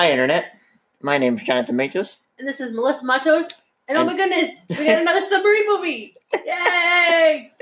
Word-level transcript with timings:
Hi, 0.00 0.12
Internet. 0.12 0.56
My 1.02 1.18
name 1.18 1.36
is 1.36 1.42
Jonathan 1.42 1.76
Matos. 1.76 2.16
And 2.38 2.48
this 2.48 2.58
is 2.58 2.72
Melissa 2.72 3.04
Matos. 3.04 3.60
And 3.86 3.98
oh 3.98 4.04
my 4.06 4.16
goodness, 4.16 4.64
we 4.70 4.86
got 4.86 4.98
another 4.98 5.20
submarine 5.20 5.68
movie! 5.68 6.14
Yay! 6.46 7.52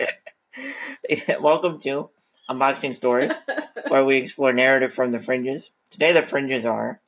Welcome 1.40 1.80
to 1.80 2.10
Unboxing 2.48 2.94
Story, 2.94 3.28
where 3.88 4.04
we 4.04 4.18
explore 4.18 4.52
narrative 4.52 4.94
from 4.94 5.10
the 5.10 5.18
fringes. 5.18 5.72
Today, 5.90 6.12
the 6.12 6.22
fringes 6.22 6.64
are 6.64 7.00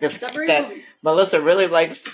the 0.00 0.10
submarine 0.10 0.48
that 0.48 0.68
movies. 0.68 0.84
Melissa 1.04 1.40
really 1.40 1.68
likes, 1.68 2.08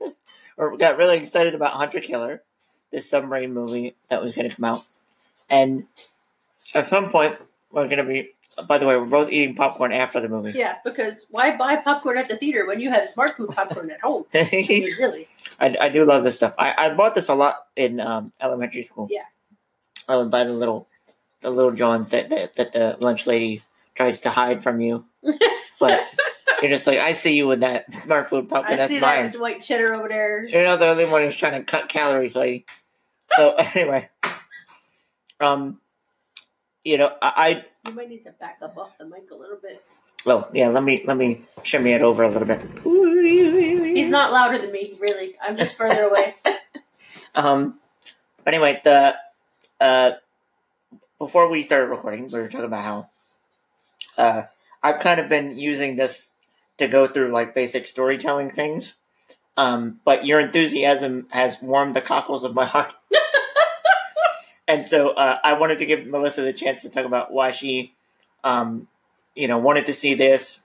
or 0.56 0.76
got 0.76 0.98
really 0.98 1.18
excited 1.18 1.56
about 1.56 1.72
Hunter 1.72 1.98
Killer, 1.98 2.44
this 2.92 3.10
submarine 3.10 3.52
movie 3.52 3.96
that 4.08 4.22
was 4.22 4.36
going 4.36 4.48
to 4.48 4.54
come 4.54 4.66
out. 4.66 4.86
And 5.50 5.88
at 6.76 6.86
some 6.86 7.10
point, 7.10 7.36
we're 7.72 7.88
going 7.88 7.98
to 7.98 8.04
be. 8.04 8.30
By 8.68 8.78
the 8.78 8.86
way, 8.86 8.96
we're 8.96 9.06
both 9.06 9.30
eating 9.30 9.54
popcorn 9.54 9.92
after 9.92 10.20
the 10.20 10.28
movie. 10.28 10.52
Yeah, 10.52 10.76
because 10.84 11.26
why 11.30 11.56
buy 11.56 11.76
popcorn 11.76 12.18
at 12.18 12.28
the 12.28 12.36
theater 12.36 12.66
when 12.66 12.80
you 12.80 12.90
have 12.90 13.04
Smartfood 13.04 13.54
popcorn 13.54 13.90
at 13.90 14.00
home? 14.00 14.24
I 14.34 14.48
mean, 14.68 14.88
really? 14.98 15.28
I, 15.58 15.76
I 15.80 15.88
do 15.88 16.04
love 16.04 16.24
this 16.24 16.36
stuff. 16.36 16.54
I, 16.58 16.74
I 16.76 16.94
bought 16.94 17.14
this 17.14 17.28
a 17.28 17.34
lot 17.34 17.66
in 17.76 18.00
um, 18.00 18.32
elementary 18.40 18.82
school. 18.82 19.08
Yeah. 19.10 19.22
I 20.08 20.16
would 20.16 20.30
buy 20.30 20.44
the 20.44 20.52
little 20.52 20.88
the 21.40 21.50
little 21.50 21.72
Johns 21.72 22.10
that, 22.10 22.30
that 22.30 22.54
that 22.56 22.72
the 22.72 22.96
lunch 23.00 23.26
lady 23.26 23.62
tries 23.94 24.20
to 24.20 24.30
hide 24.30 24.62
from 24.62 24.80
you, 24.80 25.04
but 25.80 26.14
you're 26.62 26.70
just 26.70 26.86
like, 26.86 26.98
I 26.98 27.12
see 27.12 27.34
you 27.36 27.46
with 27.46 27.60
that 27.60 27.90
Smartfood 27.90 28.48
popcorn. 28.48 28.74
I 28.74 28.76
That's 28.76 28.88
see 28.88 29.00
that 29.00 29.22
mine. 29.22 29.32
with 29.32 29.40
white 29.40 29.60
cheddar 29.60 29.94
over 29.94 30.08
there. 30.08 30.44
You're 30.46 30.64
not 30.64 30.78
the 30.78 30.88
only 30.88 31.06
one 31.06 31.22
who's 31.22 31.36
trying 31.36 31.54
to 31.54 31.64
cut 31.64 31.88
calories, 31.88 32.34
lady. 32.36 32.64
So 33.36 33.54
anyway, 33.74 34.08
um, 35.40 35.80
you 36.84 36.98
know, 36.98 37.14
I, 37.20 37.64
You 37.86 37.92
might 37.92 38.08
need 38.08 38.24
to 38.24 38.32
back 38.32 38.58
up 38.62 38.76
off 38.76 38.98
the 38.98 39.06
mic 39.06 39.30
a 39.30 39.34
little 39.34 39.58
bit. 39.60 39.82
I 40.26 40.30
oh 40.30 40.48
yeah, 40.52 40.68
let 40.68 40.82
me 40.82 41.02
let 41.04 41.16
me 41.16 41.42
shimmy 41.62 41.92
it 41.92 42.02
over 42.02 42.22
a 42.22 42.28
little 42.28 42.46
bit. 42.46 42.60
He's 42.84 44.08
not 44.08 44.32
louder 44.32 44.58
than 44.58 44.72
me, 44.72 44.94
really. 45.00 45.34
I'm 45.40 45.56
just 45.56 45.76
further 45.76 46.04
away. 46.04 46.34
Um, 47.34 47.78
but 48.44 48.52
anyway, 48.52 48.78
the 48.84 49.16
uh, 49.80 50.12
before 51.18 51.48
we 51.48 51.62
started 51.62 51.86
recording, 51.86 52.26
we 52.26 52.40
were 52.40 52.48
talking 52.48 52.66
about 52.66 52.84
how 52.84 53.08
uh, 54.18 54.42
I've 54.82 55.00
kind 55.00 55.20
of 55.20 55.28
been 55.28 55.58
using 55.58 55.96
this 55.96 56.30
to 56.78 56.88
go 56.88 57.06
through 57.06 57.32
like 57.32 57.54
basic 57.54 57.86
storytelling 57.86 58.50
things. 58.50 58.94
Um, 59.56 60.00
but 60.04 60.26
your 60.26 60.40
enthusiasm 60.40 61.26
has 61.30 61.60
warmed 61.62 61.94
the 61.94 62.00
cockles 62.00 62.44
of 62.44 62.54
my 62.54 62.66
heart. 62.66 62.92
And 64.68 64.86
so 64.86 65.10
uh, 65.10 65.38
I 65.42 65.58
wanted 65.58 65.78
to 65.80 65.86
give 65.86 66.06
Melissa 66.06 66.42
the 66.42 66.52
chance 66.52 66.82
to 66.82 66.90
talk 66.90 67.04
about 67.04 67.32
why 67.32 67.50
she, 67.50 67.94
um, 68.44 68.88
you 69.34 69.48
know, 69.48 69.58
wanted 69.58 69.86
to 69.86 69.92
see 69.92 70.14
this, 70.14 70.60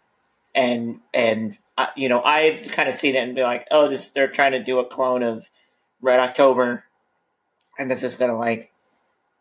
and 0.54 1.00
and 1.14 1.58
uh, 1.78 1.88
you 1.96 2.10
know, 2.10 2.22
I 2.24 2.60
kind 2.72 2.90
of 2.90 2.96
seen 2.96 3.16
it 3.16 3.20
and 3.24 3.36
be 3.36 3.44
like, 3.44 3.68
oh, 3.72 3.88
this 3.88 4.12
they're 4.12 4.28
trying 4.28 4.54
to 4.54 4.64
do 4.64 4.80
a 4.80 4.86
clone 4.86 5.24
of 5.24 5.46
Red 6.02 6.20
October, 6.20 6.84
and 7.78 7.90
this 7.90 8.04
is 8.04 8.16
gonna 8.16 8.38
like, 8.38 8.72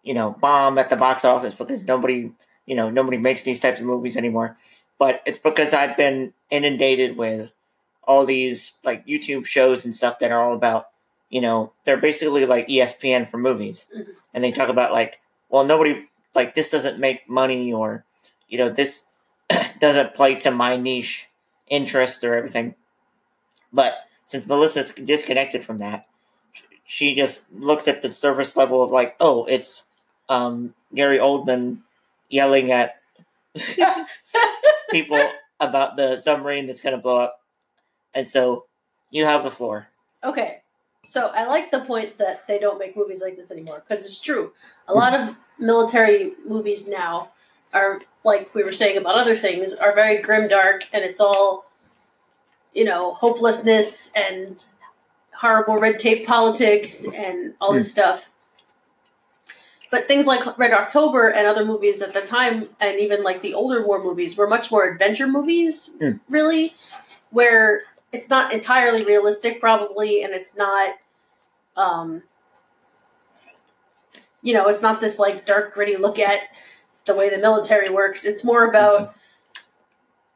you 0.02 0.14
know, 0.14 0.30
bomb 0.30 0.78
at 0.78 0.90
the 0.90 0.96
box 0.96 1.24
office 1.24 1.54
because 1.54 1.86
nobody, 1.86 2.32
you 2.66 2.76
know, 2.76 2.90
nobody 2.90 3.18
makes 3.18 3.42
these 3.42 3.60
types 3.60 3.80
of 3.80 3.86
movies 3.86 4.16
anymore. 4.16 4.56
But 4.98 5.22
it's 5.26 5.38
because 5.38 5.74
I've 5.74 5.96
been 5.96 6.32
inundated 6.50 7.16
with 7.16 7.52
all 8.02 8.24
these 8.24 8.72
like 8.84 9.06
YouTube 9.06 9.44
shows 9.44 9.84
and 9.84 9.94
stuff 9.94 10.20
that 10.20 10.32
are 10.32 10.40
all 10.40 10.54
about, 10.54 10.88
you 11.30 11.40
know, 11.40 11.72
they're 11.84 11.96
basically 11.96 12.46
like 12.46 12.68
ESPN 12.68 13.28
for 13.30 13.38
movies, 13.38 13.86
Mhm. 13.94 14.06
and 14.34 14.44
they 14.44 14.52
talk 14.52 14.68
about 14.68 14.92
like, 14.92 15.20
well, 15.48 15.64
nobody 15.64 16.06
like 16.34 16.54
this 16.54 16.70
doesn't 16.70 16.98
make 16.98 17.28
money 17.28 17.72
or, 17.72 18.04
you 18.48 18.58
know, 18.58 18.68
this 18.68 19.06
doesn't 19.80 20.14
play 20.14 20.34
to 20.36 20.50
my 20.50 20.76
niche 20.76 21.28
interest 21.68 22.22
or 22.24 22.34
everything. 22.34 22.74
But 23.72 23.96
since 24.26 24.46
Melissa's 24.46 24.94
disconnected 24.94 25.64
from 25.64 25.78
that, 25.78 26.06
she 26.86 27.14
just 27.14 27.44
looks 27.52 27.88
at 27.88 28.02
the 28.02 28.08
surface 28.10 28.56
level 28.56 28.82
of 28.82 28.90
like, 28.90 29.16
oh, 29.20 29.44
it's 29.46 29.82
um, 30.28 30.74
Gary 30.94 31.18
Oldman 31.18 31.78
yelling 32.28 32.70
at 32.70 33.00
people 34.90 35.30
about 35.60 35.96
the 35.96 36.20
submarine 36.20 36.66
that's 36.66 36.80
going 36.80 36.94
to 36.94 37.00
blow 37.00 37.20
up. 37.20 37.40
And 38.14 38.28
so 38.28 38.66
you 39.10 39.24
have 39.24 39.44
the 39.44 39.50
floor. 39.50 39.88
Okay. 40.24 40.62
So 41.06 41.28
I 41.28 41.46
like 41.46 41.70
the 41.70 41.80
point 41.80 42.18
that 42.18 42.46
they 42.46 42.58
don't 42.58 42.78
make 42.78 42.96
movies 42.96 43.22
like 43.22 43.36
this 43.36 43.50
anymore 43.50 43.82
because 43.86 44.04
it's 44.04 44.20
true. 44.20 44.52
A 44.88 44.94
lot 44.94 45.14
of 45.14 45.36
military 45.58 46.32
movies 46.46 46.88
now 46.88 47.30
are 47.72 48.00
like 48.24 48.54
we 48.54 48.62
were 48.62 48.72
saying 48.72 48.96
about 48.96 49.14
other 49.16 49.34
things 49.36 49.72
are 49.72 49.94
very 49.94 50.20
grim 50.20 50.48
dark 50.48 50.88
and 50.92 51.04
it's 51.04 51.20
all 51.20 51.66
you 52.74 52.84
know 52.84 53.14
hopelessness 53.14 54.12
and 54.16 54.64
horrible 55.34 55.78
red 55.78 55.98
tape 55.98 56.26
politics 56.26 57.04
and 57.14 57.54
all 57.60 57.72
this 57.72 57.90
stuff. 57.92 58.30
But 59.90 60.08
things 60.08 60.26
like 60.26 60.58
Red 60.58 60.72
October 60.72 61.28
and 61.28 61.46
other 61.46 61.64
movies 61.64 62.02
at 62.02 62.12
the 62.12 62.20
time, 62.22 62.68
and 62.80 62.98
even 62.98 63.22
like 63.22 63.40
the 63.40 63.54
older 63.54 63.86
war 63.86 64.02
movies, 64.02 64.36
were 64.36 64.48
much 64.48 64.70
more 64.72 64.84
adventure 64.88 65.28
movies, 65.28 65.94
Mm. 66.00 66.20
really, 66.28 66.74
where 67.30 67.84
it's 68.12 68.28
not 68.28 68.52
entirely 68.52 69.04
realistic, 69.04 69.60
probably, 69.60 70.22
and 70.22 70.32
it's 70.32 70.56
not, 70.56 70.94
um, 71.76 72.22
you 74.42 74.54
know, 74.54 74.68
it's 74.68 74.82
not 74.82 75.00
this 75.00 75.18
like 75.18 75.44
dark, 75.44 75.74
gritty 75.74 75.96
look 75.96 76.18
at 76.18 76.42
the 77.04 77.14
way 77.14 77.28
the 77.28 77.38
military 77.38 77.90
works. 77.90 78.24
It's 78.24 78.44
more 78.44 78.68
about 78.68 79.14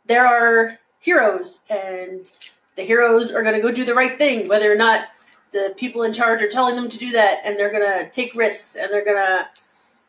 there 0.07 0.27
are 0.27 0.79
heroes, 0.99 1.63
and 1.71 2.31
the 2.77 2.83
heroes 2.83 3.33
are 3.33 3.43
going 3.43 3.55
to 3.55 3.63
go 3.63 3.73
do 3.73 3.85
the 3.85 3.95
right 3.95 4.19
thing, 4.19 4.49
whether 4.49 4.71
or 4.71 4.77
not 4.77 5.09
the 5.53 5.75
people 5.77 6.03
in 6.03 6.13
charge 6.13 6.43
are 6.43 6.49
telling 6.49 6.77
them 6.77 6.89
to 6.89 6.99
do 6.99 7.13
that, 7.13 7.41
and 7.45 7.59
they're 7.59 7.73
going 7.73 7.87
to 7.87 8.11
take 8.11 8.35
risks, 8.35 8.77
and 8.77 8.93
they're 8.93 9.05
going 9.05 9.21
to 9.21 9.49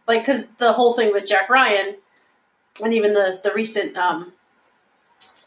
like 0.07 0.21
because 0.21 0.47
the 0.55 0.73
whole 0.73 0.93
thing 0.93 1.11
with 1.11 1.25
Jack 1.25 1.49
Ryan, 1.49 1.95
and 2.83 2.93
even 2.93 3.13
the 3.13 3.39
the 3.43 3.51
recent 3.53 3.95
um, 3.97 4.33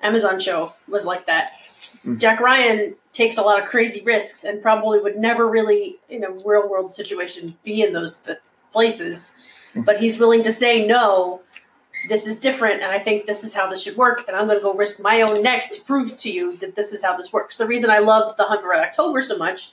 Amazon 0.00 0.38
show 0.38 0.74
was 0.88 1.06
like 1.06 1.26
that. 1.26 1.50
Jack 2.18 2.40
Ryan 2.40 2.96
takes 3.12 3.38
a 3.38 3.42
lot 3.42 3.62
of 3.62 3.68
crazy 3.68 4.02
risks 4.02 4.44
and 4.44 4.60
probably 4.60 4.98
would 5.00 5.16
never 5.16 5.48
really, 5.48 5.96
in 6.08 6.24
a 6.24 6.30
real 6.30 6.68
world 6.68 6.92
situation, 6.92 7.48
be 7.64 7.82
in 7.82 7.92
those 7.92 8.20
th- 8.20 8.38
places. 8.72 9.32
Mhm. 9.74 9.86
But 9.86 9.98
he's 10.00 10.18
willing 10.18 10.42
to 10.42 10.52
say, 10.52 10.84
no, 10.86 11.40
this 12.08 12.26
is 12.26 12.38
different, 12.38 12.82
and 12.82 12.90
I 12.90 12.98
think 12.98 13.24
this 13.24 13.44
is 13.44 13.54
how 13.54 13.70
this 13.70 13.82
should 13.82 13.96
work, 13.96 14.24
and 14.26 14.36
I'm 14.36 14.46
going 14.46 14.58
to 14.58 14.62
go 14.62 14.74
risk 14.74 15.00
my 15.00 15.22
own 15.22 15.42
neck 15.42 15.70
to 15.70 15.80
prove 15.82 16.16
to 16.16 16.30
you 16.30 16.56
that 16.58 16.74
this 16.74 16.92
is 16.92 17.02
how 17.02 17.16
this 17.16 17.32
works. 17.32 17.56
The 17.56 17.66
reason 17.66 17.88
I 17.88 18.00
loved 18.00 18.36
The 18.36 18.44
Hunt 18.44 18.60
for 18.62 18.70
Red 18.70 18.80
October 18.84 19.22
so 19.22 19.38
much 19.38 19.72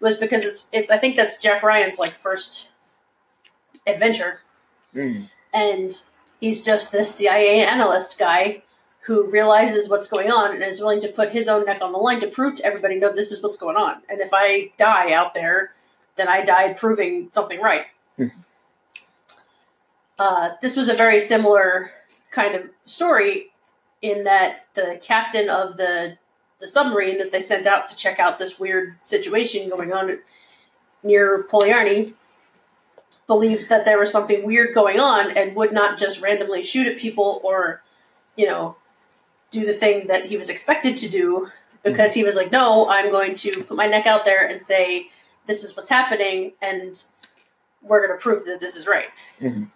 was 0.00 0.16
because 0.16 0.44
it's, 0.46 0.66
it, 0.72 0.90
I 0.90 0.96
think 0.96 1.14
that's 1.14 1.40
Jack 1.40 1.62
Ryan's 1.62 1.98
like 1.98 2.14
first 2.14 2.70
adventure 3.86 4.40
Mm. 4.94 5.28
and 5.54 6.02
he's 6.40 6.64
just 6.64 6.90
this 6.90 7.14
CIA 7.14 7.60
analyst 7.64 8.18
guy 8.18 8.62
who 9.02 9.24
realizes 9.30 9.88
what's 9.88 10.08
going 10.08 10.30
on 10.30 10.54
and 10.54 10.62
is 10.62 10.80
willing 10.80 11.00
to 11.00 11.08
put 11.08 11.30
his 11.30 11.48
own 11.48 11.64
neck 11.64 11.80
on 11.80 11.92
the 11.92 11.98
line 11.98 12.20
to 12.20 12.26
prove 12.26 12.54
to 12.56 12.64
everybody, 12.64 12.96
no, 12.96 13.12
this 13.12 13.32
is 13.32 13.42
what's 13.42 13.56
going 13.56 13.76
on. 13.76 14.02
And 14.08 14.20
if 14.20 14.30
I 14.32 14.72
die 14.76 15.12
out 15.12 15.32
there, 15.32 15.72
then 16.16 16.28
I 16.28 16.44
died 16.44 16.76
proving 16.76 17.30
something 17.32 17.60
right. 17.60 17.86
Hmm. 18.16 18.26
uh, 20.18 20.50
this 20.60 20.76
was 20.76 20.88
a 20.88 20.94
very 20.94 21.18
similar 21.20 21.90
kind 22.30 22.54
of 22.54 22.68
story 22.84 23.52
in 24.02 24.24
that 24.24 24.66
the 24.74 24.98
captain 25.02 25.48
of 25.48 25.76
the 25.76 26.18
the 26.60 26.68
submarine 26.68 27.18
that 27.18 27.32
they 27.32 27.40
sent 27.40 27.66
out 27.66 27.86
to 27.86 27.96
check 27.96 28.20
out 28.20 28.38
this 28.38 28.60
weird 28.60 28.94
situation 29.06 29.70
going 29.70 29.92
on 29.92 30.18
near 31.02 31.46
Polyarny 31.50 32.12
believes 33.26 33.68
that 33.68 33.84
there 33.84 33.98
was 33.98 34.12
something 34.12 34.44
weird 34.44 34.74
going 34.74 35.00
on 35.00 35.36
and 35.36 35.56
would 35.56 35.72
not 35.72 35.98
just 35.98 36.20
randomly 36.20 36.62
shoot 36.62 36.86
at 36.86 36.98
people 36.98 37.40
or, 37.42 37.82
you 38.36 38.46
know, 38.46 38.76
do 39.50 39.66
the 39.66 39.72
thing 39.72 40.06
that 40.06 40.26
he 40.26 40.36
was 40.36 40.48
expected 40.48 40.96
to 40.98 41.08
do 41.08 41.48
because 41.82 42.14
he 42.14 42.22
was 42.24 42.36
like, 42.36 42.52
no, 42.52 42.88
I'm 42.88 43.10
going 43.10 43.34
to 43.34 43.64
put 43.64 43.76
my 43.76 43.86
neck 43.86 44.06
out 44.06 44.24
there 44.24 44.46
and 44.46 44.60
say, 44.60 45.08
this 45.46 45.64
is 45.64 45.76
what's 45.76 45.88
happening 45.88 46.52
and 46.62 47.02
we're 47.82 48.06
going 48.06 48.16
to 48.16 48.22
prove 48.22 48.44
that 48.46 48.60
this 48.60 48.76
is 48.76 48.86
right. 48.86 49.08
Mhm. 49.40 49.70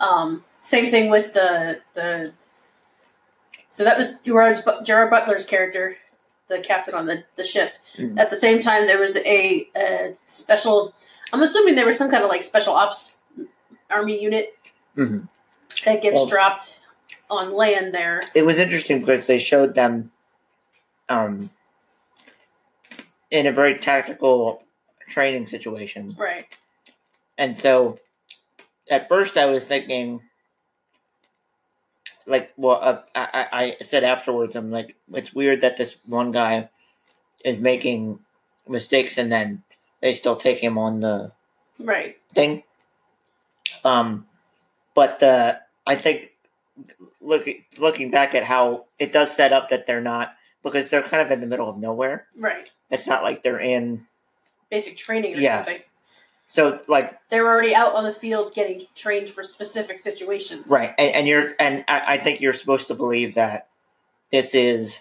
Um, 0.00 0.42
same 0.60 0.88
thing 0.90 1.10
with 1.10 1.32
the, 1.34 1.80
the, 1.94 2.32
so 3.68 3.84
that 3.84 3.96
was 3.96 4.18
Gerard, 4.20 4.56
Gerard 4.84 5.10
Butler's 5.10 5.44
character, 5.46 5.96
the 6.48 6.58
captain 6.58 6.94
on 6.94 7.06
the, 7.06 7.22
the 7.36 7.44
ship. 7.44 7.74
Mhm. 7.96 8.18
At 8.18 8.30
the 8.30 8.36
same 8.36 8.58
time, 8.60 8.86
there 8.86 8.98
was 8.98 9.16
a, 9.18 9.68
a 9.76 10.14
special 10.26 10.94
I'm 11.32 11.42
assuming 11.42 11.74
there 11.74 11.86
was 11.86 11.98
some 11.98 12.10
kind 12.10 12.22
of 12.22 12.28
like 12.30 12.42
special 12.44 12.74
ops 12.74 13.18
army 13.90 14.20
unit 14.22 14.56
Mhm. 14.96 15.28
that 15.84 16.00
gets 16.02 16.16
Well- 16.16 16.26
dropped 16.26 16.80
on 17.30 17.54
land 17.54 17.94
there. 17.94 18.22
It 18.34 18.44
was 18.46 18.58
interesting 18.58 19.00
because 19.00 19.26
they 19.26 19.38
showed 19.38 19.74
them 19.74 20.10
um, 21.08 21.50
in 23.30 23.46
a 23.46 23.52
very 23.52 23.78
tactical 23.78 24.62
training 25.08 25.46
situation. 25.46 26.14
Right. 26.18 26.46
And 27.38 27.58
so 27.58 27.98
at 28.90 29.08
first 29.08 29.36
I 29.36 29.46
was 29.46 29.64
thinking, 29.64 30.20
like 32.26 32.52
well 32.56 32.78
uh, 32.80 33.00
I, 33.14 33.28
I 33.34 33.64
I 33.64 33.76
said 33.84 34.02
afterwards 34.02 34.56
i'm 34.56 34.70
like 34.70 34.96
it's 35.12 35.34
weird 35.34 35.60
that 35.60 35.76
this 35.76 35.98
one 36.06 36.32
guy 36.32 36.70
is 37.44 37.58
making 37.58 38.18
mistakes 38.66 39.18
and 39.18 39.30
then 39.30 39.62
they 40.00 40.14
still 40.14 40.36
take 40.36 40.58
him 40.58 40.78
on 40.78 41.00
the 41.00 41.32
Right. 41.78 42.16
thing 42.32 42.62
um 43.84 44.26
but 44.94 45.20
the 45.20 45.60
i 45.86 45.96
think 45.96 46.30
looking 47.20 47.64
looking 47.78 48.10
back 48.10 48.34
at 48.34 48.42
how 48.42 48.84
it 48.98 49.12
does 49.12 49.34
set 49.34 49.52
up 49.52 49.68
that 49.68 49.86
they're 49.86 50.00
not 50.00 50.34
because 50.62 50.88
they're 50.90 51.02
kind 51.02 51.22
of 51.22 51.30
in 51.30 51.40
the 51.40 51.46
middle 51.46 51.68
of 51.68 51.76
nowhere 51.78 52.26
Right. 52.36 52.68
it's 52.90 53.06
not 53.06 53.22
like 53.22 53.42
they're 53.42 53.60
in 53.60 54.06
Basic 54.70 54.96
training 54.96 55.36
or 55.36 55.38
Yeah. 55.38 55.62
something. 55.62 55.82
so 56.48 56.80
like 56.88 57.16
they're 57.30 57.46
already 57.46 57.74
out 57.74 57.94
on 57.94 58.02
the 58.04 58.12
field 58.12 58.54
getting 58.54 58.82
trained 58.96 59.30
for 59.30 59.42
specific 59.44 60.00
situations. 60.00 60.66
Right, 60.68 60.92
and, 60.98 61.14
and 61.14 61.28
you're 61.28 61.54
and 61.60 61.84
I, 61.86 62.14
I 62.14 62.18
think 62.18 62.40
you're 62.40 62.52
supposed 62.54 62.88
to 62.88 62.94
believe 62.94 63.34
that 63.34 63.68
this 64.30 64.54
is, 64.54 65.00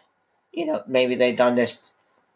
you 0.52 0.66
know, 0.68 0.84
maybe 0.86 1.16
they've 1.16 1.36
done 1.38 1.56
this, 1.56 1.92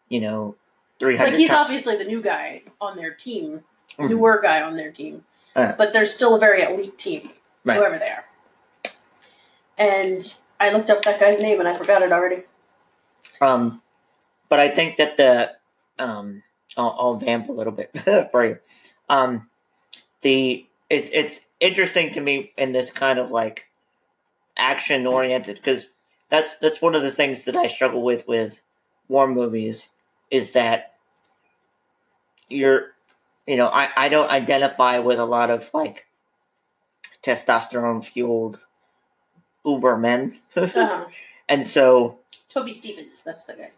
you 0.08 0.20
know, 0.20 0.56
three 0.98 1.16
Like 1.16 1.34
he's 1.34 1.50
times. 1.50 1.60
obviously 1.60 1.96
the 1.96 2.04
new 2.04 2.20
guy 2.20 2.62
on 2.80 2.96
their 2.96 3.12
team, 3.14 3.62
Mhm. 3.98 4.08
newer 4.08 4.40
guy 4.42 4.62
on 4.62 4.74
their 4.74 4.90
team, 4.90 5.24
Uh. 5.54 5.74
but 5.78 5.92
they're 5.92 6.04
still 6.04 6.34
a 6.34 6.38
very 6.40 6.62
elite 6.62 6.98
team, 6.98 7.30
Right. 7.64 7.76
whoever 7.76 7.98
they 7.98 8.08
are. 8.08 8.24
And 9.78 10.22
I 10.60 10.72
looked 10.72 10.90
up 10.90 11.02
that 11.02 11.20
guy's 11.20 11.40
name 11.40 11.60
and 11.60 11.68
I 11.68 11.74
forgot 11.74 12.02
it 12.02 12.12
already. 12.12 12.42
Um, 13.40 13.80
but 14.48 14.60
I 14.60 14.68
think 14.68 14.96
that 14.96 15.16
the 15.16 15.52
um, 15.98 16.42
I'll, 16.76 16.96
I'll 16.98 17.16
vamp 17.16 17.48
a 17.48 17.52
little 17.52 17.72
bit 17.72 17.90
for 18.30 18.44
you. 18.44 18.58
Um, 19.08 19.48
the 20.22 20.66
it, 20.90 21.10
it's 21.12 21.40
interesting 21.60 22.12
to 22.12 22.20
me 22.20 22.52
in 22.56 22.72
this 22.72 22.90
kind 22.90 23.18
of 23.18 23.30
like 23.30 23.66
action 24.56 25.06
oriented 25.06 25.56
because 25.56 25.88
that's 26.28 26.56
that's 26.60 26.82
one 26.82 26.94
of 26.94 27.02
the 27.02 27.10
things 27.10 27.44
that 27.44 27.56
I 27.56 27.68
struggle 27.68 28.02
with 28.02 28.26
with 28.26 28.60
war 29.08 29.26
movies 29.26 29.88
is 30.30 30.52
that 30.52 30.94
you're 32.48 32.92
you 33.46 33.56
know 33.56 33.68
I, 33.68 33.90
I 33.96 34.08
don't 34.08 34.30
identify 34.30 34.98
with 34.98 35.18
a 35.18 35.24
lot 35.24 35.50
of 35.50 35.72
like 35.72 36.06
testosterone 37.22 38.04
fueled 38.04 38.60
uber 39.68 39.96
men 39.96 40.38
Uh-huh. 40.56 41.04
and 41.48 41.62
so 41.64 42.18
Toby 42.48 42.72
Stephens, 42.72 43.22
that's 43.22 43.44
the 43.46 43.54
guy. 43.54 43.70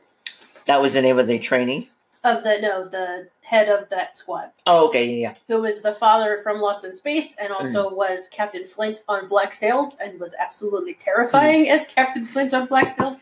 that 0.66 0.80
was 0.80 0.94
the 0.94 1.02
name 1.02 1.18
of 1.18 1.26
the 1.26 1.38
trainee 1.38 1.90
Of 2.24 2.44
the 2.44 2.58
no, 2.60 2.86
the 2.88 3.28
head 3.42 3.68
of 3.68 3.88
that 3.88 4.16
squad, 4.16 4.50
oh 4.66 4.88
okay 4.88 5.06
yeah, 5.06 5.28
yeah. 5.28 5.34
who 5.48 5.62
was 5.62 5.82
the 5.82 5.94
father 5.94 6.38
from 6.38 6.60
Lost 6.60 6.84
in 6.84 6.94
Space 6.94 7.36
and 7.38 7.52
also 7.52 7.90
Mm. 7.90 7.96
was 7.96 8.28
Captain 8.28 8.64
Flint 8.66 9.02
on 9.08 9.26
Black 9.28 9.52
Sails 9.52 9.96
and 10.02 10.20
was 10.20 10.34
absolutely 10.38 10.94
terrifying 10.94 11.68
as 11.68 11.86
Captain 11.88 12.26
Flint 12.26 12.54
on 12.54 12.66
Black 12.66 12.88
Sails. 12.88 13.18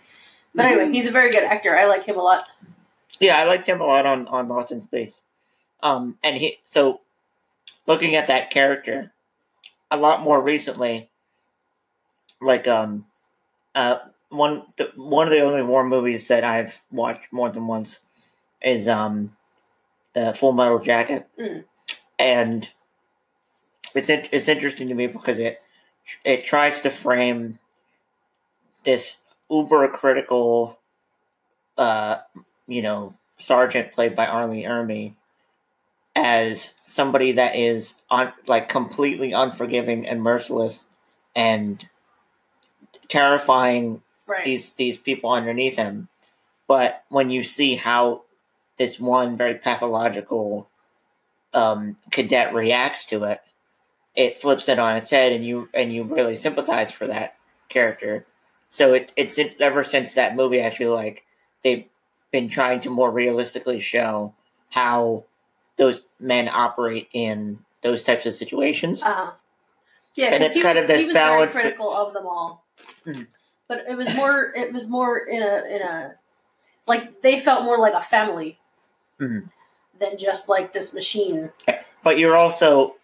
But 0.54 0.64
Mm-hmm. 0.66 0.78
anyway, 0.80 0.92
he's 0.92 1.06
a 1.06 1.12
very 1.12 1.30
good 1.30 1.44
actor. 1.44 1.76
I 1.78 1.84
like 1.86 2.04
him 2.04 2.16
a 2.18 2.22
lot. 2.22 2.44
Yeah, 3.20 3.38
I 3.38 3.44
liked 3.44 3.66
him 3.68 3.80
a 3.80 3.86
lot 3.86 4.04
on 4.06 4.26
on 4.28 4.48
Lost 4.48 4.72
in 4.72 4.80
Space. 4.82 5.20
Um, 5.82 6.18
and 6.22 6.36
he 6.36 6.58
so 6.64 7.00
looking 7.86 8.16
at 8.16 8.26
that 8.26 8.50
character 8.50 9.12
a 9.90 9.96
lot 9.96 10.20
more 10.22 10.40
recently, 10.42 11.08
like 12.40 12.66
um, 12.68 13.06
uh, 13.74 13.98
one 14.28 14.62
the, 14.76 14.92
one 14.96 15.26
of 15.26 15.32
the 15.32 15.40
only 15.40 15.62
war 15.62 15.84
movies 15.84 16.28
that 16.28 16.44
I've 16.44 16.82
watched 16.90 17.32
more 17.32 17.50
than 17.50 17.66
once 17.66 18.00
is 18.62 18.88
um, 18.88 19.36
the 20.14 20.34
Full 20.34 20.52
Metal 20.52 20.78
Jacket, 20.78 21.28
Mm. 21.38 21.64
and 22.18 22.68
it's 23.94 24.08
in, 24.08 24.26
it's 24.32 24.48
interesting 24.48 24.88
to 24.88 24.94
me 24.94 25.06
because 25.06 25.38
it 25.38 25.60
it 26.24 26.44
tries 26.44 26.80
to 26.82 26.90
frame 26.90 27.58
this 28.84 29.18
uber 29.50 29.88
critical, 29.88 30.78
uh, 31.76 32.18
you 32.66 32.82
know, 32.82 33.14
sergeant 33.38 33.92
played 33.92 34.16
by 34.16 34.26
R. 34.26 34.46
Lee 34.46 34.64
Ermey 34.64 35.14
as 36.16 36.74
somebody 36.86 37.32
that 37.32 37.54
is 37.54 37.94
on 38.10 38.32
like 38.46 38.68
completely 38.68 39.32
unforgiving 39.32 40.06
and 40.06 40.22
merciless 40.22 40.86
and 41.36 41.88
terrifying 43.08 44.02
Right. 44.26 44.44
these 44.44 44.74
these 44.74 44.98
people 44.98 45.30
underneath 45.30 45.76
him. 45.76 46.08
But 46.66 47.02
when 47.08 47.30
you 47.30 47.42
see 47.42 47.76
how 47.76 48.24
this 48.76 49.00
one 49.00 49.38
very 49.38 49.54
pathological 49.54 50.68
um, 51.54 51.96
cadet 52.10 52.52
reacts 52.52 53.06
to 53.06 53.24
it, 53.24 53.40
it 54.14 54.38
flips 54.38 54.68
it 54.68 54.78
on 54.78 54.96
its 54.96 55.10
head, 55.10 55.32
and 55.32 55.46
you 55.46 55.70
and 55.72 55.90
you 55.90 56.04
really 56.04 56.36
sympathize 56.36 56.90
for 56.90 57.06
that 57.06 57.36
character. 57.70 58.26
So 58.68 58.92
it, 58.92 59.12
it's 59.16 59.38
it, 59.38 59.58
ever 59.62 59.82
since 59.82 60.12
that 60.14 60.36
movie, 60.36 60.62
I 60.62 60.68
feel 60.68 60.92
like 60.92 61.24
they've 61.64 61.86
been 62.30 62.50
trying 62.50 62.80
to 62.80 62.90
more 62.90 63.10
realistically 63.10 63.80
show 63.80 64.34
how 64.68 65.24
those 65.78 66.02
men 66.20 66.50
operate 66.52 67.08
in 67.14 67.60
those 67.80 68.04
types 68.04 68.26
of 68.26 68.34
situations. 68.34 69.02
Uh-huh. 69.02 69.30
Yeah, 70.16 70.34
and 70.34 70.44
it's 70.44 70.54
he 70.54 70.60
kind 70.60 70.76
was, 70.76 70.84
of 70.84 70.88
this 70.88 71.00
he 71.00 71.06
was 71.06 71.14
balance- 71.14 71.52
very 71.52 71.62
critical 71.62 71.96
of 71.96 72.12
them 72.12 72.26
all. 72.26 72.62
Mhm. 73.06 73.26
But 73.68 73.84
it 73.88 73.96
was 73.96 74.14
more 74.14 74.52
it 74.56 74.72
was 74.72 74.88
more 74.88 75.18
in 75.18 75.42
a 75.42 75.64
in 75.68 75.82
a 75.82 76.14
like 76.86 77.20
they 77.22 77.38
felt 77.40 77.64
more 77.64 77.78
like 77.78 77.94
a 77.94 78.00
family 78.00 78.58
Mhm. 79.20 79.50
than 79.98 80.16
just 80.16 80.48
like 80.48 80.72
this 80.72 80.94
machine. 80.94 81.50
but 82.02 82.18
you're 82.18 82.36
also 82.36 82.96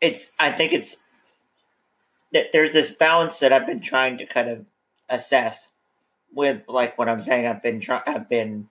it's 0.00 0.30
i 0.38 0.52
think 0.52 0.72
it's 0.72 0.96
that 2.32 2.46
there's 2.52 2.72
this 2.72 2.90
balance 2.94 3.38
that 3.40 3.52
i've 3.52 3.66
been 3.66 3.80
trying 3.80 4.18
to 4.18 4.26
kind 4.26 4.48
of 4.50 4.66
assess 5.08 5.70
with 6.34 6.62
like 6.68 6.96
what 6.98 7.08
i'm 7.08 7.20
saying 7.22 7.46
i've 7.46 7.62
been 7.62 7.80
trying 7.80 8.02
i've 8.06 8.28
been 8.28 8.68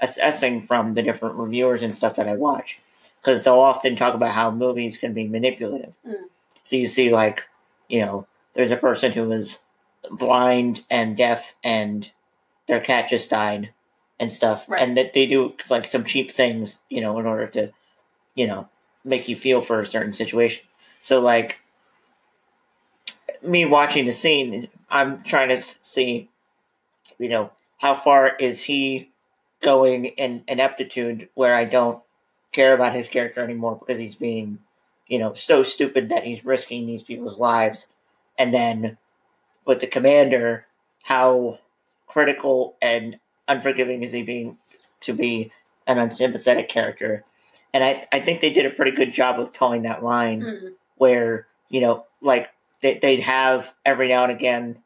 assessing 0.00 0.60
from 0.62 0.94
the 0.94 1.02
different 1.02 1.34
reviewers 1.36 1.82
and 1.82 1.96
stuff 1.96 2.16
that 2.16 2.28
i 2.28 2.34
watch 2.34 2.78
because 3.20 3.42
they'll 3.44 3.58
often 3.58 3.96
talk 3.96 4.14
about 4.14 4.32
how 4.34 4.50
movies 4.50 4.96
can 4.96 5.12
be 5.14 5.26
manipulative 5.26 5.94
Mm. 6.06 6.28
so 6.64 6.76
you 6.76 6.86
see 6.86 7.10
like 7.12 7.48
you 7.88 8.00
know 8.04 8.26
there's 8.54 8.70
a 8.70 8.76
person 8.76 9.12
who 9.12 9.30
is 9.32 9.60
blind 10.10 10.84
and 10.90 11.16
deaf 11.16 11.54
and 11.62 12.10
their 12.66 12.80
cat 12.80 13.08
just 13.08 13.30
died 13.30 13.70
and 14.18 14.30
stuff 14.30 14.68
Right. 14.68 14.80
and 14.82 14.96
that 14.96 15.12
they 15.12 15.26
do 15.26 15.54
like 15.70 15.86
some 15.86 16.04
cheap 16.04 16.30
things 16.30 16.80
you 16.88 17.00
know 17.00 17.18
in 17.18 17.26
order 17.26 17.46
to 17.48 17.72
you 18.34 18.46
know 18.46 18.68
make 19.04 19.28
you 19.28 19.36
feel 19.36 19.60
for 19.60 19.80
a 19.80 19.86
certain 19.86 20.12
situation 20.12 20.64
so 21.02 21.20
like 21.20 21.60
me 23.42 23.64
watching 23.64 24.06
the 24.06 24.12
scene 24.12 24.68
i'm 24.90 25.22
trying 25.24 25.48
to 25.48 25.60
see 25.60 26.28
you 27.18 27.28
know 27.28 27.50
how 27.78 27.94
far 27.94 28.28
is 28.36 28.62
he 28.62 29.10
going 29.60 30.06
in 30.06 30.44
an 30.48 30.60
aptitude 30.60 31.28
where 31.34 31.54
i 31.54 31.64
don't 31.64 32.02
care 32.52 32.74
about 32.74 32.92
his 32.92 33.08
character 33.08 33.42
anymore 33.42 33.76
because 33.78 33.98
he's 33.98 34.14
being 34.14 34.58
you 35.08 35.18
know 35.18 35.32
so 35.34 35.62
stupid 35.62 36.08
that 36.10 36.24
he's 36.24 36.44
risking 36.44 36.86
these 36.86 37.02
people's 37.02 37.38
lives 37.38 37.86
and 38.38 38.52
then 38.52 38.96
with 39.64 39.80
the 39.80 39.86
commander 39.86 40.66
how 41.02 41.58
critical 42.06 42.76
and 42.82 43.18
unforgiving 43.48 44.02
is 44.02 44.12
he 44.12 44.22
being 44.22 44.58
to 45.00 45.12
be 45.12 45.50
an 45.86 45.98
unsympathetic 45.98 46.68
character 46.68 47.24
and 47.74 47.82
I, 47.82 48.06
I 48.12 48.20
think 48.20 48.40
they 48.40 48.52
did 48.52 48.66
a 48.66 48.70
pretty 48.70 48.90
good 48.92 49.12
job 49.14 49.40
of 49.40 49.52
toeing 49.54 49.82
that 49.82 50.02
line 50.04 50.42
Mhm. 50.42 50.72
where 50.96 51.46
you 51.70 51.80
know 51.80 52.06
like 52.20 52.50
they, 52.82 52.98
they'd 52.98 53.20
have 53.20 53.72
every 53.84 54.08
now 54.08 54.24
and 54.24 54.32
again 54.32 54.82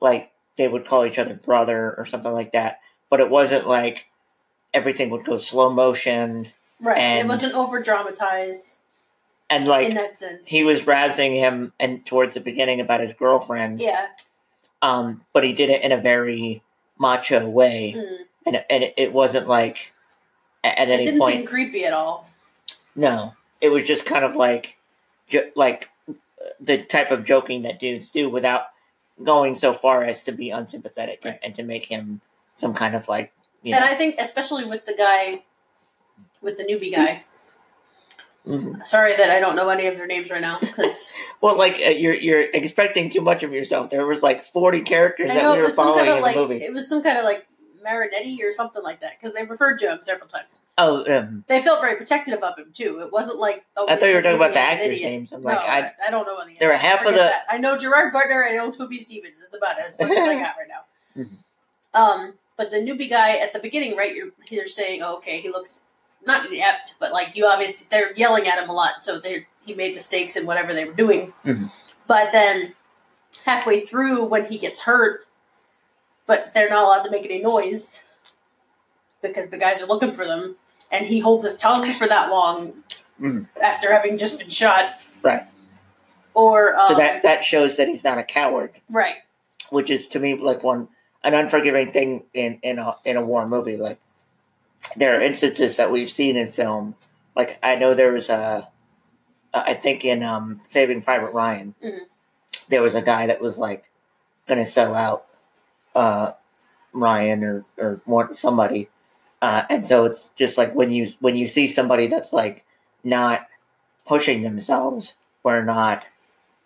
like 0.00 0.32
they 0.56 0.68
would 0.68 0.86
call 0.86 1.04
each 1.04 1.18
other 1.18 1.34
brother 1.44 1.94
or 1.96 2.04
something 2.06 2.32
like 2.32 2.52
that 2.52 2.80
but 3.10 3.20
it 3.20 3.30
wasn't 3.30 3.66
like 3.66 4.06
everything 4.72 5.10
would 5.10 5.24
go 5.24 5.38
slow 5.38 5.70
motion 5.70 6.48
Right. 6.80 6.98
it 7.18 7.26
wasn't 7.28 7.54
over 7.54 7.80
dramatized 7.82 8.76
and 9.50 9.66
like 9.66 9.88
in 9.88 9.94
that 9.94 10.14
sense. 10.14 10.48
he 10.48 10.64
was 10.64 10.82
razzing 10.82 11.34
him 11.38 11.72
and 11.78 12.04
towards 12.06 12.34
the 12.34 12.40
beginning 12.40 12.80
about 12.80 13.00
his 13.00 13.12
girlfriend 13.12 13.80
yeah. 13.80 14.06
um 14.82 15.20
but 15.32 15.44
he 15.44 15.52
did 15.52 15.70
it 15.70 15.82
in 15.82 15.92
a 15.92 15.98
very 16.00 16.62
macho 16.98 17.48
way 17.48 17.94
Mm. 17.96 18.16
and, 18.46 18.64
and 18.70 18.92
it, 18.96 19.12
wasn't 19.12 19.46
like 19.48 19.92
a- 20.62 20.78
at 20.80 20.88
It 20.88 20.92
any 20.92 21.04
didn't 21.04 21.20
point 21.20 21.34
seem 21.36 21.46
creepy 21.46 21.84
at 21.84 21.92
all. 21.92 22.28
No, 22.96 23.34
it 23.60 23.70
was 23.70 23.84
just 23.84 24.06
kind 24.06 24.24
of 24.24 24.36
like, 24.36 24.76
jo- 25.28 25.50
like 25.56 25.88
the 26.60 26.78
type 26.84 27.10
of 27.10 27.24
joking 27.24 27.62
that 27.62 27.80
dudes 27.80 28.10
do 28.10 28.28
without 28.30 28.66
going 29.22 29.56
so 29.56 29.72
far 29.74 30.04
as 30.04 30.22
to 30.24 30.32
be 30.32 30.50
unsympathetic 30.50 31.20
and, 31.24 31.32
Right. 31.32 31.40
and 31.42 31.54
to 31.56 31.62
make 31.64 31.86
him 31.86 32.20
some 32.54 32.72
kind 32.74 32.94
of 32.94 33.08
like, 33.08 33.32
you 33.62 33.74
And 33.74 33.84
know. 33.84 33.90
I 33.90 33.96
think 33.96 34.14
especially 34.18 34.64
with 34.64 34.84
the 34.86 34.94
guy 34.94 35.42
with 36.40 36.56
the 36.56 36.64
newbie 36.64 36.94
guy. 36.94 37.24
Mhm. 38.46 38.86
Sorry 38.86 39.16
that 39.16 39.30
I 39.30 39.40
don't 39.40 39.56
know 39.56 39.68
any 39.70 39.86
of 39.86 39.96
their 39.96 40.06
names 40.06 40.30
right 40.30 40.40
now 40.42 40.58
because 40.60 41.14
Well, 41.40 41.56
like 41.56 41.76
uh, 41.76 41.90
you're 41.90 42.14
you're 42.14 42.42
expecting 42.42 43.08
too 43.08 43.22
much 43.22 43.42
of 43.42 43.52
yourself. 43.52 43.88
There 43.90 44.04
was 44.06 44.22
like 44.22 44.44
forty 44.44 44.82
characters 44.82 45.28
that 45.32 45.50
we 45.56 45.62
were 45.62 45.70
following 45.70 46.06
in 46.08 46.20
like 46.20 46.34
the 46.34 46.40
movie. 46.42 46.62
it 46.62 46.72
was 46.72 46.86
some 46.88 47.02
kind 47.02 47.16
of 47.16 47.24
like 47.24 47.46
Marinetti 47.82 48.38
or 48.42 48.52
something 48.52 48.82
like 48.82 49.00
that 49.00 49.12
because 49.18 49.34
they 49.34 49.44
referred 49.44 49.78
to 49.78 49.90
him 49.90 49.98
several 50.02 50.28
times. 50.28 50.60
Oh, 50.76 51.04
um, 51.18 51.44
They 51.48 51.60
felt 51.62 51.80
very 51.80 51.96
protective 51.96 52.42
of 52.42 52.58
him 52.58 52.70
too. 52.74 53.00
It 53.00 53.12
wasn't 53.12 53.38
like 53.38 53.64
oh, 53.78 53.86
I 53.88 53.96
thought 53.96 54.06
you 54.06 54.14
were 54.16 54.22
talking 54.22 54.36
about 54.36 54.52
the 54.52 54.60
actors' 54.60 55.00
names. 55.00 55.32
I'm 55.32 55.42
like, 55.42 55.58
I, 55.58 55.80
I, 55.80 55.90
I 56.08 56.10
don't 56.10 56.26
know 56.26 56.36
any. 56.38 56.56
there 56.58 56.68
were 56.68 56.76
half 56.76 57.00
of 57.06 57.12
the- 57.12 57.18
that. 57.20 57.44
I 57.48 57.56
know 57.58 57.78
Gerard 57.78 58.12
Butler. 58.12 58.44
I 58.44 58.54
know 58.56 58.70
Toby 58.70 58.96
Stephens. 58.98 59.40
It's 59.44 59.56
about 59.56 59.78
as 59.78 59.98
much 59.98 60.10
as 60.10 60.18
I 60.18 60.34
got 60.34 60.54
right 60.58 60.68
now. 60.68 61.22
Mhm. 61.22 61.28
Um, 61.94 62.34
but 62.56 62.70
the 62.70 62.78
newbie 62.78 63.08
guy 63.08 63.36
at 63.38 63.52
the 63.52 63.58
beginning, 63.58 63.96
right? 63.96 64.14
You're 64.14 64.30
you're 64.50 64.66
saying, 64.66 65.02
oh, 65.02 65.16
okay, 65.16 65.40
he 65.40 65.48
looks 65.50 65.84
not 66.26 66.50
inept, 66.50 66.94
but 66.98 67.12
like 67.12 67.36
you 67.36 67.46
obviously 67.46 67.86
they're 67.90 68.12
yelling 68.14 68.46
at 68.46 68.62
him 68.62 68.68
a 68.68 68.72
lot, 68.72 69.02
so 69.04 69.18
they 69.18 69.46
he 69.64 69.74
made 69.74 69.94
mistakes 69.94 70.36
in 70.36 70.46
whatever 70.46 70.74
they 70.74 70.84
were 70.84 70.92
doing. 70.92 71.32
Mhm. 71.44 71.70
But 72.06 72.32
then 72.32 72.74
halfway 73.44 73.80
through, 73.80 74.24
when 74.24 74.44
he 74.46 74.58
gets 74.58 74.80
hurt, 74.82 75.26
but 76.26 76.52
they're 76.54 76.68
not 76.68 76.84
allowed 76.84 77.02
to 77.04 77.10
make 77.10 77.24
any 77.24 77.40
noise 77.40 78.04
because 79.22 79.50
the 79.50 79.58
guys 79.58 79.82
are 79.82 79.86
looking 79.86 80.10
for 80.10 80.24
them, 80.26 80.56
and 80.90 81.06
he 81.06 81.18
holds 81.20 81.44
his 81.44 81.56
tongue 81.56 81.92
for 81.94 82.06
that 82.06 82.30
long 82.30 82.84
Mhm. 83.20 83.48
after 83.62 83.92
having 83.92 84.16
just 84.18 84.38
been 84.38 84.48
shot. 84.50 84.94
Right. 85.22 85.44
Or 86.34 86.76
um, 86.78 86.88
so 86.88 86.94
that 86.94 87.22
that 87.22 87.44
shows 87.44 87.76
that 87.76 87.88
he's 87.88 88.04
not 88.04 88.18
a 88.18 88.24
coward, 88.24 88.72
right. 88.90 89.16
which 89.70 89.88
is 89.88 90.06
to 90.08 90.18
me 90.18 90.34
like 90.34 90.62
one 90.62 90.88
an 91.22 91.32
unforgiving 91.32 91.90
thing 91.92 92.24
in 92.34 92.58
in 92.62 92.78
a 92.78 92.96
in 93.04 93.16
a 93.16 93.22
war 93.22 93.46
movie. 93.46 93.76
Like 93.76 93.98
there 94.96 95.16
are 95.16 95.20
instances 95.20 95.76
that 95.76 95.90
we've 95.90 96.10
seen 96.10 96.36
in 96.36 96.52
film. 96.52 96.94
Like 97.36 97.58
I 97.62 97.76
know 97.76 97.94
there 97.94 98.12
was 98.12 98.28
a, 98.28 98.68
I 99.52 99.74
think 99.74 100.04
in 100.04 100.22
um, 100.22 100.60
Saving 100.68 101.02
Private 101.02 101.32
Ryan, 101.32 101.74
Mhm. 101.82 102.00
there 102.68 102.82
was 102.82 102.94
a 102.94 103.02
guy 103.02 103.26
that 103.26 103.40
was 103.40 103.58
like 103.58 103.84
going 104.48 104.58
to 104.58 104.66
sell 104.66 104.94
out 104.94 105.26
uh, 105.94 106.32
Ryan 106.92 107.44
or 107.44 107.64
or 107.78 108.00
more 108.06 108.32
somebody, 108.32 108.88
uh, 109.42 109.62
and 109.70 109.86
so 109.86 110.04
it's 110.06 110.30
just 110.30 110.58
like 110.58 110.74
when 110.74 110.90
you 110.90 111.12
when 111.20 111.34
you 111.36 111.46
see 111.48 111.66
somebody 111.68 112.06
that's 112.08 112.32
like 112.32 112.64
not 113.04 113.46
pushing 114.06 114.42
themselves 114.42 115.14
or 115.44 115.62
not, 115.62 116.04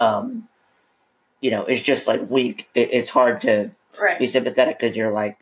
um, 0.01 0.49
you 1.41 1.51
know, 1.51 1.65
it's 1.65 1.83
just 1.83 2.07
like 2.09 2.29
weak. 2.31 2.69
It, 2.75 2.91
it's 2.93 3.11
hard 3.11 3.41
to 3.43 3.71
Right. 4.01 4.19
be 4.19 4.27
sympathetic 4.27 4.79
because 4.79 4.97
you're 4.97 5.11
like 5.13 5.37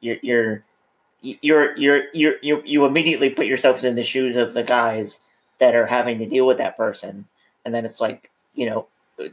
you're 0.00 0.16
you're 0.22 0.64
you're 1.22 1.76
you're 1.76 2.02
you're 2.12 2.34
you 2.42 2.62
you 2.64 2.84
immediately 2.86 3.30
put 3.30 3.46
yourself 3.46 3.82
in 3.84 3.94
the 3.96 4.02
shoes 4.04 4.36
of 4.36 4.54
the 4.54 4.62
guys 4.62 5.20
that 5.58 5.74
are 5.74 5.86
having 5.86 6.18
to 6.18 6.26
deal 6.26 6.46
with 6.46 6.58
that 6.58 6.76
person, 6.76 7.26
and 7.64 7.74
then 7.74 7.84
it's 7.84 8.00
like 8.00 8.30
you 8.54 8.66
know 8.66 8.86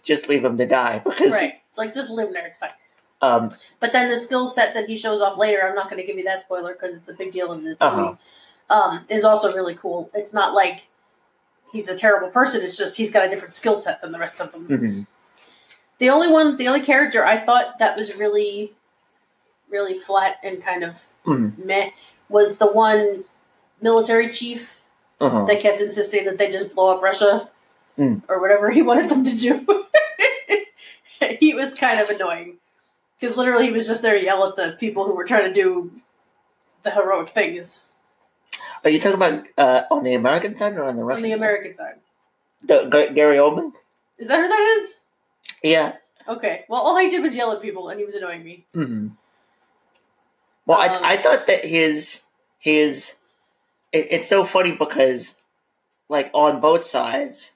just 0.03 0.29
leave 0.29 0.41
them 0.41 0.57
to 0.57 0.65
die 0.65 0.99
because 1.05 1.31
Right. 1.31 1.55
It's 1.69 1.77
like 1.77 1.93
just 1.93 2.09
live 2.09 2.31
there. 2.33 2.47
It's 2.47 2.57
fine. 2.57 2.69
um 3.21 3.51
But 3.79 3.93
then 3.93 4.09
the 4.09 4.17
skill 4.17 4.47
set 4.47 4.73
that 4.73 4.87
he 4.87 4.95
shows 4.95 5.21
off 5.21 5.37
later, 5.37 5.61
I'm 5.67 5.75
not 5.75 5.89
going 5.89 6.01
to 6.01 6.07
give 6.07 6.17
you 6.17 6.23
that 6.23 6.41
spoiler 6.41 6.73
because 6.73 6.95
it's 6.95 7.09
a 7.09 7.13
big 7.13 7.31
deal 7.31 7.51
in 7.51 7.59
the 7.59 7.69
movie. 7.69 7.77
Uh-huh. 7.81 8.15
Um, 8.67 9.05
is 9.09 9.23
also 9.23 9.53
really 9.53 9.75
cool. 9.75 10.09
It's 10.15 10.33
not 10.33 10.53
like 10.55 10.87
he's 11.71 11.87
a 11.87 11.95
terrible 11.95 12.29
person. 12.29 12.63
It's 12.65 12.77
just 12.77 12.97
he's 12.97 13.11
got 13.11 13.23
a 13.25 13.29
different 13.29 13.53
skill 13.53 13.75
set 13.75 14.01
than 14.01 14.11
the 14.11 14.17
rest 14.19 14.41
of 14.41 14.51
them. 14.51 14.67
mhm. 14.67 15.07
The 15.99 16.09
only 16.09 16.31
one, 16.31 16.57
the 16.57 16.67
only 16.67 16.81
character 16.81 17.23
I 17.25 17.37
thought 17.37 17.77
that 17.79 17.95
was 17.95 18.15
really, 18.15 18.73
really 19.75 19.95
flat 20.07 20.33
and 20.43 20.63
kind 20.63 20.83
of 20.83 20.93
Mhm. 21.25 21.57
meh 21.69 21.89
was 22.29 22.57
the 22.63 22.67
one 22.85 23.25
military 23.81 24.29
chief 24.39 24.61
uh-huh. 25.19 25.43
that 25.47 25.59
kept 25.59 25.81
insisting 25.81 26.23
that 26.25 26.37
they 26.39 26.49
just 26.51 26.73
blow 26.75 26.95
up 26.95 27.01
Russia 27.09 27.49
Mm. 27.97 28.21
or 28.27 28.41
whatever 28.43 28.69
he 28.71 28.81
wanted 28.89 29.09
them 29.09 29.23
to 29.23 29.35
do. 29.45 29.51
he 31.39 31.53
was 31.53 31.73
kind 31.75 31.99
of 31.99 32.09
annoying 32.09 32.57
because 33.19 33.37
literally 33.37 33.65
he 33.67 33.71
was 33.71 33.87
just 33.87 34.01
there 34.01 34.17
to 34.19 34.23
yell 34.23 34.45
at 34.49 34.55
the 34.57 34.75
people 34.83 35.05
who 35.07 35.15
were 35.15 35.23
trying 35.31 35.47
to 35.47 35.53
do 35.63 35.91
the 36.83 36.91
heroic 36.91 37.29
things 37.29 37.83
Are 38.83 38.89
you 38.89 38.99
talking 38.99 39.15
about 39.21 39.45
uh, 39.57 39.81
on 39.91 40.03
the 40.03 40.13
American 40.13 40.55
side 40.59 40.73
or 40.77 40.83
on 40.85 40.95
the 40.97 41.03
Russian? 41.03 41.23
on 41.25 41.29
the? 41.31 41.35
American 41.37 41.73
side. 41.73 41.95
The, 42.63 42.77
G- 42.93 43.13
Gary 43.15 43.37
Oldman. 43.37 43.71
Is 44.17 44.27
that 44.27 44.39
who 44.41 44.47
that 44.47 44.63
is? 44.77 45.01
Yeah. 45.63 45.93
Okay. 46.27 46.65
Well, 46.69 46.81
all 46.81 46.97
he 46.97 47.09
did 47.09 47.21
was 47.21 47.35
yell 47.35 47.51
at 47.53 47.61
people, 47.61 47.89
and 47.89 47.99
he 47.99 48.05
was 48.05 48.15
annoying 48.15 48.43
me. 48.43 48.65
hmm 48.73 49.07
Well, 50.65 50.79
Um, 50.79 51.03
I 51.03 51.13
I 51.13 51.17
thought 51.17 51.47
that 51.47 51.63
his 51.65 52.21
his 52.59 53.15
it, 53.91 54.07
it's 54.11 54.27
so 54.29 54.43
funny 54.43 54.71
because 54.75 55.41
like 56.09 56.29
on 56.33 56.59
both 56.59 56.85
sides, 56.85 57.51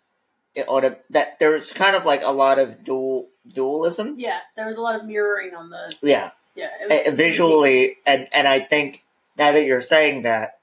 it, 0.55 0.67
on 0.67 0.85
a, 0.85 0.97
that 1.09 1.39
there's 1.39 1.71
kind 1.71 1.95
of 1.95 2.05
like 2.05 2.21
a 2.23 2.31
lot 2.31 2.59
of 2.59 2.83
dual 2.83 3.29
dualism. 3.51 4.15
Yeah, 4.17 4.39
there 4.55 4.67
was 4.67 4.77
a 4.77 4.81
lot 4.81 4.95
of 4.95 5.05
mirroring 5.05 5.53
on 5.55 5.69
the. 5.69 5.93
Yeah, 6.01 6.31
Yeah, 6.55 6.69
it 6.81 6.89
was, 6.89 7.01
it 7.07 7.13
visually, 7.15 7.97
and 8.05 8.27
and 8.31 8.47
I 8.47 8.59
think 8.59 9.03
now 9.37 9.51
that 9.51 9.65
you're 9.65 9.81
saying 9.81 10.23
that, 10.23 10.59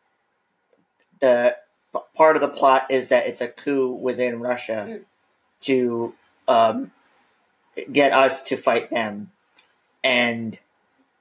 the 1.20 1.56
part 2.14 2.36
of 2.36 2.42
the 2.42 2.48
plot 2.48 2.90
is 2.90 3.08
that 3.08 3.26
it's 3.26 3.40
a 3.40 3.48
coup 3.48 3.92
within 3.92 4.40
Russia 4.40 4.86
Mm. 4.88 5.04
to 5.62 6.14
um, 6.48 6.92
get 7.90 8.12
us 8.12 8.42
to 8.44 8.56
fight 8.56 8.90
them, 8.90 9.30
and 10.04 10.58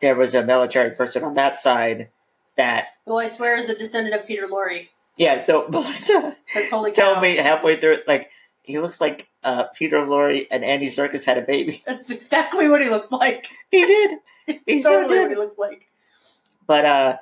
there 0.06 0.16
was 0.16 0.36
a 0.36 0.46
military 0.46 0.92
person 0.92 1.24
on 1.24 1.34
that 1.34 1.56
side 1.56 2.10
that. 2.58 2.90
Who 3.06 3.18
I 3.18 3.26
swear 3.26 3.58
is 3.58 3.70
a 3.70 3.78
descendant 3.78 4.16
of 4.16 4.28
Peter 4.28 4.48
Lorre. 4.48 4.88
yeah. 5.18 5.44
So 5.44 5.68
Melissa 5.70 6.36
holy 6.70 6.92
cow, 6.92 7.14
told 7.14 7.24
me 7.24 7.36
halfway 7.38 7.76
through, 7.76 8.00
like 8.08 8.30
he 8.64 8.80
looks 8.80 9.02
like 9.02 9.28
uh, 9.44 9.66
Peter 9.76 9.98
Lorre 9.98 10.48
and 10.52 10.64
Andy 10.64 10.88
Serkis 10.88 11.26
had 11.26 11.38
a 11.38 11.42
baby. 11.42 11.82
that's 11.88 12.10
exactly 12.12 12.70
what 12.70 12.82
he 12.82 12.90
looks 12.90 13.12
like. 13.12 13.48
He 13.72 13.86
did. 13.86 14.20
He 14.68 14.84
so 14.84 14.92
totally 14.92 15.16
did. 15.16 15.22
what 15.22 15.30
he 15.32 15.36
looks 15.38 15.58
like. 15.58 15.90
But 16.68 16.86
uh, 16.86 17.18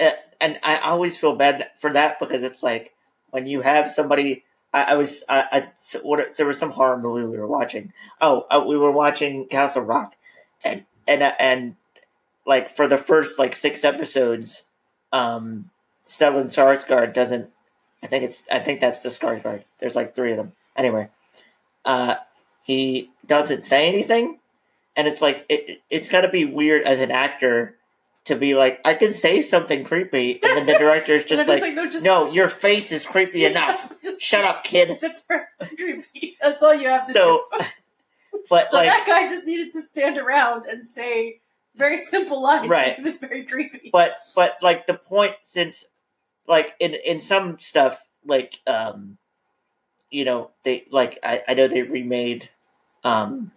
uh, 0.00 0.10
and 0.38 0.60
I 0.62 0.76
always 0.80 1.16
feel 1.16 1.34
bad 1.34 1.70
for 1.78 1.90
that 1.94 2.18
because 2.20 2.42
it's 2.42 2.62
like 2.62 2.92
when 3.30 3.46
you 3.46 3.62
have 3.62 3.90
somebody. 3.90 4.44
I, 4.74 4.82
I 4.82 4.94
was 4.96 5.24
I, 5.30 5.46
I 5.50 5.68
so 5.78 6.00
what 6.00 6.36
there 6.36 6.46
was 6.46 6.58
some 6.58 6.70
horror 6.70 6.98
movie 6.98 7.24
we 7.24 7.38
were 7.38 7.46
watching. 7.46 7.94
Oh, 8.20 8.46
uh, 8.50 8.62
we 8.68 8.76
were 8.76 8.92
watching 8.92 9.46
Castle 9.46 9.82
Rock, 9.82 10.14
and 10.62 10.84
and 11.06 11.22
uh, 11.22 11.32
and 11.38 11.76
like 12.48 12.74
for 12.74 12.88
the 12.88 12.98
first 12.98 13.38
like 13.38 13.54
six 13.54 13.84
episodes, 13.84 14.64
um, 15.12 15.70
Stellan 16.06 16.44
Skarsgård 16.46 17.14
doesn't. 17.14 17.50
I 18.02 18.06
think 18.08 18.24
it's 18.24 18.42
I 18.50 18.58
think 18.58 18.80
that's 18.80 19.00
the 19.00 19.10
Skarsgård. 19.10 19.62
There's 19.78 19.94
like 19.94 20.16
three 20.16 20.32
of 20.32 20.38
them. 20.38 20.52
Anyway, 20.76 21.08
uh, 21.84 22.16
he 22.62 23.10
doesn't 23.26 23.64
say 23.64 23.88
anything, 23.88 24.38
and 24.96 25.06
it's 25.06 25.20
like 25.22 25.44
it, 25.48 25.68
it- 25.68 25.82
it's 25.90 26.08
got 26.08 26.22
to 26.22 26.28
be 26.30 26.44
weird 26.44 26.82
as 26.84 27.00
an 27.00 27.10
actor 27.10 27.74
to 28.24 28.34
be 28.34 28.54
like 28.54 28.80
I 28.84 28.94
can 28.94 29.12
say 29.12 29.40
something 29.42 29.84
creepy, 29.84 30.40
and 30.42 30.56
then 30.56 30.66
the 30.66 30.74
director's 30.78 31.22
And 31.28 31.28
just 31.30 31.38
like, 31.48 31.48
just 31.48 31.62
like, 31.62 31.74
no, 31.74 31.90
just 31.90 32.04
no, 32.04 32.30
your 32.32 32.48
face 32.48 32.92
is 32.92 33.04
creepy 33.04 33.44
enough. 33.44 33.94
Just 34.02 34.20
Shut 34.22 34.44
up, 34.44 34.64
kid. 34.64 34.88
Sit 34.96 35.20
there, 35.28 35.48
creepy. 35.76 36.36
That's 36.40 36.62
all 36.62 36.74
you 36.74 36.88
have 36.88 37.06
to 37.08 37.12
So, 37.12 37.44
do. 37.58 37.64
but 38.50 38.70
So 38.70 38.76
like, 38.78 38.88
that 38.88 39.04
guy 39.06 39.22
just 39.26 39.44
needed 39.46 39.72
to 39.72 39.82
stand 39.82 40.18
around 40.18 40.66
and 40.66 40.84
say 40.84 41.40
very 41.76 41.98
simple 41.98 42.42
lines. 42.42 42.68
Right. 42.78 42.98
It 42.98 43.02
was 43.04 43.18
very 43.18 43.44
creepy. 43.44 43.90
but 43.92 44.14
but 44.34 44.56
like 44.62 44.86
the 44.86 44.94
point 44.94 45.34
since 45.42 45.86
like 46.46 46.74
in 46.80 46.94
in 46.94 47.20
some 47.20 47.58
stuff 47.58 48.00
like 48.24 48.54
um 48.66 49.18
you 50.10 50.24
know 50.24 50.50
they 50.64 50.86
like 50.90 51.18
I, 51.22 51.42
I 51.48 51.54
know 51.54 51.68
they 51.68 51.82
remade 51.82 52.48
um 53.04 53.52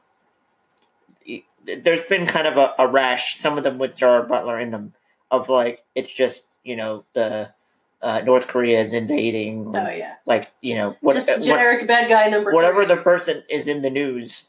there's 1.66 2.04
been 2.06 2.26
kind 2.26 2.48
of 2.48 2.58
a, 2.58 2.74
a 2.80 2.88
rash 2.88 3.38
some 3.40 3.58
of 3.58 3.64
them 3.64 3.78
with 3.78 3.96
Gerard 3.96 4.28
Butler 4.28 4.58
in 4.60 4.72
them 4.72 4.94
of 5.30 5.48
like 5.50 5.84
it's 5.96 6.12
just 6.14 6.48
you 6.64 6.76
know 6.76 7.06
the 7.14 7.54
uh, 8.02 8.22
North 8.26 8.48
Korea 8.48 8.82
is 8.82 8.94
invading 8.94 9.74
Oh 9.76 9.90
yeah, 9.90 10.16
like 10.26 10.52
you 10.62 10.74
know 10.76 10.96
what, 11.02 11.14
just 11.14 11.30
uh, 11.30 11.34
what- 11.34 11.44
generic 11.44 11.88
bad 11.88 12.10
guy 12.10 12.28
number. 12.30 12.52
whatever 12.52 12.84
three. 12.84 12.96
the 12.96 13.02
person 13.02 13.44
is 13.50 13.68
in 13.68 13.84
the 13.84 13.92
news 13.92 14.46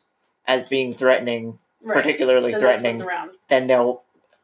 as 0.47 0.69
being 0.69 0.92
threatening 0.92 1.59
right. 1.84 1.94
particularly 1.94 2.52
Then 2.52 2.60
threatening 2.60 2.96
then 3.48 3.66
they'll 3.66 4.02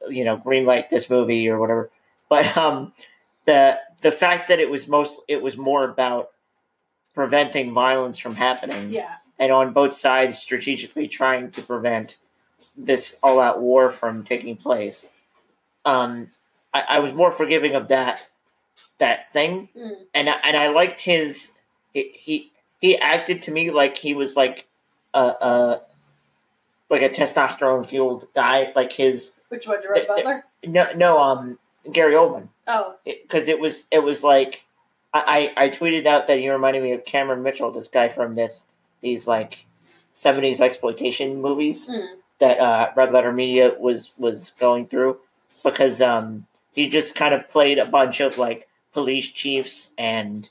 you 0.08 0.24
know 0.24 0.36
greenlight 0.36 0.88
this 0.88 1.10
movie 1.10 1.48
or 1.48 1.58
whatever. 1.58 1.90
But 2.28 2.56
um, 2.56 2.92
the 3.46 3.78
the 4.02 4.12
fact 4.12 4.48
that 4.48 4.58
it 4.60 4.70
was 4.70 4.88
most 4.88 5.22
it 5.28 5.42
was 5.42 5.56
more 5.56 5.84
about 5.88 6.30
preventing 7.14 7.72
violence 7.72 8.18
from 8.18 8.34
happening, 8.34 8.92
Yeah, 8.92 9.14
and 9.38 9.50
on 9.50 9.72
both 9.72 9.94
sides 9.94 10.38
strategically 10.38 11.08
trying 11.08 11.50
to 11.52 11.62
prevent 11.62 12.16
this 12.76 13.16
all 13.22 13.40
out 13.40 13.60
war 13.60 13.90
from 13.90 14.24
taking 14.24 14.56
place. 14.56 15.06
Um, 15.84 16.30
I, 16.72 16.84
I 16.88 16.98
was 17.00 17.12
more 17.12 17.30
forgiving 17.32 17.74
of 17.74 17.88
that 17.88 18.26
that 18.98 19.30
thing, 19.30 19.68
Mm. 19.76 19.96
and 20.14 20.28
I, 20.28 20.32
and 20.44 20.56
I 20.56 20.68
liked 20.68 21.00
his 21.00 21.52
he 21.94 22.10
he, 22.14 22.52
he 22.80 22.98
acted 22.98 23.42
to 23.42 23.50
me 23.50 23.70
like 23.70 23.96
he 23.96 24.14
was 24.14 24.36
like 24.36 24.66
a, 25.14 25.20
a 25.20 25.80
like 26.90 27.02
a 27.02 27.10
testosterone 27.10 27.86
fueled 27.86 28.26
guy, 28.34 28.72
like 28.74 28.92
his 28.92 29.32
which 29.48 29.66
one, 29.66 29.82
Gerard 29.82 30.02
the- 30.02 30.06
Butler? 30.06 30.44
no, 30.66 30.86
no, 30.96 31.22
um, 31.22 31.58
Gary 31.92 32.14
Oldman, 32.14 32.48
Oh, 32.66 32.96
because 33.04 33.48
it, 33.48 33.58
was 33.60 33.86
it 33.90 34.02
was 34.02 34.22
like 34.22 34.64
I, 35.14 35.52
I 35.56 35.64
I 35.64 35.70
tweeted 35.70 36.06
out 36.06 36.26
that 36.26 36.38
he 36.38 36.50
reminded 36.50 36.82
me 36.82 36.92
of 36.92 37.04
Cameron 37.04 37.42
Mitchell, 37.42 37.70
this 37.70 37.88
guy 37.88 38.08
from 38.08 38.34
this 38.34 38.66
these 39.00 39.26
like 39.26 39.64
seventies 40.12 40.60
exploitation 40.60 41.40
movies 41.40 41.88
mm. 41.88 42.06
that 42.40 42.58
uh, 42.58 42.90
Red 42.96 43.12
Letter 43.12 43.32
Media 43.32 43.74
was 43.78 44.14
was 44.18 44.52
going 44.58 44.86
through. 44.86 45.18
because 45.64 46.00
um, 46.02 46.46
he 46.72 46.88
just 46.88 47.14
kind 47.14 47.34
of 47.34 47.48
played 47.48 47.78
a 47.78 47.86
bunch 47.86 48.20
of 48.20 48.38
like 48.38 48.68
police 48.92 49.30
chiefs 49.30 49.92
and 49.96 50.48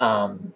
um, 0.00 0.52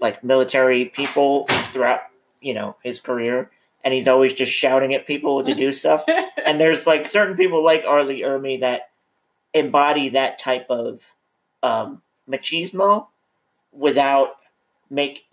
like 0.00 0.22
military 0.24 0.86
people 0.86 1.46
throughout 1.72 2.02
you 2.40 2.52
know 2.54 2.76
his 2.82 3.00
career, 3.00 3.50
and 3.84 3.92
he's 3.92 4.08
always 4.08 4.34
just 4.34 4.52
shouting 4.52 4.94
at 4.94 5.06
people 5.06 5.44
to 5.44 5.54
do 5.54 5.72
stuff. 5.72 6.04
And 6.44 6.60
there's 6.60 6.88
like 6.88 7.06
certain 7.06 7.36
people 7.36 7.62
like 7.62 7.84
R. 7.86 8.02
Lee 8.02 8.22
Ermey 8.22 8.60
that 8.60 8.90
embody 9.54 10.10
that 10.10 10.40
type 10.40 10.66
of 10.70 11.00
um, 11.62 12.02
machismo 12.28 13.06
without 13.72 14.36
make 14.90 15.24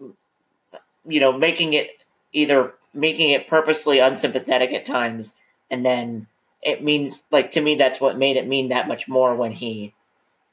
you 1.06 1.20
know 1.20 1.34
making 1.34 1.74
it 1.74 1.90
either 2.32 2.74
making 2.94 3.32
it 3.32 3.48
purposely 3.48 4.00
unsympathetic 4.00 4.72
at 4.72 4.86
times 4.86 5.36
and 5.70 5.86
then 5.86 6.28
it 6.62 6.84
means 6.84 7.24
like 7.32 7.52
to 7.52 7.62
me 7.62 7.76
that's 7.76 8.00
what 8.00 8.18
made 8.18 8.38
it 8.38 8.48
mean 8.48 8.70
that 8.70 8.88
much 8.88 9.08
more 9.08 9.36
when 9.36 9.52
he 9.52 9.94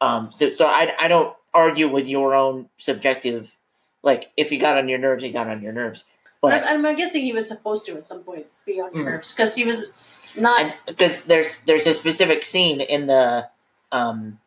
um 0.00 0.30
so 0.32 0.50
so 0.50 0.66
I 0.66 0.94
I 0.98 1.08
don't 1.08 1.34
argue 1.54 1.88
with 1.88 2.08
your 2.08 2.34
own 2.34 2.68
subjective 2.78 3.50
like 4.02 4.30
if 4.36 4.50
he 4.50 4.58
got 4.58 4.78
on 4.78 4.88
your 4.88 4.98
nerves 4.98 5.22
he 5.22 5.30
got 5.30 5.48
on 5.48 5.62
your 5.62 5.72
nerves 5.72 6.04
but 6.50 6.64
I'm, 6.66 6.84
I'm 6.86 6.96
guessing 6.96 7.22
he 7.22 7.32
was 7.32 7.48
supposed 7.48 7.86
to 7.86 7.96
at 7.96 8.06
some 8.08 8.22
point 8.22 8.46
be 8.64 8.80
on 8.80 8.94
your 8.94 9.02
Mm. 9.04 9.10
nerves 9.10 9.32
because 9.34 9.54
he 9.54 9.64
was 9.64 9.96
not. 10.36 10.74
because 10.86 11.24
there's 11.24 11.60
there's 11.60 11.86
a 11.86 11.94
specific 11.94 12.42
scene 12.42 12.80
in 12.80 13.06
the 13.06 13.48
um 13.92 14.38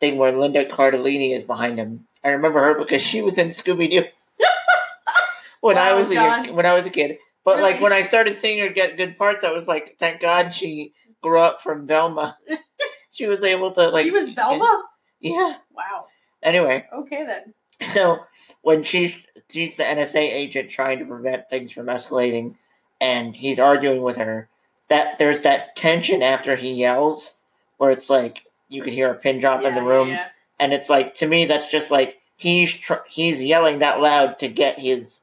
thing 0.00 0.18
where 0.18 0.32
Linda 0.32 0.64
Cardellini 0.66 1.34
is 1.34 1.44
behind 1.44 1.78
him. 1.78 2.06
I 2.24 2.28
remember 2.30 2.60
her 2.60 2.78
because 2.78 3.02
she 3.02 3.22
was 3.22 3.38
in 3.38 3.48
Scooby 3.48 3.90
Doo 3.90 4.04
when 5.60 5.78
I 5.78 5.94
was 5.94 6.10
a 6.10 6.14
John. 6.14 6.54
when 6.54 6.66
I 6.66 6.74
was 6.74 6.86
a 6.86 6.90
kid. 6.90 7.18
But 7.44 7.60
like 7.60 7.80
when 7.80 7.92
I 7.92 8.02
started 8.02 8.36
seeing 8.36 8.58
her 8.60 8.68
get 8.72 8.96
good 8.96 9.16
parts, 9.16 9.44
I 9.44 9.52
was 9.52 9.68
like, 9.68 9.96
thank 9.98 10.20
God 10.20 10.52
she 10.54 10.92
grew 11.22 11.38
up 11.38 11.62
from 11.62 11.86
Velma. 11.86 12.36
she 13.12 13.26
was 13.26 13.42
able 13.44 13.70
to 13.72 13.88
like 13.90 14.04
she 14.04 14.10
was 14.10 14.30
Velma. 14.30 14.84
Yeah. 15.20 15.54
Wow. 15.72 16.06
Anyway, 16.42 16.84
Okay 16.92 17.24
then. 17.24 17.54
So 17.82 18.24
when 18.62 18.82
she's 18.82 19.16
she's 19.50 19.76
the 19.76 19.84
NSA 19.84 20.16
agent 20.16 20.70
trying 20.70 20.98
to 20.98 21.04
prevent 21.04 21.48
things 21.48 21.72
from 21.72 21.86
escalating, 21.86 22.56
and 23.00 23.34
he's 23.36 23.58
arguing 23.58 24.02
with 24.02 24.16
her, 24.16 24.48
that 24.88 25.18
there's 25.18 25.42
that 25.42 25.76
tension 25.76 26.22
after 26.22 26.56
he 26.56 26.72
yells, 26.72 27.36
where 27.78 27.90
it's 27.90 28.10
like 28.10 28.42
you 28.68 28.82
can 28.82 28.92
hear 28.92 29.10
a 29.10 29.14
pin 29.14 29.40
drop 29.40 29.62
in 29.62 29.74
the 29.74 29.80
Yeah, 29.82 29.86
room, 29.88 30.08
yeah. 30.08 30.28
and 30.58 30.72
it's 30.72 30.90
like 30.90 31.14
to 31.14 31.26
me 31.28 31.46
that's 31.46 31.70
just 31.70 31.90
like 31.90 32.16
he's 32.36 32.72
tr- 32.76 32.94
he's 33.08 33.42
yelling 33.42 33.78
that 33.80 34.00
loud 34.00 34.38
to 34.40 34.48
get 34.48 34.78
his 34.78 35.20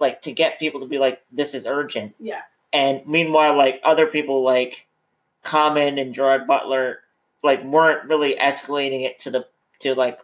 like 0.00 0.22
to 0.22 0.32
get 0.32 0.58
people 0.58 0.80
to 0.80 0.86
be 0.86 0.98
like 0.98 1.22
this 1.30 1.54
is 1.54 1.66
urgent, 1.66 2.14
Yeah. 2.18 2.42
and 2.72 3.06
meanwhile 3.06 3.56
like 3.56 3.80
other 3.84 4.06
people 4.06 4.42
like 4.42 4.86
Common 5.42 5.98
and 5.98 6.14
Gerard 6.14 6.46
Butler 6.46 6.98
like 7.42 7.62
weren't 7.62 8.08
really 8.08 8.34
escalating 8.34 9.02
it 9.04 9.18
to 9.20 9.30
the 9.30 9.46
to 9.80 9.94
like 9.94 10.18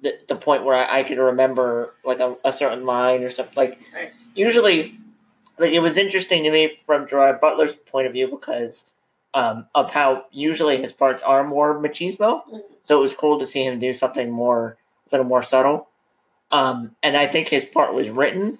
the, 0.00 0.18
the 0.28 0.36
point 0.36 0.64
where 0.64 0.74
I, 0.76 1.00
I 1.00 1.02
could 1.04 1.18
remember 1.18 1.94
like 2.04 2.20
a, 2.20 2.36
a 2.44 2.52
certain 2.52 2.84
line 2.84 3.22
or 3.22 3.30
something 3.30 3.54
like 3.56 3.78
Right. 3.94 4.12
usually 4.34 4.98
like 5.58 5.72
it 5.72 5.80
was 5.80 5.96
interesting 5.96 6.44
to 6.44 6.50
me 6.50 6.78
from 6.86 7.08
Gerard 7.08 7.40
Butler's 7.40 7.72
point 7.72 8.06
of 8.06 8.12
view 8.12 8.28
because 8.28 8.84
um, 9.34 9.66
of 9.74 9.90
how 9.90 10.26
usually 10.30 10.76
his 10.76 10.92
parts 10.92 11.22
are 11.22 11.44
more 11.44 11.74
machismo 11.78 12.42
Mhm. 12.48 12.62
so 12.82 12.98
it 12.98 13.02
was 13.02 13.14
cool 13.14 13.38
to 13.38 13.46
see 13.46 13.64
him 13.64 13.78
do 13.78 13.92
something 13.94 14.30
more 14.30 14.76
a 15.06 15.14
little 15.14 15.26
more 15.26 15.42
subtle 15.42 15.88
um, 16.50 16.94
and 17.02 17.16
I 17.16 17.26
think 17.26 17.48
his 17.48 17.64
part 17.64 17.94
was 17.94 18.08
written 18.10 18.58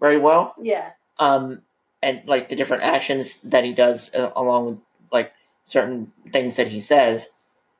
very 0.00 0.18
well 0.18 0.54
Yeah. 0.60 0.90
um, 1.18 1.62
and 2.02 2.22
like 2.26 2.48
the 2.48 2.56
different 2.56 2.84
actions 2.84 3.40
that 3.42 3.64
he 3.64 3.72
does 3.72 4.14
uh, 4.14 4.30
along 4.36 4.66
with 4.66 4.80
like 5.10 5.32
certain 5.66 6.12
things 6.32 6.56
that 6.56 6.68
he 6.68 6.80
says. 6.80 7.28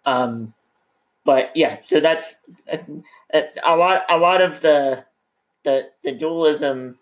Um, 0.04 0.54
but 1.24 1.50
yeah, 1.54 1.78
so 1.86 2.00
that's 2.00 2.34
a, 3.32 3.48
a 3.64 3.76
lot. 3.76 4.04
A 4.08 4.18
lot 4.18 4.40
of 4.40 4.60
the 4.60 5.04
the 5.64 5.90
the 6.04 6.12
dualism 6.12 6.98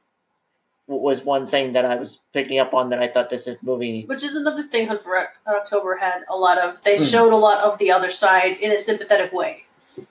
was 0.88 1.24
one 1.24 1.46
thing 1.48 1.72
that 1.72 1.84
I 1.84 1.96
was 1.96 2.20
picking 2.32 2.58
up 2.60 2.72
on 2.72 2.90
that 2.90 3.00
I 3.02 3.08
thought 3.08 3.28
this 3.28 3.46
is 3.48 3.56
movie. 3.62 4.04
Which 4.06 4.22
is 4.22 4.34
another 4.36 4.62
thing 4.62 4.86
Hunt 4.86 5.02
for 5.02 5.28
October 5.46 5.96
had 5.96 6.24
a 6.30 6.36
lot 6.36 6.58
of. 6.58 6.80
They 6.82 6.98
Hmm. 6.98 7.02
showed 7.02 7.32
a 7.32 7.36
lot 7.36 7.58
of 7.58 7.78
the 7.78 7.90
other 7.90 8.08
side 8.10 8.56
in 8.58 8.70
a 8.72 8.78
sympathetic 8.78 9.32
way. 9.32 9.64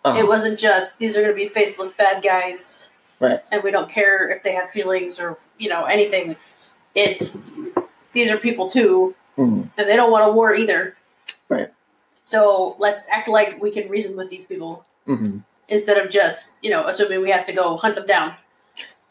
uh, 0.03 0.15
It 0.19 0.27
wasn't 0.27 0.59
just 0.59 0.99
these 0.99 1.15
are 1.15 1.21
going 1.21 1.33
to 1.33 1.35
be 1.41 1.47
faceless 1.47 1.91
bad 1.91 2.21
guys, 2.23 2.91
Right. 3.21 3.39
And 3.51 3.63
we 3.63 3.71
don't 3.71 3.89
care 3.89 4.29
if 4.29 4.43
they 4.43 4.51
have 4.53 4.69
feelings 4.69 5.19
or 5.19 5.37
you 5.57 5.69
know 5.69 5.85
anything. 5.85 6.35
It's 6.93 7.41
these 8.11 8.29
are 8.31 8.37
people 8.37 8.69
too, 8.69 9.15
mhm, 9.37 9.69
and 9.77 9.89
they 9.89 9.95
don't 9.95 10.11
want 10.11 10.27
a 10.27 10.31
war 10.33 10.53
either. 10.53 10.97
Right. 11.47 11.69
So 12.25 12.75
let's 12.79 13.07
act 13.09 13.27
like 13.27 13.61
we 13.61 13.69
can 13.69 13.87
reason 13.87 14.17
with 14.17 14.31
these 14.31 14.45
people 14.45 14.83
mhm. 15.07 15.43
instead 15.69 16.03
of 16.03 16.11
just 16.11 16.57
you 16.63 16.71
know 16.71 16.85
assuming 16.87 17.21
we 17.21 17.29
have 17.29 17.45
to 17.45 17.53
go 17.53 17.77
hunt 17.77 17.95
them 17.95 18.07
down. 18.07 18.33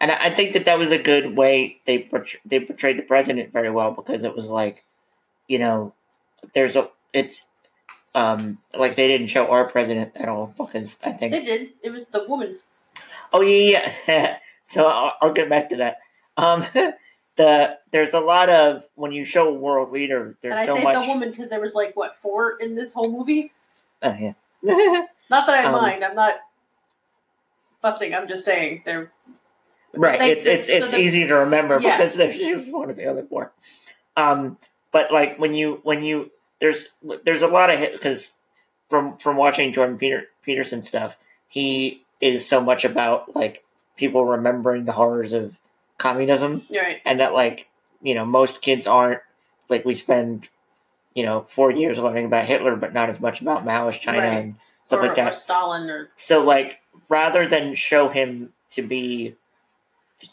And 0.01 0.11
I 0.11 0.27
I 0.27 0.31
think 0.31 0.53
that 0.55 0.65
that 0.65 0.79
was 0.79 0.91
a 0.91 0.99
good 0.99 1.37
way 1.37 1.81
they 1.87 2.01
portray- 2.01 2.41
they 2.45 2.59
portrayed 2.59 2.99
the 2.99 3.05
president 3.05 3.53
very 3.53 3.71
well 3.71 3.93
because 3.93 4.25
it 4.25 4.35
was 4.35 4.51
like, 4.51 4.85
you 5.47 5.61
know, 5.61 5.95
there's 6.55 6.75
a 6.75 6.91
it's 7.13 7.47
um 8.17 8.59
like 8.75 8.97
they 8.97 9.07
didn't 9.07 9.29
show 9.29 9.47
our 9.47 9.71
president 9.71 10.11
at 10.17 10.29
all 10.29 10.53
because 10.59 10.99
I 11.05 11.13
think 11.13 11.33
They 11.33 11.45
did. 11.45 11.69
It 11.85 11.91
was 11.91 12.07
the 12.07 12.25
woman. 12.29 12.59
Oh 13.33 13.43
yeah, 13.43 13.93
yeah. 14.09 14.39
so 14.65 14.89
I'll, 14.89 15.15
I'll 15.23 15.33
get 15.33 15.49
back 15.49 15.69
to 15.71 15.77
that. 15.77 15.99
Um, 16.37 16.65
the 17.37 17.79
there's 17.91 18.13
a 18.15 18.21
lot 18.21 18.49
of 18.49 18.85
when 18.95 19.13
you 19.13 19.25
show 19.25 19.49
a 19.49 19.55
world 19.55 19.91
leader, 19.91 20.37
there's 20.41 20.53
And 20.53 20.61
I 20.61 20.67
so 20.67 20.77
say 20.77 20.83
much. 20.85 21.03
the 21.05 21.09
woman 21.13 21.31
because 21.31 21.49
there 21.51 21.61
was 21.61 21.75
like 21.75 21.97
what 21.97 22.17
four 22.17 22.57
in 22.61 22.75
this 22.77 22.95
whole 22.95 23.11
movie. 23.11 23.53
Oh, 24.03 24.15
yeah. 24.19 24.33
Not 25.31 25.47
that 25.47 25.51
I 25.51 25.65
Um, 25.65 25.73
mind. 25.73 26.05
I'm 26.05 26.15
not 26.15 26.35
fussing. 27.83 28.15
I'm 28.15 28.29
just 28.29 28.45
saying 28.45 28.83
they're 28.85 29.11
right. 29.95 30.19
They- 30.19 30.33
it's 30.33 30.47
it's 30.47 30.67
so 30.69 30.75
it's 30.75 30.95
easy 30.95 31.27
to 31.27 31.35
remember 31.37 31.79
Yeah. 31.81 31.97
because 31.97 32.15
there's 32.15 32.35
she 32.35 32.55
was 32.55 32.67
one 32.69 32.91
of 32.91 32.97
the 32.97 33.07
other 33.07 33.23
four. 33.25 33.53
Um, 34.17 34.59
but 34.93 35.11
like 35.13 35.39
when 35.39 35.55
you 35.55 35.81
when 35.83 36.03
you 36.03 36.31
there's 36.61 36.89
there's 37.25 37.43
a 37.43 37.49
lot 37.49 37.71
of 37.71 37.81
because 37.93 38.33
from 38.89 39.17
from 39.19 39.37
watching 39.37 39.73
Jordan 39.73 39.99
Peter 39.99 40.25
Peterson 40.43 40.83
stuff, 40.83 41.19
he 41.49 42.03
is 42.21 42.47
so 42.47 42.61
much 42.63 42.85
about 42.85 43.35
like 43.35 43.65
people 43.97 44.25
remembering 44.25 44.85
the 44.85 44.93
horrors 44.93 45.33
of 45.33 45.55
communism 45.99 46.63
right. 46.75 47.01
and 47.05 47.21
that 47.21 47.33
like 47.33 47.69
you 48.03 48.15
know 48.15 48.25
most 48.25 48.63
kids 48.63 48.87
aren't 48.87 49.21
like 49.69 49.85
we 49.85 49.95
spend 49.95 50.49
you 51.15 51.25
know 51.25 51.47
four 51.49 51.71
years 51.71 51.99
learning 51.99 52.27
about 52.27 52.45
Hitler, 52.45 52.77
but 52.77 52.93
not 52.93 53.09
as 53.09 53.21
much 53.21 53.41
about 53.41 53.65
Maoist 53.65 54.01
China 54.01 54.19
Right. 54.19 54.39
and 54.39 54.55
stuff 54.85 55.01
or, 55.01 55.03
like 55.03 55.13
or 55.13 55.15
that. 55.17 55.35
Stalin 55.35 55.89
or 55.89 56.09
So 56.15 56.43
like 56.45 56.81
rather 57.09 57.47
than 57.47 57.75
show 57.75 58.09
him 58.09 58.53
to 58.71 58.83
be, 58.83 59.37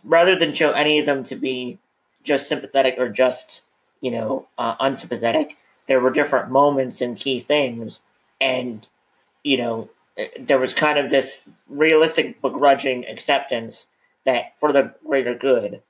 rather 0.04 0.36
than 0.36 0.54
show 0.54 0.71
any 0.71 1.00
of 1.00 1.06
them 1.06 1.24
to 1.26 1.36
be 1.36 1.78
just 2.24 2.50
sympathetic 2.50 2.95
or 2.97 3.10
just 3.10 3.63
you 4.02 4.12
know 4.12 4.47
uh, 4.58 4.76
unsympathetic, 4.80 5.58
there 5.88 6.00
were 6.00 6.10
different 6.12 6.50
moments 6.50 7.02
and 7.02 7.17
key 7.17 7.39
things, 7.39 8.02
and 8.39 8.88
you 9.43 9.58
know 9.58 9.89
eh, 10.17 10.28
there 10.39 10.60
was 10.60 10.74
kind 10.74 10.97
of 10.97 11.10
this 11.10 11.41
realistic 11.69 12.41
begrudging 12.41 13.06
acceptance 13.06 13.86
that 14.26 14.60
for 14.60 14.72
the 14.72 14.94
greater 15.06 15.36
good, 15.36 15.82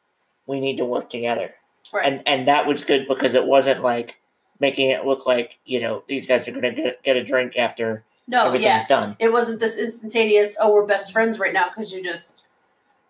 we 0.48 0.60
need 0.60 0.78
to 0.78 0.86
work 0.86 1.10
together 1.10 1.54
right. 1.94 2.06
and 2.06 2.24
and 2.26 2.48
that 2.48 2.68
was 2.68 2.84
good 2.84 3.08
because 3.08 3.34
it 3.34 3.46
wasn't 3.46 3.82
like 3.82 4.20
making 4.60 4.90
it 4.90 5.06
look 5.06 5.26
like 5.26 5.58
you 5.66 5.82
know 5.82 6.04
these 6.08 6.26
guys 6.26 6.48
are 6.48 6.52
going 6.52 6.76
to 6.76 6.96
get, 7.04 7.16
a 7.16 7.24
drink 7.24 7.58
after 7.58 8.04
no, 8.28 8.48
everything's 8.48 8.66
yeah, 8.66 8.88
done. 8.88 9.16
it 9.20 9.32
wasn't 9.32 9.60
this 9.60 9.78
instantaneous. 9.78 10.56
Oh, 10.60 10.74
we're 10.74 10.86
best 10.86 11.12
friends 11.12 11.40
right 11.40 11.54
now 11.54 11.68
because 11.70 11.94
you 11.94 12.04
just. 12.04 12.44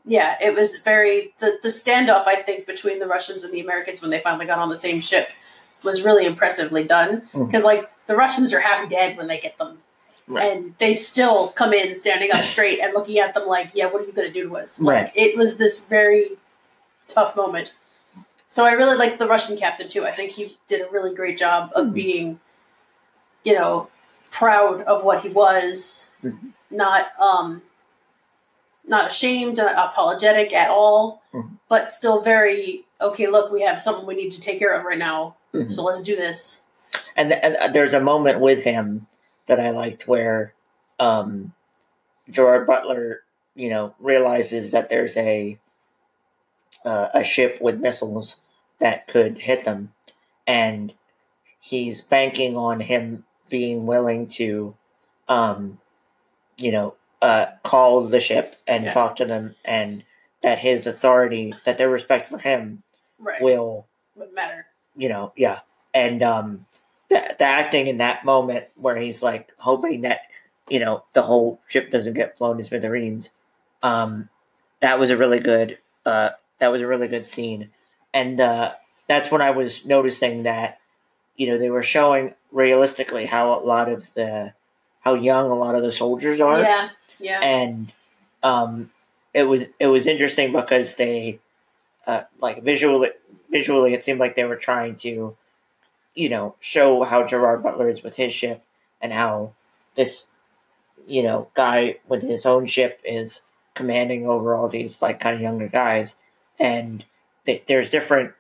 Yeah, 0.04 0.36
it 0.42 0.56
was 0.56 0.78
very 0.78 1.36
the 1.38 1.60
the 1.62 1.70
standoff. 1.70 2.26
I 2.26 2.38
think 2.38 2.66
between 2.66 2.98
the 2.98 3.06
Russians 3.06 3.44
and 3.44 3.54
the 3.54 3.60
Americans 3.60 4.02
when 4.02 4.10
they 4.10 4.20
finally 4.20 4.48
got 4.48 4.58
on 4.58 4.70
the 4.70 4.78
same 4.78 5.00
ship 5.00 5.30
was 5.84 6.04
really 6.04 6.26
impressively 6.26 6.84
done 6.84 7.22
mm. 7.34 7.46
because 7.46 7.64
like 7.64 7.88
the 8.08 8.16
Russians 8.16 8.52
are 8.52 8.60
half 8.60 8.90
dead 8.90 9.16
when 9.16 9.28
they 9.28 9.40
get 9.40 9.60
them, 9.60 9.78
Right. 10.32 10.52
and 10.58 10.74
they 10.78 10.94
still 10.94 11.50
come 11.50 11.74
in 11.74 11.94
standing 11.96 12.32
up 12.32 12.42
straight 12.44 12.80
and 12.80 12.94
looking 12.94 13.20
at 13.20 13.34
them 13.34 13.48
like, 13.48 13.72
"Yeah, 13.74 13.88
what 13.88 14.02
are 14.02 14.06
you 14.06 14.14
going 14.14 14.28
to 14.28 14.34
do 14.34 14.48
to 14.50 14.58
us?" 14.58 14.80
Like, 14.80 14.96
Right. 14.96 15.12
It 15.16 15.38
was 15.38 15.58
this 15.58 15.84
very 15.86 16.38
tough 17.08 17.36
moment. 17.36 17.74
So 18.50 18.66
I 18.66 18.72
really 18.74 18.98
liked 18.98 19.18
the 19.18 19.28
Russian 19.28 19.58
captain 19.58 19.88
too. 19.90 20.06
I 20.06 20.12
think 20.16 20.32
he 20.32 20.58
did 20.68 20.82
a 20.82 20.90
really 20.90 21.14
great 21.14 21.38
job 21.38 21.72
of 21.76 21.88
Mhm. 21.88 21.94
being, 21.94 22.40
you 23.44 23.54
know, 23.56 23.88
proud 24.30 24.82
of 24.84 25.04
what 25.04 25.22
he 25.22 25.30
was, 25.30 26.10
Mhm. 26.24 26.54
not 26.70 27.12
um, 27.20 27.62
not 28.88 29.08
ashamed, 29.12 29.58
not 29.58 29.76
apologetic 29.78 30.54
at 30.54 30.70
all, 30.70 31.22
Mhm. 31.34 31.58
but 31.70 31.90
still 31.92 32.22
very 32.22 32.86
okay. 33.00 33.28
Look, 33.28 33.52
we 33.52 33.62
have 33.64 33.82
something 33.82 34.06
we 34.06 34.16
need 34.16 34.32
to 34.32 34.40
take 34.42 34.60
care 34.60 34.72
of 34.74 34.84
right 34.86 34.98
now, 34.98 35.36
Mhm. 35.54 35.72
so 35.72 35.84
let's 35.84 36.02
do 36.02 36.16
this. 36.16 36.62
And, 37.16 37.32
and 37.34 37.56
uh, 37.58 37.68
there's 37.68 37.94
a 37.94 38.02
moment 38.02 38.40
with 38.40 38.64
him 38.64 39.08
that 39.52 39.60
I 39.60 39.72
liked 39.72 40.08
where 40.08 40.54
um, 40.98 41.54
Gerard 42.30 42.66
Butler, 42.66 43.20
you 43.54 43.70
know, 43.70 43.94
realizes 44.00 44.72
that 44.72 44.90
there's 44.90 45.18
a 45.18 45.60
uh, 46.86 47.10
a 47.14 47.22
ship 47.24 47.60
with 47.62 47.82
missiles 47.82 48.38
that 48.80 49.08
could 49.08 49.38
hit 49.38 49.66
them, 49.66 49.92
and 50.48 50.94
he's 51.60 52.00
banking 52.00 52.56
on 52.56 52.80
him 52.80 53.26
being 53.50 53.86
willing 53.86 54.28
to, 54.30 54.74
um, 55.28 55.80
you 56.58 56.72
know, 56.72 56.96
uh, 57.22 57.48
call 57.64 58.06
the 58.06 58.22
ship 58.22 58.56
and 58.66 58.86
Yeah. 58.86 58.94
talk 58.94 59.18
to 59.18 59.26
them, 59.26 59.56
and 59.66 60.06
that 60.44 60.60
his 60.60 60.88
authority, 60.88 61.54
that 61.66 61.78
their 61.78 61.90
respect 61.90 62.30
for 62.30 62.38
him 62.38 62.84
Right. 63.20 63.42
will, 63.42 63.86
Wouldn't 64.16 64.34
matter. 64.34 64.66
you 64.96 65.10
know, 65.10 65.34
yeah, 65.36 65.60
and 65.94 66.24
um, 66.24 66.66
the 67.12 67.36
the 67.38 67.46
acting 67.46 67.88
in 67.88 67.98
that 67.98 68.26
moment 68.26 68.66
where 68.76 68.96
he's 68.96 69.22
like 69.22 69.52
hoping 69.58 70.02
that 70.02 70.22
you 70.70 70.80
know 70.80 71.04
the 71.14 71.22
whole 71.22 71.60
ship 71.68 71.92
doesn't 71.92 72.14
get 72.14 72.38
blown 72.38 72.58
to 72.58 72.64
smithereens, 72.64 73.30
um, 73.84 74.30
that 74.80 74.98
was 74.98 75.10
a 75.10 75.18
really 75.18 75.40
good, 75.40 75.78
uh, 76.06 76.30
that 76.60 76.72
was 76.72 76.82
a 76.82 76.88
really 76.88 77.08
good 77.10 77.26
scene, 77.26 77.70
and 78.14 78.40
uh, 78.40 78.72
that's 79.08 79.30
when 79.30 79.42
I 79.42 79.52
was 79.52 79.86
noticing 79.86 80.44
that, 80.44 80.80
you 81.36 81.48
know, 81.48 81.58
they 81.58 81.70
were 81.70 81.84
showing 81.84 82.34
realistically 82.52 83.26
how 83.26 83.54
a 83.54 83.60
lot 83.60 83.90
of 83.92 84.14
the, 84.14 84.54
how 85.02 85.16
young 85.16 85.52
a 85.52 85.56
lot 85.56 85.76
of 85.76 85.82
the 85.82 85.92
soldiers 85.92 86.40
are, 86.40 86.60
Yeah. 86.62 86.90
Yeah. 87.20 87.40
and 87.42 87.94
um, 88.42 88.90
it 89.34 89.44
was 89.44 89.66
it 89.80 89.88
was 89.88 90.08
interesting 90.08 90.54
because 90.54 90.96
they, 90.96 91.40
uh, 92.08 92.24
like 92.40 92.64
visually 92.64 93.10
visually 93.50 93.94
it 93.94 94.04
seemed 94.06 94.20
like 94.20 94.36
they 94.36 94.46
were 94.46 94.56
trying 94.56 94.96
to, 94.98 95.36
you 96.16 96.30
know, 96.30 96.56
show 96.60 97.04
how 97.04 97.26
Gerard 97.26 97.64
Butler 97.64 97.90
is 97.90 98.04
with 98.04 98.16
his 98.16 98.34
ship 98.34 98.64
and 99.02 99.14
how 99.14 99.54
this, 99.96 100.26
you 101.08 101.24
know, 101.24 101.48
guy 101.54 101.98
with 102.08 102.22
his 102.22 102.46
own 102.46 102.66
ship 102.66 103.00
is 103.04 103.42
commanding 103.74 104.28
over 104.28 104.54
all 104.54 104.68
these 104.68 105.02
like 105.02 105.20
kind 105.20 105.36
of 105.36 105.42
younger 105.42 105.68
guys, 105.68 106.18
and 106.60 107.06
th- 107.46 107.64
there's 107.68 107.90
different, 107.90 108.34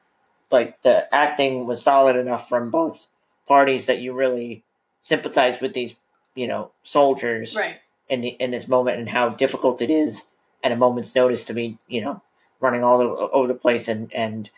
like 0.52 0.82
the 0.84 1.14
acting 1.14 1.66
was 1.66 1.82
solid 1.82 2.16
enough 2.16 2.50
from 2.50 2.70
both 2.70 3.08
parties 3.48 3.86
that 3.86 4.00
you 4.00 4.14
really 4.14 4.64
sympathize 5.02 5.62
with 5.62 5.74
these, 5.74 5.96
you 6.36 6.48
know, 6.48 6.72
soldiers 6.84 7.56
right. 7.56 7.78
in 8.10 8.22
the 8.22 8.30
in 8.30 8.52
this 8.52 8.68
moment 8.68 9.00
and 9.00 9.10
how 9.10 9.30
difficult 9.30 9.82
it 9.82 9.90
is 9.90 10.26
at 10.64 10.72
a 10.72 10.76
moment's 10.76 11.16
notice 11.16 11.46
to 11.46 11.54
be 11.54 11.78
you 11.88 12.02
know 12.02 12.22
running 12.60 12.84
all 12.84 13.30
over 13.34 13.48
the 13.48 13.54
place 13.54 13.88
and 13.88 14.14
and 14.14 14.50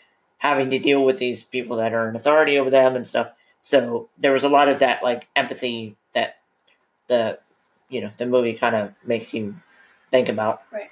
having 0.43 0.69
to 0.69 0.77
deal 0.77 1.03
with 1.03 1.17
these 1.17 1.43
people 1.43 1.77
that 1.77 1.93
are 1.93 2.07
in 2.09 2.15
authority 2.15 2.59
over 2.59 2.69
them 2.69 2.95
and 2.95 3.07
stuff 3.07 3.31
so 3.63 4.09
there 4.19 4.33
was 4.33 4.43
a 4.43 4.49
lot 4.49 4.67
of 4.67 4.79
that 4.79 5.01
like 5.01 5.27
empathy 5.35 5.95
that 6.13 6.37
the 7.07 7.39
you 7.89 8.01
know 8.01 8.11
the 8.17 8.25
movie 8.25 8.53
kind 8.53 8.75
of 8.75 8.93
makes 9.05 9.33
you 9.33 9.55
think 10.11 10.29
about 10.29 10.61
Right. 10.71 10.89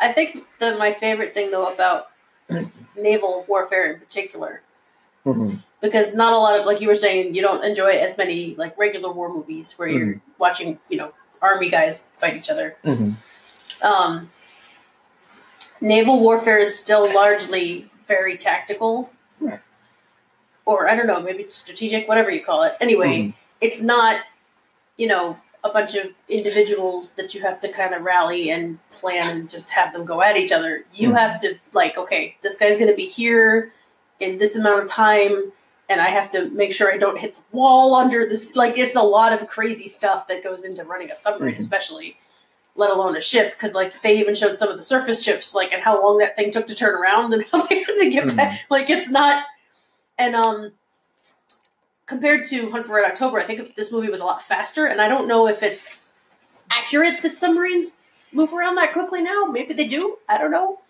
I 0.00 0.12
think 0.12 0.44
the 0.58 0.76
my 0.76 0.92
favorite 0.92 1.34
thing 1.34 1.50
though 1.50 1.66
about 1.66 2.08
naval 2.96 3.44
warfare 3.48 3.92
in 3.92 3.98
particular, 4.00 4.60
mm-hmm. 5.24 5.56
because 5.80 6.14
not 6.14 6.32
a 6.32 6.36
lot 6.36 6.58
of 6.58 6.66
like 6.66 6.80
you 6.80 6.88
were 6.88 6.94
saying, 6.96 7.34
you 7.34 7.40
don't 7.40 7.64
enjoy 7.64 7.92
as 7.92 8.18
many 8.18 8.54
like 8.56 8.76
regular 8.76 9.10
war 9.12 9.32
movies 9.32 9.74
where 9.78 9.88
you're 9.88 10.06
Mm-hmm. 10.06 10.30
watching, 10.38 10.78
you 10.90 10.96
know, 10.98 11.12
army 11.40 11.70
guys 11.70 12.10
fight 12.16 12.36
each 12.36 12.50
other. 12.50 12.76
Mm-hmm. 12.84 13.12
Um, 13.86 14.30
naval 15.80 16.20
warfare 16.20 16.58
is 16.58 16.76
still 16.78 17.12
largely 17.14 17.88
very 18.06 18.36
tactical, 18.36 19.10
Right. 19.40 19.60
or 20.64 20.88
I 20.88 20.96
don't 20.96 21.06
know, 21.06 21.20
maybe 21.20 21.42
it's 21.42 21.54
strategic, 21.54 22.08
whatever 22.08 22.30
you 22.30 22.44
call 22.44 22.62
it. 22.64 22.74
Anyway, 22.80 23.18
Mm-hmm. 23.18 23.30
it's 23.60 23.82
not, 23.82 24.20
you 24.96 25.06
know, 25.06 25.36
a 25.62 25.70
bunch 25.70 25.94
of 25.96 26.12
individuals 26.28 27.14
that 27.14 27.34
you 27.34 27.40
have 27.40 27.58
to 27.60 27.68
kind 27.68 27.94
of 27.94 28.02
rally 28.02 28.50
and 28.50 28.78
plan 28.90 29.28
and 29.28 29.50
just 29.50 29.70
have 29.70 29.92
them 29.94 30.04
go 30.04 30.20
at 30.22 30.36
each 30.36 30.52
other. 30.52 30.84
You 30.92 31.10
Mhm. 31.10 31.18
have 31.18 31.40
to 31.40 31.58
like, 31.72 31.96
okay, 31.96 32.36
this 32.42 32.56
guy's 32.58 32.76
going 32.76 32.90
to 32.90 32.96
be 32.96 33.06
here 33.06 33.72
in 34.20 34.36
this 34.38 34.56
amount 34.56 34.82
of 34.84 34.88
time, 34.90 35.52
and 35.88 36.00
I 36.00 36.08
have 36.10 36.30
to 36.32 36.50
make 36.50 36.72
sure 36.72 36.92
I 36.92 36.98
don't 36.98 37.18
hit 37.18 37.34
the 37.34 37.40
wall 37.52 37.94
under 37.94 38.26
this. 38.28 38.54
Like, 38.56 38.76
it's 38.78 38.94
a 38.96 39.02
lot 39.02 39.32
of 39.32 39.46
crazy 39.46 39.88
stuff 39.88 40.26
that 40.28 40.44
goes 40.44 40.64
into 40.64 40.84
running 40.84 41.10
a 41.10 41.16
submarine, 41.16 41.54
Mhm. 41.54 41.58
especially. 41.60 42.16
Let 42.76 42.90
alone 42.90 43.16
a 43.16 43.20
ship, 43.20 43.52
because 43.52 43.72
like 43.72 44.02
they 44.02 44.18
even 44.18 44.34
showed 44.34 44.58
some 44.58 44.68
of 44.68 44.76
the 44.76 44.82
surface 44.82 45.22
ships, 45.22 45.54
like 45.54 45.72
and 45.72 45.82
how 45.82 46.02
long 46.02 46.18
that 46.18 46.34
thing 46.34 46.50
took 46.50 46.66
to 46.66 46.74
turn 46.74 46.94
around 46.94 47.32
and 47.32 47.44
how 47.52 47.64
they 47.66 47.84
had 47.84 47.94
to 48.00 48.10
get 48.10 48.24
Mhm. 48.26 48.36
back. 48.36 48.58
Like 48.68 48.90
it's 48.90 49.08
not, 49.10 49.44
and 50.18 50.34
um, 50.34 50.72
compared 52.06 52.42
to 52.44 52.70
Hunt 52.70 52.86
for 52.86 52.96
Red 52.96 53.10
October, 53.10 53.38
I 53.38 53.44
think 53.44 53.74
this 53.76 53.92
movie 53.92 54.08
was 54.10 54.20
a 54.20 54.24
lot 54.24 54.42
faster, 54.42 54.86
and 54.86 55.00
I 55.00 55.08
don't 55.08 55.28
know 55.28 55.46
if 55.46 55.62
it's 55.62 55.96
accurate 56.70 57.22
that 57.22 57.38
submarines 57.38 58.00
move 58.32 58.52
around 58.52 58.74
that 58.76 58.92
quickly 58.92 59.22
now. 59.22 59.44
Maybe 59.44 59.74
they 59.74 59.86
do. 59.86 60.18
I 60.28 60.38
don't 60.38 60.50
know. 60.50 60.80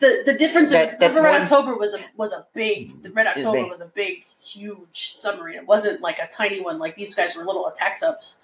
The 0.00 0.22
the 0.26 0.34
difference 0.34 0.72
That- 0.72 1.02
of 1.02 1.16
Red 1.16 1.22
one- 1.32 1.40
October 1.42 1.74
was 1.74 1.94
a 1.94 2.00
was 2.16 2.32
a 2.34 2.46
big. 2.52 3.02
The 3.02 3.10
Red 3.10 3.26
October 3.26 3.62
big. 3.62 3.70
was 3.70 3.80
a 3.80 3.86
big, 3.86 4.24
huge 4.44 5.16
submarine. 5.18 5.56
It 5.56 5.66
wasn't 5.66 6.02
like 6.02 6.18
a 6.18 6.26
tiny 6.28 6.60
one. 6.60 6.78
Like 6.78 6.94
these 6.94 7.14
guys 7.14 7.34
were 7.34 7.42
little 7.44 7.66
attack 7.66 7.96
subs. 7.96 8.36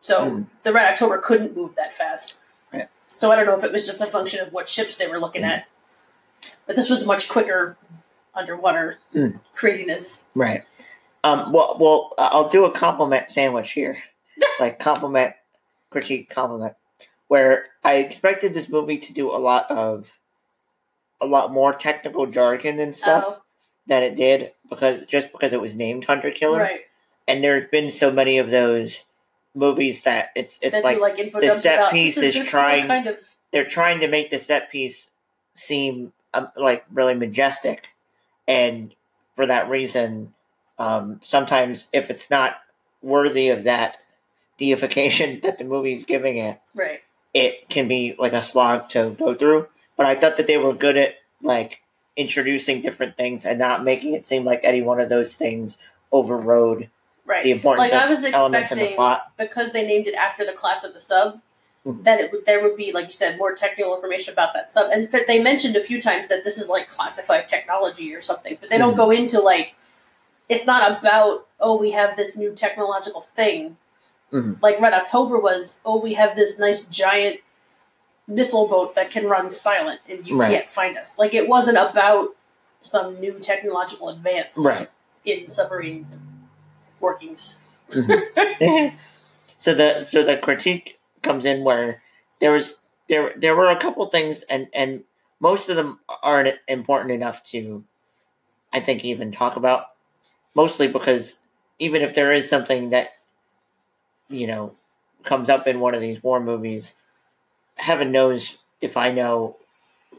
So 0.00 0.20
Mm. 0.24 0.46
the 0.62 0.72
Red 0.72 0.92
October 0.92 1.18
couldn't 1.18 1.56
move 1.56 1.74
that 1.76 1.92
fast. 1.92 2.34
Right. 2.72 2.88
So 3.08 3.30
I 3.32 3.36
don't 3.36 3.46
know 3.46 3.54
if 3.56 3.64
it 3.64 3.72
was 3.72 3.86
just 3.86 4.00
a 4.00 4.06
function 4.06 4.40
of 4.40 4.52
what 4.52 4.68
ships 4.68 4.96
they 4.96 5.08
were 5.08 5.18
looking 5.18 5.42
Mm. 5.42 5.48
at. 5.50 5.66
But 6.66 6.76
this 6.76 6.88
was 6.90 7.04
much 7.06 7.28
quicker 7.28 7.76
underwater 8.34 8.98
Mm. 9.14 9.40
craziness. 9.52 10.22
right 10.34 10.62
um 11.24 11.50
well 11.52 11.76
well 11.80 12.12
i'll 12.18 12.48
do 12.48 12.64
a 12.64 12.70
compliment 12.70 13.28
sandwich 13.28 13.72
here 13.72 14.00
like 14.60 14.78
compliment 14.78 15.34
critique 15.90 16.30
compliment 16.30 16.74
where 17.26 17.66
i 17.82 17.94
expected 17.94 18.54
this 18.54 18.68
movie 18.68 18.98
to 18.98 19.12
do 19.12 19.28
a 19.34 19.36
lot 19.38 19.68
of 19.68 20.06
a 21.20 21.26
lot 21.26 21.50
more 21.52 21.72
technical 21.72 22.26
jargon 22.26 22.78
and 22.78 22.96
stuff 22.96 23.24
Oh, 23.26 23.42
than 23.88 24.04
it 24.04 24.14
did 24.14 24.52
because 24.70 25.04
just 25.06 25.32
because 25.32 25.52
it 25.52 25.60
was 25.60 25.74
named 25.74 26.04
Hunter 26.04 26.30
Killer, 26.30 26.58
right. 26.60 26.82
and 27.26 27.42
there's 27.42 27.68
been 27.70 27.90
so 27.90 28.12
many 28.12 28.38
of 28.38 28.50
those 28.50 29.02
movies 29.58 30.02
that 30.04 30.28
it's 30.36 30.58
it's 30.62 30.72
that 30.72 30.84
like, 30.84 31.00
like 31.00 31.18
info 31.18 31.40
the 31.40 31.50
set 31.50 31.90
piece 31.90 32.16
is 32.16 32.34
this 32.34 32.48
trying- 32.50 32.86
kind 32.86 33.06
of 33.06 33.18
they're 33.50 33.64
trying 33.64 34.00
to 34.00 34.08
make 34.08 34.30
the 34.30 34.38
set 34.38 34.70
piece 34.70 35.10
seem 35.54 36.12
um, 36.34 36.48
like 36.56 36.84
really 36.92 37.14
majestic, 37.14 37.88
and 38.46 38.94
for 39.36 39.46
that 39.46 39.68
reason, 39.68 40.34
um, 40.78 41.20
sometimes 41.22 41.88
if 41.92 42.10
it's 42.10 42.30
not 42.30 42.56
worthy 43.02 43.48
of 43.48 43.64
that 43.64 43.96
deification 44.58 45.40
that 45.42 45.58
the 45.58 45.64
movie's 45.64 46.04
giving 46.04 46.38
it, 46.38 46.60
right. 46.74 47.00
it 47.32 47.68
can 47.68 47.88
be 47.88 48.14
like 48.18 48.32
a 48.32 48.42
slog 48.42 48.88
to 48.90 49.16
go 49.18 49.34
through. 49.34 49.66
But 49.96 50.06
I 50.06 50.14
thought 50.14 50.36
that 50.36 50.46
they 50.46 50.58
were 50.58 50.74
good 50.74 50.96
at 50.96 51.14
like 51.42 51.80
introducing 52.16 52.82
different 52.82 53.16
things 53.16 53.46
and 53.46 53.58
not 53.58 53.84
making 53.84 54.14
it 54.14 54.28
seem 54.28 54.44
like 54.44 54.60
any 54.62 54.82
one 54.82 55.00
of 55.00 55.08
those 55.08 55.36
things 55.36 55.78
overrode 56.12 56.90
Right. 57.28 57.42
the 57.42 57.50
importance 57.52 57.92
Like 57.92 58.02
I 58.02 58.08
was 58.08 58.24
elements 58.24 58.72
in 58.72 58.78
the 58.78 58.84
expecting 58.84 58.96
plot. 58.96 59.32
because 59.36 59.72
they 59.72 59.84
named 59.86 60.06
it 60.06 60.14
after 60.14 60.44
the 60.46 60.52
class 60.52 60.82
of 60.82 60.94
the 60.94 60.98
sub, 60.98 61.40
Mhm. 61.86 62.02
that 62.04 62.18
it 62.20 62.32
would 62.32 62.46
there 62.46 62.62
would 62.62 62.74
be 62.76 62.90
like 62.90 63.04
you 63.04 63.12
said 63.12 63.36
more 63.38 63.52
technical 63.54 63.94
information 63.94 64.32
about 64.32 64.54
that 64.54 64.70
sub. 64.70 64.90
And 64.90 65.10
but 65.10 65.26
they 65.26 65.38
mentioned 65.38 65.76
a 65.76 65.80
few 65.84 66.00
times 66.00 66.28
that 66.28 66.42
this 66.42 66.56
is 66.58 66.68
like 66.70 66.88
classified 66.88 67.46
technology 67.46 68.14
or 68.14 68.22
something, 68.22 68.56
but 68.60 68.70
they 68.70 68.78
don't 68.78 68.94
Mhm. 68.94 68.96
go 69.04 69.10
into 69.10 69.40
like 69.40 69.74
it's 70.48 70.64
not 70.66 70.90
about 70.90 71.46
oh 71.60 71.76
we 71.76 71.90
have 71.90 72.16
this 72.16 72.34
new 72.36 72.52
technological 72.54 73.20
thing. 73.20 73.76
Mhm. 74.32 74.60
Like 74.62 74.80
Red 74.80 74.94
October 74.94 75.38
was 75.38 75.80
oh 75.84 75.98
we 75.98 76.14
have 76.14 76.34
this 76.34 76.58
nice 76.58 76.86
giant 76.86 77.40
missile 78.26 78.66
boat 78.68 78.94
that 78.94 79.10
can 79.10 79.26
run 79.26 79.50
silent 79.50 80.00
and 80.08 80.26
you 80.26 80.36
Right. 80.38 80.50
can't 80.50 80.70
find 80.70 80.96
us. 80.96 81.18
Like 81.18 81.34
it 81.34 81.46
wasn't 81.48 81.76
about 81.78 82.34
some 82.80 83.20
new 83.20 83.34
technological 83.38 84.08
advance 84.08 84.56
Right. 84.58 84.88
in 85.26 85.46
submarine 85.46 86.06
workings. 87.00 87.58
Mm-hmm. 87.90 88.96
so 89.58 89.74
the 89.74 90.00
so 90.00 90.22
the 90.24 90.36
critique 90.36 90.98
comes 91.22 91.44
in 91.44 91.64
where 91.64 92.02
there 92.40 92.52
was 92.52 92.80
there 93.08 93.32
there 93.36 93.56
were 93.56 93.70
a 93.70 93.78
couple 93.80 94.06
things 94.10 94.42
and 94.42 94.68
and 94.74 95.04
most 95.40 95.68
of 95.68 95.76
them 95.76 96.00
aren't 96.22 96.58
important 96.68 97.12
enough 97.12 97.42
to 97.44 97.84
I 98.72 98.80
think 98.80 99.04
even 99.04 99.32
talk 99.32 99.56
about 99.56 99.86
mostly 100.54 100.88
because 100.88 101.38
even 101.78 102.02
if 102.02 102.14
there 102.14 102.32
is 102.32 102.48
something 102.48 102.90
that 102.90 103.10
you 104.28 104.46
know 104.46 104.74
comes 105.24 105.48
up 105.48 105.66
in 105.66 105.80
one 105.80 105.94
of 105.94 106.00
these 106.00 106.22
war 106.22 106.40
movies 106.40 106.94
heaven 107.76 108.12
knows 108.12 108.58
if 108.80 108.96
I 108.96 109.12
know 109.12 109.56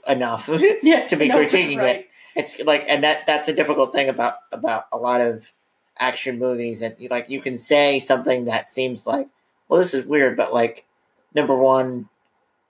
enough 0.08 0.50
Yeah, 0.82 1.08
To 1.10 1.16
be 1.18 1.28
know 1.28 1.42
if 1.42 1.54
it's 1.54 1.66
critiquing 1.68 1.84
it. 1.84 2.10
it's 2.36 2.60
like 2.62 2.86
and 2.88 3.04
that 3.04 3.28
that's 3.28 3.48
a 3.48 3.54
difficult 3.54 3.94
thing 3.94 4.10
about 4.10 4.36
about 4.52 4.88
a 4.92 4.98
lot 4.98 5.22
of 5.22 5.52
action 6.00 6.40
movies 6.40 6.82
and 6.82 6.96
like 7.10 7.30
you 7.30 7.42
can 7.42 7.58
say 7.58 8.00
something 8.00 8.46
that 8.46 8.70
seems 8.70 9.06
like 9.06 9.28
well 9.68 9.80
this 9.80 9.94
is 9.94 10.06
weird 10.06 10.38
but 10.38 10.54
like 10.54 10.86
number 11.36 11.56
one 11.56 12.08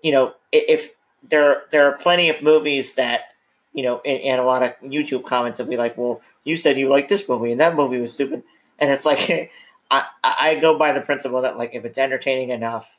you 0.02 0.12
know 0.12 0.34
if 0.52 0.96
there 1.30 1.64
there 1.72 1.86
are 1.86 1.98
plenty 1.98 2.30
of 2.30 2.42
movies 2.42 2.96
that 2.96 3.36
you 3.74 3.84
know 3.84 4.02
and, 4.04 4.22
and 4.22 4.42
a 4.42 4.44
lot 4.44 4.64
of 4.64 4.74
youtube 4.82 5.24
comments 5.26 5.60
will 5.60 5.68
be 5.68 5.78
like 5.78 5.96
well 5.98 6.22
you 6.50 6.58
said 6.58 6.78
you 6.78 6.90
liked 6.90 7.10
this 7.10 7.30
movie 7.30 7.52
and 7.52 7.62
that 7.62 7.76
movie 7.76 8.00
was 8.00 8.12
stupid. 8.14 8.44
And 8.80 8.90
it's 8.92 9.06
like 9.06 9.52
I, 9.92 10.06
I 10.24 10.60
go 10.62 10.78
by 10.78 10.92
the 10.94 11.02
principle 11.02 11.42
that 11.42 11.58
like 11.58 11.72
if 11.74 11.86
it's 11.86 11.98
entertaining 11.98 12.50
enough 12.50 12.90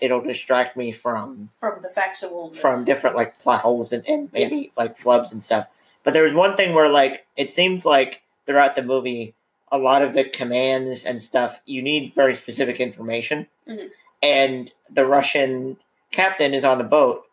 it'll 0.00 0.20
distract 0.20 0.76
me 0.76 0.92
from 0.92 1.50
from 1.60 1.82
the 1.82 1.88
factual 1.88 2.52
from 2.54 2.84
different 2.84 3.16
like 3.16 3.38
plot 3.38 3.60
holes 3.60 3.92
and, 3.92 4.06
and 4.08 4.32
maybe 4.32 4.72
like 4.76 4.98
flubs 4.98 5.32
and 5.32 5.42
stuff. 5.42 5.66
But 6.02 6.14
there 6.14 6.24
was 6.24 6.34
one 6.34 6.56
thing 6.56 6.74
where 6.74 6.88
like 6.88 7.26
it 7.36 7.52
seems 7.52 7.84
like 7.84 8.22
throughout 8.46 8.74
the 8.74 8.82
movie, 8.82 9.34
a 9.72 9.78
lot 9.78 10.02
of 10.02 10.14
the 10.14 10.24
commands 10.24 11.04
and 11.04 11.20
stuff, 11.20 11.60
you 11.64 11.82
need 11.82 12.14
very 12.14 12.34
specific 12.34 12.80
information. 12.80 13.46
Mhm. 13.68 13.90
And 14.22 14.72
the 14.90 15.06
Russian 15.06 15.76
captain 16.10 16.54
is 16.54 16.64
on 16.64 16.78
the 16.78 16.84
boat, 16.84 17.24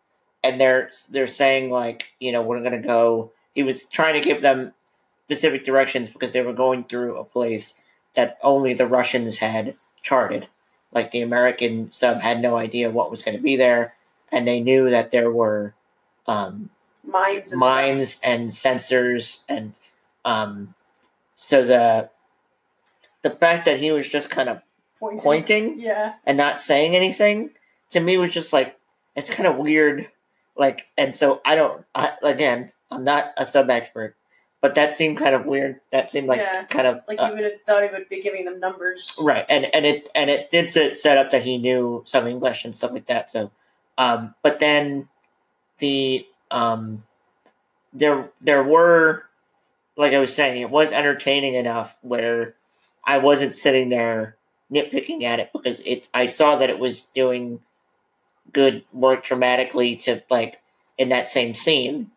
and 0.43 0.59
they're 0.61 0.91
they're 1.09 1.27
saying 1.27 1.71
like, 1.71 2.13
you 2.19 2.31
know, 2.31 2.41
we're 2.41 2.61
gonna 2.61 2.81
go. 2.81 3.31
He 3.55 3.63
was 3.63 3.85
trying 3.85 4.13
to 4.13 4.21
give 4.21 4.41
them 4.41 4.73
specific 5.25 5.65
directions 5.65 6.09
because 6.09 6.31
they 6.31 6.41
were 6.41 6.53
going 6.53 6.83
through 6.85 7.17
a 7.17 7.23
place 7.25 7.75
that 8.13 8.37
only 8.41 8.73
the 8.73 8.87
Russians 8.87 9.37
had 9.37 9.75
charted. 10.01 10.47
Like 10.91 11.11
the 11.11 11.21
American 11.21 11.91
sub 11.91 12.19
had 12.21 12.41
no 12.41 12.55
idea 12.55 12.89
what 12.89 13.11
was 13.11 13.21
going 13.21 13.35
to 13.35 13.43
be 13.43 13.55
there, 13.57 13.95
and 14.31 14.47
they 14.47 14.61
knew 14.61 14.89
that 14.89 15.11
there 15.11 15.31
were 15.31 15.73
um, 16.27 16.69
Mines 17.03 17.51
and 17.51 17.59
mines 17.59 18.19
and 18.23 18.49
sensors 18.49 19.43
and 19.47 19.73
um 20.25 20.73
so 21.37 21.63
the 21.63 22.09
the 23.23 23.29
fact 23.29 23.65
that 23.65 23.79
he 23.79 23.91
was 23.91 24.07
just 24.09 24.29
kind 24.29 24.49
of. 24.49 24.61
Pointing. 24.99 25.21
pointing 25.21 25.79
Yeah. 25.79 26.13
and 26.25 26.37
not 26.39 26.59
saying 26.59 26.95
anything 26.95 27.51
to 27.91 27.99
me 27.99 28.17
was 28.17 28.31
just 28.33 28.51
like 28.51 28.75
it's 29.15 29.29
kind 29.29 29.45
of 29.45 29.57
weird 29.59 30.09
like 30.55 30.87
and 30.97 31.15
so 31.15 31.39
i 31.45 31.55
don't 31.55 31.85
I, 31.93 32.13
again 32.23 32.71
i'm 32.89 33.03
not 33.03 33.31
a 33.37 33.45
sub 33.45 33.69
expert 33.69 34.15
but 34.59 34.73
that 34.73 34.95
seemed 34.95 35.17
kind 35.19 35.35
of 35.35 35.45
weird 35.45 35.81
that 35.91 36.09
seemed 36.09 36.25
like 36.27 36.39
Yeah. 36.39 36.65
kind 36.65 36.87
of 36.87 37.01
Like 37.07 37.21
uh, 37.21 37.27
you 37.27 37.33
would 37.35 37.43
have 37.43 37.59
thought 37.67 37.83
he 37.83 37.89
would 37.91 38.09
be 38.09 38.23
giving 38.23 38.45
them 38.45 38.59
numbers. 38.59 39.15
right 39.21 39.45
and 39.49 39.65
and 39.75 39.85
it 39.85 40.09
and 40.15 40.31
it 40.31 40.49
did 40.49 40.71
set, 40.71 40.97
set 40.97 41.19
up 41.19 41.29
that 41.29 41.43
he 41.43 41.59
knew 41.59 42.01
some 42.07 42.25
english 42.25 42.65
and 42.65 42.75
stuff 42.75 42.91
like 42.91 43.05
that 43.05 43.29
so 43.29 43.51
um 43.99 44.33
but 44.41 44.59
then 44.59 45.07
the 45.77 46.25
um 46.49 47.03
there 47.93 48.31
there 48.41 48.63
were 48.63 49.25
like 49.95 50.13
i 50.13 50.17
was 50.17 50.33
saying 50.33 50.59
it 50.59 50.71
was 50.71 50.91
entertaining 50.91 51.53
enough 51.53 51.95
where 52.01 52.55
i 53.07 53.17
wasn't 53.17 53.55
sitting 53.55 53.89
there 53.89 54.37
nitpicking 54.71 55.23
at 55.23 55.39
it 55.39 55.49
because 55.53 55.79
it 55.81 56.07
i 56.13 56.25
saw 56.27 56.55
that 56.57 56.69
it 56.69 56.77
was 56.79 57.03
doing 57.03 57.59
good 58.53 58.83
work 58.93 59.23
dramatically 59.25 59.95
to 59.95 60.21
like 60.29 60.59
in 60.97 61.09
that 61.09 61.27
same 61.27 61.53
scene 61.55 62.11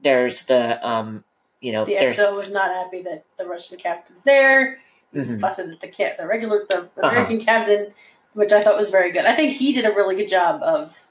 there's 0.00 0.46
the 0.46 0.86
um 0.86 1.24
you 1.60 1.72
know 1.72 1.84
The 1.84 1.94
there's 1.94 2.16
XO 2.18 2.36
was 2.36 2.50
not 2.52 2.70
happy 2.70 3.00
that 3.02 3.24
the 3.38 3.46
Russian 3.46 3.78
captain's 3.78 4.22
there. 4.24 4.78
He's 5.12 5.32
Mhm. 5.32 5.40
fussing 5.40 5.70
at 5.70 5.80
the 5.80 5.88
cat, 5.88 6.18
the 6.18 6.26
regular, 6.26 6.66
the 6.68 6.78
Uh-huh. 6.80 7.08
American 7.08 7.40
captain, 7.40 7.94
which 8.34 8.52
I 8.52 8.62
thought 8.62 8.76
was 8.76 8.90
very 8.90 9.10
good. 9.12 9.24
I 9.24 9.34
think 9.34 9.52
he 9.54 9.72
did 9.72 9.86
a 9.86 9.92
really 9.92 10.14
good 10.14 10.28
job 10.28 10.62
of 10.62 11.08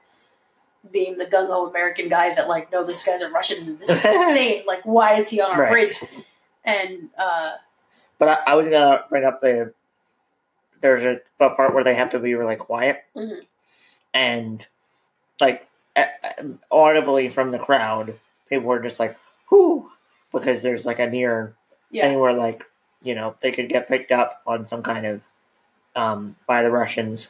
being 0.91 1.17
the 1.17 1.25
gung 1.25 1.47
ho 1.47 1.65
American 1.67 2.07
guy 2.07 2.35
that 2.35 2.47
like, 2.47 2.71
no, 2.71 2.83
this 2.83 3.03
guy's 3.03 3.21
a 3.21 3.29
Russian. 3.31 3.77
This 3.79 3.89
is 3.89 4.05
insane. 4.05 4.63
Like, 4.67 4.81
why 4.83 5.13
is 5.13 5.29
he 5.29 5.41
on 5.41 5.49
our 5.51 5.61
Right. 5.61 5.69
bridge? 5.69 5.99
And 6.63 7.09
uh, 7.17 7.53
But 8.23 8.39
I, 8.47 8.53
I 8.53 8.55
was 8.55 8.69
gonna 8.69 9.03
bring 9.09 9.25
up 9.25 9.41
the 9.41 9.73
there's 10.79 11.03
a, 11.03 11.19
a 11.43 11.49
part 11.55 11.73
where 11.73 11.83
they 11.83 11.95
have 11.95 12.11
to 12.11 12.19
be 12.19 12.35
really 12.35 12.55
quiet, 12.55 13.03
Mhm. 13.15 13.41
and 14.13 14.65
like 15.41 15.67
audibly 16.71 17.27
from 17.29 17.51
the 17.51 17.59
crowd, 17.59 18.17
people 18.47 18.67
were 18.67 18.79
just 18.79 18.97
like, 18.97 19.17
"Whoo," 19.51 19.91
because 20.31 20.63
there's 20.63 20.85
like 20.85 20.99
a 20.99 21.09
near 21.09 21.53
yeah, 21.91 22.07
thing 22.07 22.19
where 22.19 22.31
like 22.31 22.63
you 23.01 23.13
know 23.13 23.35
they 23.41 23.51
could 23.51 23.67
get 23.67 23.89
picked 23.89 24.13
up 24.13 24.41
on 24.47 24.65
some 24.65 24.83
kind 24.83 25.05
of 25.05 25.21
um, 25.93 26.37
by 26.47 26.63
the 26.63 26.71
Russians, 26.71 27.27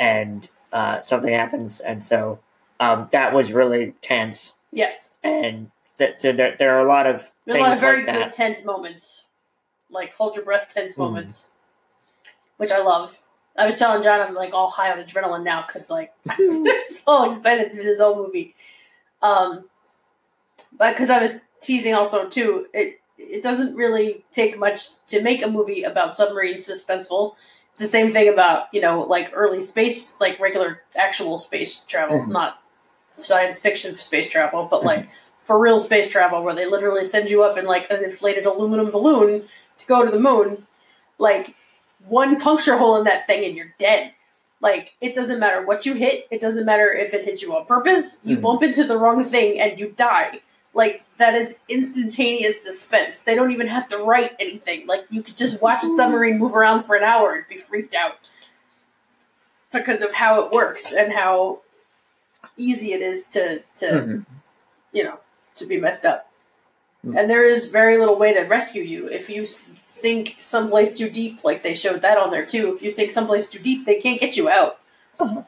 and 0.00 0.48
uh, 0.72 1.02
something 1.02 1.32
happens, 1.32 1.78
and 1.78 2.04
so 2.04 2.40
um, 2.80 3.08
that 3.12 3.32
was 3.32 3.52
really 3.52 3.94
tense, 4.00 4.54
yes, 4.72 5.10
and 5.22 5.70
th- 5.98 6.18
th- 6.18 6.36
there, 6.36 6.56
there 6.58 6.74
are 6.74 6.80
a 6.80 6.84
lot 6.88 7.06
of 7.06 7.30
a 7.46 7.52
lot 7.58 7.72
of 7.72 7.78
very 7.80 7.98
like 7.98 8.06
good 8.06 8.14
that. 8.16 8.32
tense 8.32 8.64
moments, 8.64 9.26
like 9.92 10.12
hold 10.14 10.34
your 10.36 10.44
breath 10.44 10.72
tense 10.72 10.96
Mhm. 10.96 10.98
moments, 11.00 11.52
which 12.56 12.72
I 12.72 12.80
love. 12.82 13.18
I 13.56 13.66
was 13.66 13.78
telling 13.78 14.02
John 14.02 14.20
I'm 14.20 14.34
like 14.34 14.54
all 14.54 14.68
high 14.70 14.90
on 14.90 14.98
adrenaline 14.98 15.44
now 15.44 15.62
because 15.66 15.90
like 15.90 16.12
I'm 16.28 16.80
so 16.80 17.24
excited 17.30 17.70
through 17.70 17.82
this 17.82 18.00
whole 18.00 18.16
movie. 18.16 18.54
Um, 19.20 19.66
but 20.72 20.94
because 20.94 21.10
I 21.10 21.20
was 21.20 21.42
teasing 21.60 21.94
also 21.94 22.28
too, 22.28 22.66
it 22.72 22.98
it 23.18 23.42
doesn't 23.42 23.76
really 23.76 24.24
take 24.32 24.58
much 24.58 25.04
to 25.06 25.22
make 25.22 25.44
a 25.44 25.48
movie 25.50 25.82
about 25.82 26.14
submarines 26.14 26.66
suspenseful. 26.68 27.36
It's 27.70 27.80
the 27.80 27.86
same 27.86 28.10
thing 28.12 28.28
about 28.28 28.68
you 28.72 28.80
know 28.80 29.02
like 29.02 29.30
early 29.34 29.62
space, 29.62 30.18
like 30.20 30.40
regular 30.40 30.82
actual 30.96 31.38
space 31.38 31.84
travel, 31.84 32.20
Mhm. 32.20 32.28
not 32.28 32.60
science 33.10 33.60
fiction 33.60 33.94
space 33.94 34.26
travel, 34.28 34.64
but 34.70 34.84
like 34.84 35.08
for 35.40 35.58
real 35.58 35.78
space 35.78 36.08
travel, 36.08 36.42
where 36.42 36.54
they 36.54 36.66
literally 36.66 37.04
send 37.04 37.28
you 37.28 37.42
up 37.42 37.58
in 37.58 37.64
like 37.66 37.90
an 37.90 38.02
inflated 38.02 38.46
aluminum 38.46 38.90
balloon 38.90 39.48
to 39.82 39.86
go 39.86 40.04
to 40.04 40.10
the 40.10 40.18
moon. 40.20 40.66
Like 41.18 41.54
one 42.06 42.36
puncture 42.36 42.76
hole 42.76 42.96
in 42.96 43.04
that 43.04 43.26
thing 43.26 43.44
and 43.44 43.56
you're 43.56 43.74
dead. 43.78 44.12
Like 44.60 44.94
it 45.00 45.14
doesn't 45.14 45.38
matter 45.40 45.64
what 45.66 45.84
you 45.86 45.94
hit. 45.94 46.26
It 46.30 46.40
doesn't 46.40 46.64
matter 46.64 46.90
if 46.92 47.12
it 47.14 47.24
hits 47.24 47.42
you 47.42 47.54
on 47.54 47.66
purpose. 47.66 48.18
You 48.24 48.36
Mhm. 48.36 48.42
bump 48.42 48.62
into 48.62 48.84
the 48.84 48.96
wrong 48.96 49.22
thing 49.24 49.60
and 49.60 49.78
you 49.78 49.90
die. 49.90 50.40
Like 50.74 51.02
that 51.18 51.34
is 51.34 51.58
instantaneous 51.68 52.62
suspense. 52.62 53.22
They 53.22 53.34
don't 53.34 53.50
even 53.50 53.66
have 53.66 53.86
to 53.88 53.98
write 53.98 54.34
anything. 54.40 54.86
Like 54.86 55.04
you 55.10 55.22
could 55.22 55.36
just 55.36 55.60
watch 55.60 55.82
a 55.84 55.86
submarine 55.96 56.38
move 56.38 56.56
around 56.56 56.82
for 56.82 56.96
an 56.96 57.04
hour 57.04 57.34
and 57.34 57.46
be 57.48 57.56
freaked 57.56 57.94
out 57.94 58.16
because 59.72 60.02
of 60.02 60.14
how 60.14 60.42
it 60.44 60.52
works 60.52 60.92
and 60.92 61.12
how 61.12 61.60
easy 62.56 62.92
it 62.92 63.00
is 63.02 63.26
to 63.28 63.60
to 63.76 63.86
Mhm. 63.86 64.26
you 64.92 65.04
know 65.04 65.18
to 65.56 65.66
be 65.66 65.78
messed 65.78 66.04
up. 66.04 66.31
Mm. 67.04 67.18
And 67.18 67.30
there 67.30 67.44
is 67.44 67.66
very 67.70 67.98
little 67.98 68.16
way 68.18 68.32
to 68.34 68.42
rescue 68.42 68.82
you 68.82 69.08
if 69.08 69.28
you 69.28 69.44
sink 69.44 70.36
someplace 70.40 70.96
too 70.96 71.10
deep. 71.10 71.42
Like 71.44 71.62
they 71.62 71.74
showed 71.74 72.02
that 72.02 72.16
on 72.18 72.30
there 72.30 72.46
too. 72.46 72.74
If 72.74 72.82
you 72.82 72.90
sink 72.90 73.10
someplace 73.10 73.48
too 73.48 73.58
deep, 73.58 73.84
they 73.86 74.00
can't 74.00 74.20
get 74.20 74.36
you 74.36 74.48
out 74.48 74.78
Uh-huh. 75.18 75.42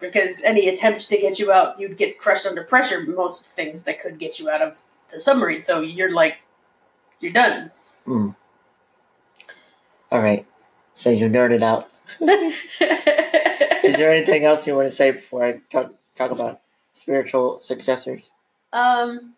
because 0.00 0.42
any 0.42 0.68
attempt 0.68 1.08
to 1.08 1.16
get 1.16 1.38
you 1.38 1.52
out, 1.52 1.78
you'd 1.78 1.96
get 1.96 2.18
crushed 2.18 2.46
under 2.46 2.64
pressure. 2.64 3.02
Most 3.02 3.46
things 3.46 3.84
that 3.84 4.00
could 4.00 4.18
get 4.18 4.40
you 4.40 4.50
out 4.50 4.62
of 4.62 4.80
the 5.12 5.20
submarine, 5.20 5.62
so 5.62 5.80
you're 5.80 6.12
like, 6.12 6.40
you're 7.20 7.32
done. 7.32 7.70
All 8.06 8.34
right, 10.20 10.44
so 10.94 11.10
you 11.10 11.26
nerded 11.28 11.62
out. 11.62 11.88
Is 13.84 13.96
there 13.96 14.10
anything 14.12 14.44
else 14.44 14.66
you 14.66 14.74
want 14.74 14.88
to 14.88 14.94
say 14.94 15.12
before 15.12 15.44
I 15.44 15.60
talk 15.70 15.92
talk 16.16 16.30
about 16.32 16.60
spiritual 16.94 17.60
successors? 17.60 18.22
um, 18.72 19.34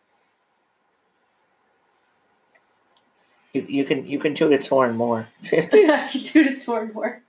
You, 3.54 3.66
you 3.68 3.84
can 3.84 4.06
you 4.06 4.18
can 4.18 4.34
toot 4.34 4.52
its 4.52 4.66
horn 4.66 4.96
more 4.96 5.28
I 5.52 6.08
can 6.10 6.22
do 6.22 6.40
it 6.40 6.66
more 6.66 6.80
and 6.80 6.94
more. 6.94 7.22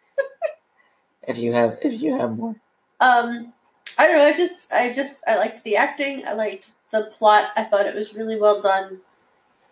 if 1.27 1.37
you 1.37 1.53
have 1.53 1.79
if 1.81 2.01
you 2.01 2.17
have 2.17 2.37
more. 2.37 2.55
Um, 2.99 3.53
I 3.97 4.07
don't 4.07 4.17
know. 4.17 4.25
I 4.25 4.33
just, 4.33 4.71
I 4.71 4.91
just, 4.91 5.23
I 5.27 5.35
liked 5.35 5.63
the 5.63 5.75
acting. 5.75 6.25
I 6.25 6.33
liked 6.33 6.71
the 6.91 7.05
plot. 7.05 7.51
I 7.55 7.63
thought 7.63 7.85
it 7.85 7.95
was 7.95 8.15
really 8.15 8.39
well 8.39 8.61
done. 8.61 8.99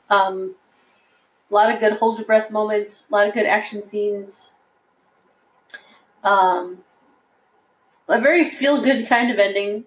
Um, 0.09 0.55
a 1.49 1.53
lot 1.53 1.73
of 1.73 1.79
good 1.79 1.93
hold 1.93 2.17
your 2.17 2.25
breath 2.25 2.51
moments. 2.51 3.07
A 3.09 3.13
lot 3.13 3.27
of 3.27 3.33
good 3.33 3.45
action 3.45 3.81
scenes. 3.81 4.53
Um, 6.23 6.79
a 8.07 8.21
very 8.21 8.43
feel 8.43 8.83
good 8.83 9.07
kind 9.07 9.31
of 9.31 9.39
ending, 9.39 9.85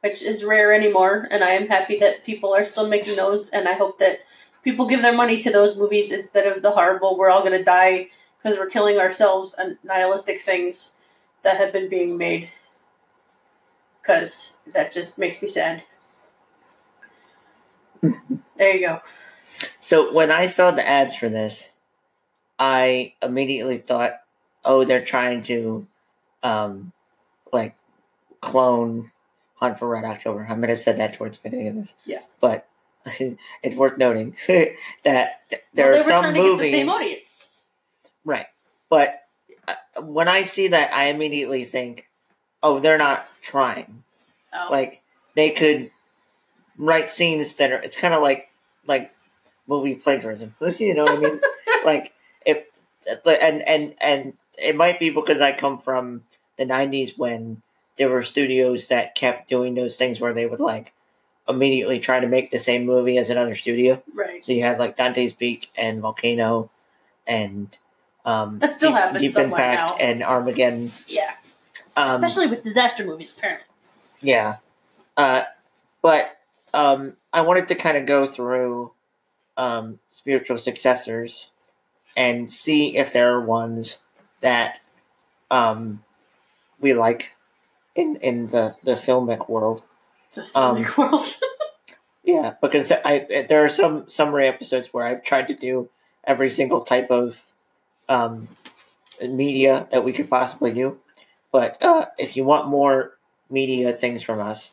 which 0.00 0.22
is 0.22 0.44
rare 0.44 0.72
anymore. 0.72 1.28
And 1.30 1.44
I 1.44 1.50
am 1.50 1.68
happy 1.68 1.98
that 1.98 2.24
people 2.24 2.54
are 2.54 2.64
still 2.64 2.88
making 2.88 3.16
those. 3.16 3.48
And 3.50 3.68
I 3.68 3.74
hope 3.74 3.98
that 3.98 4.18
people 4.62 4.86
give 4.86 5.02
their 5.02 5.12
money 5.14 5.38
to 5.38 5.50
those 5.50 5.76
movies 5.76 6.12
instead 6.12 6.46
of 6.46 6.62
the 6.62 6.70
horrible 6.70 7.16
"we're 7.16 7.30
all 7.30 7.42
gonna 7.42 7.62
die" 7.64 8.08
because 8.42 8.58
we're 8.58 8.68
killing 8.68 8.98
ourselves 8.98 9.54
and 9.58 9.78
nihilistic 9.82 10.40
things 10.40 10.92
that 11.42 11.56
have 11.56 11.72
been 11.72 11.88
being 11.88 12.16
made 12.16 12.48
because 14.00 14.54
that 14.72 14.90
just 14.92 15.18
makes 15.18 15.40
me 15.42 15.48
sad. 15.48 15.82
there 18.56 18.74
you 18.74 18.80
go. 18.86 19.00
So 19.80 20.12
when 20.12 20.30
I 20.30 20.46
saw 20.46 20.70
the 20.70 20.86
ads 20.86 21.16
for 21.16 21.28
this, 21.28 21.70
I 22.58 23.14
immediately 23.22 23.78
thought, 23.78 24.20
"Oh, 24.64 24.84
they're 24.84 25.04
trying 25.04 25.42
to, 25.44 25.86
um, 26.42 26.92
like, 27.52 27.76
clone 28.40 29.10
Hunt 29.56 29.78
for 29.78 29.88
Red 29.88 30.04
October." 30.04 30.46
I 30.48 30.54
might 30.54 30.70
have 30.70 30.82
said 30.82 30.98
that 30.98 31.14
towards 31.14 31.36
the 31.36 31.42
beginning 31.42 31.68
of 31.68 31.74
this, 31.76 31.94
Yes. 32.04 32.34
but 32.40 32.66
it's 33.62 33.76
worth 33.76 33.98
noting 33.98 34.36
that 34.48 35.40
there 35.74 35.92
well, 35.92 36.00
are 36.00 36.04
some 36.04 36.20
trying 36.20 36.34
to 36.34 36.40
movies. 36.40 36.58
get 36.58 36.70
the 36.70 36.78
same 36.78 36.90
audience. 36.90 37.48
Right. 38.24 38.46
But 38.90 39.22
uh, 39.66 40.02
when 40.02 40.28
I 40.28 40.42
see 40.42 40.68
that, 40.68 40.92
I 40.92 41.06
immediately 41.06 41.64
think, 41.64 42.08
oh, 42.62 42.80
they're 42.80 42.98
not 42.98 43.28
trying. 43.42 44.02
Oh. 44.52 44.68
Like, 44.70 45.02
they 45.34 45.50
could 45.50 45.90
write 46.76 47.10
scenes 47.10 47.56
that 47.56 47.72
are, 47.72 47.78
it's 47.78 47.98
kind 47.98 48.14
of 48.14 48.22
like, 48.22 48.48
like 48.86 49.10
movie 49.66 49.94
plagiarism. 49.94 50.54
You 50.78 50.94
know 50.94 51.04
what 51.04 51.18
I 51.18 51.20
mean? 51.20 51.40
like, 51.84 52.12
if, 52.44 52.64
and, 53.24 53.66
and, 53.66 53.94
and 54.00 54.32
it 54.58 54.76
might 54.76 54.98
be 54.98 55.10
because 55.10 55.40
I 55.40 55.52
come 55.52 55.78
from 55.78 56.22
the 56.56 56.64
90s 56.64 57.16
when 57.16 57.62
there 57.96 58.10
were 58.10 58.22
studios 58.22 58.88
that 58.88 59.14
kept 59.14 59.48
doing 59.48 59.74
those 59.74 59.96
things 59.96 60.20
where 60.20 60.32
they 60.32 60.46
would, 60.46 60.60
like, 60.60 60.92
immediately 61.48 61.98
try 61.98 62.20
to 62.20 62.26
make 62.26 62.50
the 62.50 62.58
same 62.58 62.84
movie 62.84 63.18
as 63.18 63.30
another 63.30 63.54
studio. 63.54 64.02
Right. 64.14 64.44
So 64.44 64.52
you 64.52 64.62
had 64.62 64.78
like 64.78 64.96
Dante's 64.96 65.32
Peak 65.32 65.68
and 65.76 66.00
Volcano, 66.00 66.70
and 67.26 67.76
um, 68.24 68.58
That 68.58 68.70
still 68.70 68.90
Deep, 68.90 68.98
happens 68.98 69.20
Deep 69.34 69.44
Impact 69.44 69.80
now. 69.80 69.96
and 69.96 70.22
Armageddon. 70.22 70.92
Yeah. 71.06 71.32
Um, 71.96 72.10
Especially 72.10 72.46
with 72.46 72.62
disaster 72.62 73.04
movies, 73.04 73.32
apparently. 73.36 73.66
Yeah. 74.20 74.56
Uh, 75.16 75.44
but 76.02 76.36
um, 76.74 77.14
I 77.32 77.40
wanted 77.42 77.68
to 77.68 77.74
kind 77.74 77.96
of 77.96 78.06
go 78.06 78.26
through 78.26 78.92
um, 79.56 79.98
spiritual 80.10 80.58
successors 80.58 81.50
and 82.16 82.50
see 82.50 82.96
if 82.96 83.12
there 83.12 83.32
are 83.34 83.40
ones 83.40 83.96
that 84.40 84.80
um, 85.50 86.04
we 86.80 86.94
like 86.94 87.32
in 87.94 88.16
in 88.16 88.48
the 88.48 88.76
the 88.84 88.94
filmic 88.94 89.48
world. 89.48 89.82
The 90.52 90.58
Um, 90.58 90.84
world. 90.96 91.26
Yeah, 92.24 92.54
because 92.60 92.92
I 92.92 93.44
there 93.48 93.64
are 93.64 93.70
some 93.70 94.06
summary 94.10 94.46
episodes 94.48 94.92
where 94.92 95.06
I've 95.06 95.22
tried 95.24 95.48
to 95.48 95.54
do 95.54 95.88
every 96.24 96.50
single 96.50 96.82
type 96.84 97.10
of 97.10 97.40
um, 98.06 98.48
media 99.26 99.88
that 99.92 100.04
we 100.04 100.12
could 100.12 100.28
possibly 100.28 100.74
do. 100.74 100.98
But 101.52 101.82
uh, 101.82 102.06
if 102.18 102.36
you 102.36 102.44
want 102.44 102.68
more 102.68 103.16
media 103.48 103.94
things 103.94 104.22
from 104.22 104.40
us, 104.40 104.72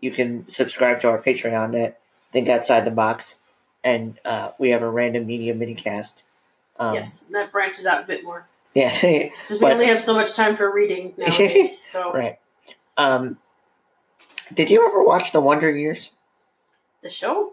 you 0.00 0.12
can 0.12 0.48
subscribe 0.48 1.00
to 1.00 1.10
our 1.10 1.20
Patreon 1.20 1.78
at 1.78 2.00
Think 2.32 2.48
Outside 2.48 2.86
the 2.86 2.90
Box, 2.90 3.36
and 3.82 4.18
uh, 4.24 4.52
we 4.58 4.70
have 4.70 4.82
a 4.82 4.88
random 4.88 5.26
media 5.26 5.52
minicast. 5.54 6.22
Um, 6.78 6.94
yes, 6.94 7.18
that 7.32 7.52
branches 7.52 7.84
out 7.84 8.02
a 8.02 8.06
bit 8.06 8.24
more. 8.24 8.46
Yeah. 8.74 8.90
Because 8.90 9.60
we 9.60 9.70
only 9.70 9.86
have 9.86 10.00
so 10.00 10.14
much 10.14 10.34
time 10.34 10.56
for 10.56 10.72
reading 10.72 11.12
nowadays. 11.16 11.80
So 11.84 12.12
right. 12.12 12.38
Um, 12.96 13.38
did 14.54 14.70
you 14.70 14.86
ever 14.86 15.02
watch 15.02 15.32
The 15.32 15.40
Wonder 15.40 15.70
Years? 15.70 16.10
the 17.02 17.10
show, 17.10 17.52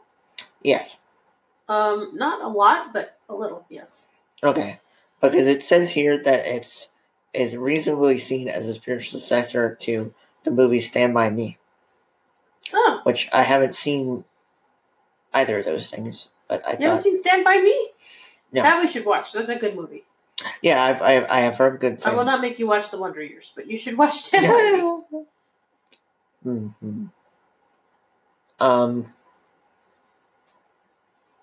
Yes. 0.63 0.99
um, 1.67 2.11
not 2.13 2.41
a 2.41 2.47
lot, 2.47 2.93
but 2.93 3.17
a 3.27 3.35
little. 3.35 3.65
Yes. 3.69 4.07
Okay, 4.43 4.79
because 5.19 5.45
it 5.45 5.63
says 5.63 5.91
here 5.91 6.21
that 6.23 6.45
it's 6.45 6.87
is 7.33 7.55
reasonably 7.57 8.17
seen 8.17 8.47
as 8.47 8.67
a 8.67 8.73
spiritual 8.73 9.19
successor 9.19 9.75
to 9.81 10.13
the 10.43 10.51
movie 10.51 10.79
Stand 10.81 11.13
by 11.13 11.29
Me, 11.29 11.57
Oh, 12.73 13.01
which 13.03 13.29
I 13.33 13.43
haven't 13.43 13.75
seen 13.75 14.23
either 15.33 15.59
of 15.59 15.65
those 15.65 15.89
things. 15.89 16.29
But 16.47 16.65
I 16.67 16.71
you 16.73 16.85
haven't 16.85 17.01
seen 17.01 17.17
Stand 17.17 17.43
by 17.43 17.57
Me? 17.57 17.89
No. 18.53 18.61
That 18.63 18.81
we 18.81 18.87
should 18.87 19.05
watch. 19.05 19.31
That's 19.33 19.49
a 19.49 19.55
good 19.57 19.75
movie. 19.75 20.03
yeah, 20.61 20.81
I've, 20.83 21.01
I've 21.01 21.25
I 21.29 21.41
have 21.41 21.57
heard 21.57 21.79
good 21.81 21.99
things. 21.99 22.05
I 22.05 22.15
will 22.15 22.25
not 22.25 22.41
make 22.41 22.57
you 22.59 22.67
watch 22.67 22.89
The 22.89 22.97
Wonder 22.99 23.21
Years, 23.23 23.51
but 23.55 23.67
you 23.69 23.75
should 23.77 23.97
watch 23.97 24.11
Stand 24.13 24.47
by 24.47 25.07
Me. 25.11 25.23
hmm 26.43 27.05
Um. 28.59 29.13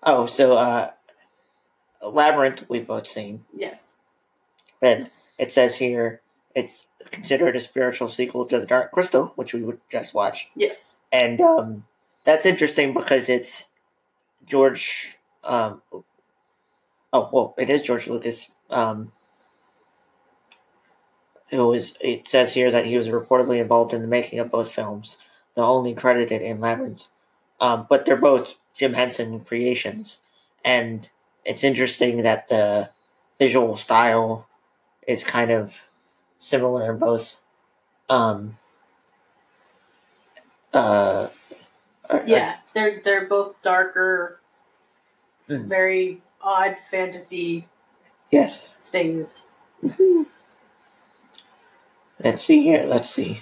Oh, 0.03 0.25
so 0.25 0.55
uh, 0.57 0.91
Labyrinth 2.01 2.69
we've 2.69 2.87
both 2.87 3.05
seen, 3.07 3.45
Yes. 3.53 3.97
and 4.81 5.09
it 5.37 5.51
says 5.51 5.75
here 5.75 6.21
it's 6.55 6.87
considered 7.11 7.55
a 7.55 7.59
spiritual 7.59 8.07
sequel 8.09 8.45
to 8.45 8.59
The 8.59 8.65
Dark 8.65 8.91
Crystal, 8.91 9.33
which 9.35 9.53
we 9.53 9.61
would 9.61 9.79
just 9.91 10.13
watch. 10.13 10.51
Yes. 10.55 10.97
and 11.11 11.39
um, 11.41 11.85
that's 12.23 12.45
interesting 12.45 12.93
because 12.93 13.27
it's 13.29 13.65
George. 14.47 15.17
Um, 15.43 15.81
oh 17.11 17.29
well, 17.31 17.55
it 17.57 17.69
is 17.69 17.83
George 17.83 18.07
Lucas. 18.07 18.49
Um, 18.69 19.11
who 21.51 21.67
was? 21.67 21.97
It 22.01 22.27
says 22.27 22.53
here 22.53 22.71
that 22.71 22.85
he 22.85 22.97
was 22.97 23.07
reportedly 23.07 23.59
involved 23.59 23.93
in 23.93 24.01
the 24.01 24.07
making 24.07 24.39
of 24.39 24.51
both 24.51 24.71
films, 24.71 25.17
the 25.55 25.61
only 25.63 25.93
credited 25.93 26.41
in 26.41 26.59
Labyrinth. 26.59 27.05
Um, 27.59 27.87
but 27.89 28.05
they're 28.05 28.17
both 28.17 28.55
Jim 28.75 28.93
Henson 28.93 29.39
creations, 29.41 30.17
and 30.63 31.09
it's 31.45 31.63
interesting 31.63 32.23
that 32.23 32.49
the 32.49 32.89
visual 33.37 33.77
style 33.77 34.47
is 35.07 35.23
kind 35.23 35.51
of 35.51 35.75
similar 36.39 36.91
in 36.93 36.99
both. 36.99 37.35
Um, 38.09 38.57
uh, 40.73 41.27
Yeah, 42.25 42.55
they're 42.73 43.01
they're 43.03 43.25
both 43.27 43.61
darker, 43.61 44.39
Mm. 45.49 45.65
very 45.67 46.21
odd 46.41 46.77
fantasy 46.77 47.67
Yes. 48.31 48.61
things. 48.81 49.45
Let's 52.21 52.43
see 52.43 52.61
here. 52.63 52.83
Let's 52.83 53.09
see. 53.09 53.41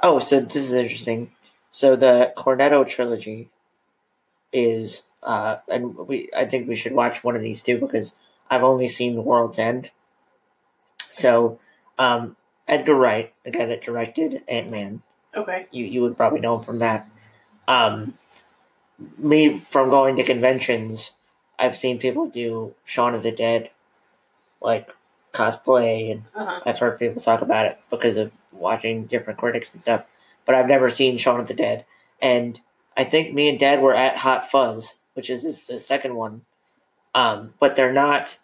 Oh, 0.00 0.18
so 0.18 0.40
this 0.40 0.56
is 0.56 0.72
interesting. 0.72 1.32
So 1.70 1.96
the 1.96 2.32
Cornetto 2.36 2.86
trilogy 2.86 3.48
is, 4.52 5.04
uh, 5.22 5.58
and 5.68 5.96
we 5.96 6.28
I 6.36 6.44
think 6.46 6.68
we 6.68 6.76
should 6.76 6.92
watch 6.92 7.24
one 7.24 7.36
of 7.36 7.42
these 7.42 7.62
too 7.62 7.78
because 7.78 8.16
I've 8.50 8.64
only 8.64 8.88
seen 8.88 9.14
The 9.14 9.22
World's 9.22 9.58
End. 9.58 9.90
So, 10.98 11.58
um, 11.98 12.36
Edgar 12.68 12.94
Wright, 12.94 13.32
the 13.44 13.50
guy 13.50 13.66
that 13.66 13.82
directed 13.82 14.42
Ant 14.48 14.70
Man, 14.70 15.02
Okay. 15.34 15.66
you 15.70 15.84
you 15.86 16.02
would 16.02 16.16
probably 16.16 16.40
know 16.40 16.58
him 16.58 16.64
from 16.64 16.78
that. 16.80 17.08
Um, 17.66 18.18
me 19.16 19.60
from 19.70 19.88
going 19.88 20.16
to 20.16 20.24
conventions, 20.24 21.12
I've 21.58 21.76
seen 21.76 21.98
people 21.98 22.26
do 22.26 22.74
Shaun 22.84 23.14
of 23.14 23.22
the 23.22 23.32
Dead, 23.32 23.70
like 24.60 24.90
cosplay, 25.32 26.10
and 26.12 26.24
Uh 26.34 26.44
huh. 26.44 26.60
I've 26.66 26.78
heard 26.78 26.98
people 26.98 27.20
talk 27.22 27.42
about 27.42 27.66
it 27.66 27.78
because 27.90 28.16
of 28.16 28.30
watching 28.52 29.06
different 29.06 29.38
critics 29.38 29.70
and 29.72 29.80
stuff. 29.82 30.04
But 30.44 30.54
I've 30.54 30.68
never 30.68 30.90
seen 30.90 31.18
Shaun 31.18 31.40
of 31.40 31.46
the 31.46 31.54
Dead, 31.54 31.84
and 32.20 32.60
I 32.96 33.04
think 33.04 33.32
me 33.34 33.48
and 33.48 33.58
Dad 33.58 33.80
were 33.80 33.94
at 33.94 34.16
Hot 34.18 34.50
Fuzz, 34.50 34.96
which 35.14 35.30
is 35.30 35.42
this, 35.42 35.64
the 35.64 35.80
second 35.80 36.14
one. 36.16 36.42
Um, 37.14 37.54
but 37.60 37.76
they're 37.76 37.92
not. 37.92 38.38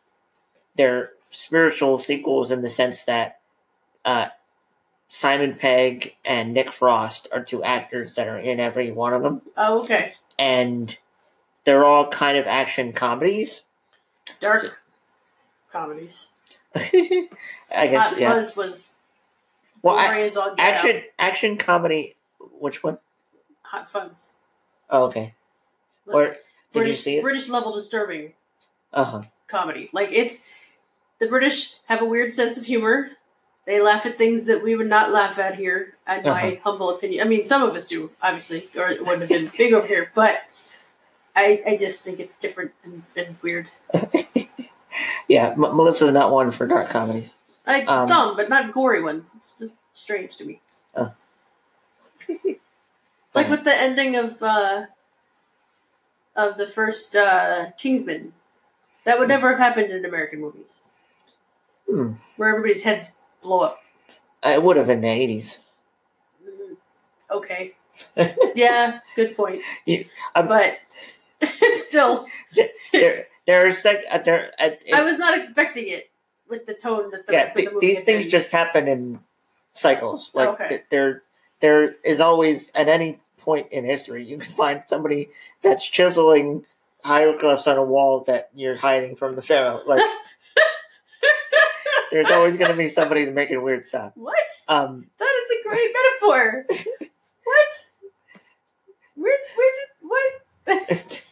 They're 0.76 1.10
spiritual 1.30 1.98
sequels 1.98 2.50
in 2.50 2.62
the 2.62 2.68
sense 2.68 3.04
that 3.04 3.40
uh, 4.04 4.28
Simon 5.08 5.54
Pegg 5.56 6.14
and 6.24 6.54
Nick 6.54 6.70
Frost 6.70 7.28
are 7.32 7.42
two 7.42 7.62
actors 7.64 8.14
that 8.14 8.28
are 8.28 8.38
in 8.38 8.60
every 8.60 8.90
one 8.92 9.12
of 9.12 9.22
them, 9.22 9.42
Oh, 9.56 9.82
okay. 9.84 10.14
and 10.38 10.96
they're 11.64 11.84
all 11.84 12.08
kind 12.08 12.38
of 12.38 12.46
action 12.46 12.92
comedies. 12.92 13.62
Dark 14.40 14.60
So- 14.62 14.68
comedies. 15.70 16.26
I 16.76 17.28
guess 17.70 18.10
Hot 18.10 18.20
yeah. 18.20 18.32
Fuzz 18.32 18.56
was 18.56 18.94
Well, 19.82 19.96
I, 19.96 20.20
as 20.20 20.36
all 20.36 20.54
get 20.54 20.60
action 20.60 20.96
out. 20.96 21.02
action 21.18 21.56
comedy. 21.56 22.14
Which 22.60 22.82
one? 22.82 22.98
Hot 23.62 23.88
Fuzz. 23.88 24.36
Oh, 24.90 25.04
okay. 25.04 25.34
Or- 26.06 26.24
Did 26.26 26.34
British, 26.72 26.86
you 26.96 27.00
see 27.02 27.16
it? 27.18 27.22
British 27.22 27.48
level 27.48 27.72
disturbing 27.72 28.32
Uh 28.92 29.04
huh. 29.04 29.22
comedy. 29.46 29.88
Like 29.92 30.10
it's 30.12 30.46
the 31.18 31.26
British 31.26 31.76
have 31.86 32.02
a 32.02 32.04
weird 32.06 32.32
sense 32.32 32.58
of 32.58 32.64
humor. 32.64 33.10
They 33.64 33.82
laugh 33.82 34.06
at 34.06 34.16
things 34.16 34.44
that 34.44 34.62
we 34.62 34.76
would 34.76 34.86
not 34.88 35.10
laugh 35.12 35.38
at 35.38 35.56
here, 35.56 35.92
in 36.08 36.22
my 36.24 36.52
Uh-huh. 36.54 36.56
humble 36.64 36.90
opinion. 36.90 37.26
I 37.26 37.28
mean, 37.28 37.44
some 37.44 37.62
of 37.62 37.74
us 37.74 37.84
do, 37.84 38.10
obviously, 38.22 38.66
or 38.76 38.88
it 38.88 39.00
wouldn't 39.04 39.20
have 39.20 39.28
been 39.28 39.50
big 39.58 39.74
over 39.74 39.86
here. 39.86 40.10
But 40.14 40.40
I, 41.36 41.62
I 41.66 41.76
just 41.76 42.02
think 42.02 42.18
it's 42.18 42.38
different 42.38 42.70
and, 42.84 43.02
and 43.14 43.36
weird. 43.42 43.68
Yeah, 45.28 45.50
M- 45.50 45.60
Melissa's 45.60 46.12
not 46.12 46.32
one 46.32 46.50
for 46.50 46.66
dark 46.66 46.88
comedies. 46.88 47.36
Like 47.66 47.86
Um, 47.88 48.08
some, 48.08 48.36
but 48.36 48.48
not 48.48 48.72
gory 48.72 49.02
ones. 49.02 49.34
It's 49.36 49.56
just 49.58 49.76
strange 49.92 50.36
to 50.36 50.44
me. 50.44 50.60
Oh. 50.96 51.14
it's 52.28 53.34
like 53.34 53.48
with 53.50 53.64
the 53.64 53.74
ending 53.74 54.16
of 54.16 54.42
uh, 54.42 54.86
of 56.34 56.56
the 56.56 56.66
first 56.66 57.14
uh, 57.14 57.66
Kingsman. 57.78 58.32
That 59.04 59.18
would 59.18 59.28
never 59.28 59.48
have 59.48 59.58
happened 59.58 59.90
in 59.90 59.98
an 59.98 60.04
American 60.04 60.40
movies, 60.40 60.66
Hmm. 61.88 62.12
where 62.36 62.50
everybody's 62.50 62.82
heads 62.82 63.12
blow 63.42 63.60
up. 63.60 63.78
It 64.44 64.62
would 64.62 64.76
have 64.76 64.90
in 64.90 65.00
the 65.00 65.08
eighties. 65.08 65.58
Mm, 66.44 66.76
Okay. 67.30 67.74
yeah, 68.54 69.00
good 69.16 69.34
point. 69.36 69.62
Yeah, 69.86 70.02
um, 70.34 70.46
but 70.48 70.78
still, 71.72 72.26
there, 72.92 73.24
there 73.48 73.66
are 73.66 73.72
sec- 73.72 74.04
uh, 74.10 74.18
there. 74.18 74.52
Uh, 74.60 74.70
it- 74.84 74.92
I 74.94 75.02
was 75.02 75.16
not 75.18 75.34
expecting 75.36 75.88
it 75.88 76.10
with 76.48 76.66
the 76.66 76.74
tone 76.74 77.10
that 77.12 77.26
the 77.26 77.32
yeah, 77.32 77.38
rest 77.40 77.56
th- 77.56 77.66
of 77.66 77.70
the 77.72 77.74
movie. 77.76 77.86
these 77.88 78.04
things 78.04 78.26
just 78.30 78.52
happen 78.52 78.86
in 78.86 79.20
cycles. 79.72 80.30
Like 80.34 80.48
Okay. 80.50 80.68
th- 80.68 80.84
there, 80.90 81.22
there 81.60 81.94
is 82.04 82.20
always 82.20 82.70
at 82.74 82.88
any 82.88 83.18
point 83.38 83.72
in 83.72 83.84
history 83.84 84.22
you 84.24 84.36
can 84.38 84.52
find 84.52 84.82
somebody 84.86 85.30
that's 85.62 85.84
chiseling 85.88 86.66
hieroglyphs 87.04 87.66
on 87.66 87.78
a 87.78 87.82
wall 87.82 88.20
that 88.24 88.50
you're 88.54 88.76
hiding 88.76 89.16
from 89.16 89.34
the 89.34 89.40
pharaoh. 89.42 89.80
Like 89.86 90.02
there's 92.10 92.30
always 92.30 92.56
going 92.58 92.70
to 92.70 92.76
be 92.76 92.88
somebody 92.88 93.24
making 93.26 93.62
weird 93.62 93.86
stuff. 93.86 94.12
What? 94.14 94.34
Um, 94.68 95.06
That 95.18 95.34
is 95.42 95.50
a 95.50 95.68
great 95.68 95.90
metaphor. 95.94 96.66
what? 97.44 97.72
Where? 99.14 99.38
Where 99.56 99.72
did 99.78 99.90
what? 100.02 100.32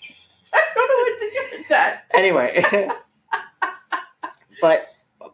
I 0.55 0.63
don't 0.75 0.89
know 0.89 0.97
what 0.97 1.06
to 1.19 1.31
do 1.33 1.59
with 1.59 1.69
that. 1.69 2.05
anyway, 2.15 2.63
but 4.61 4.85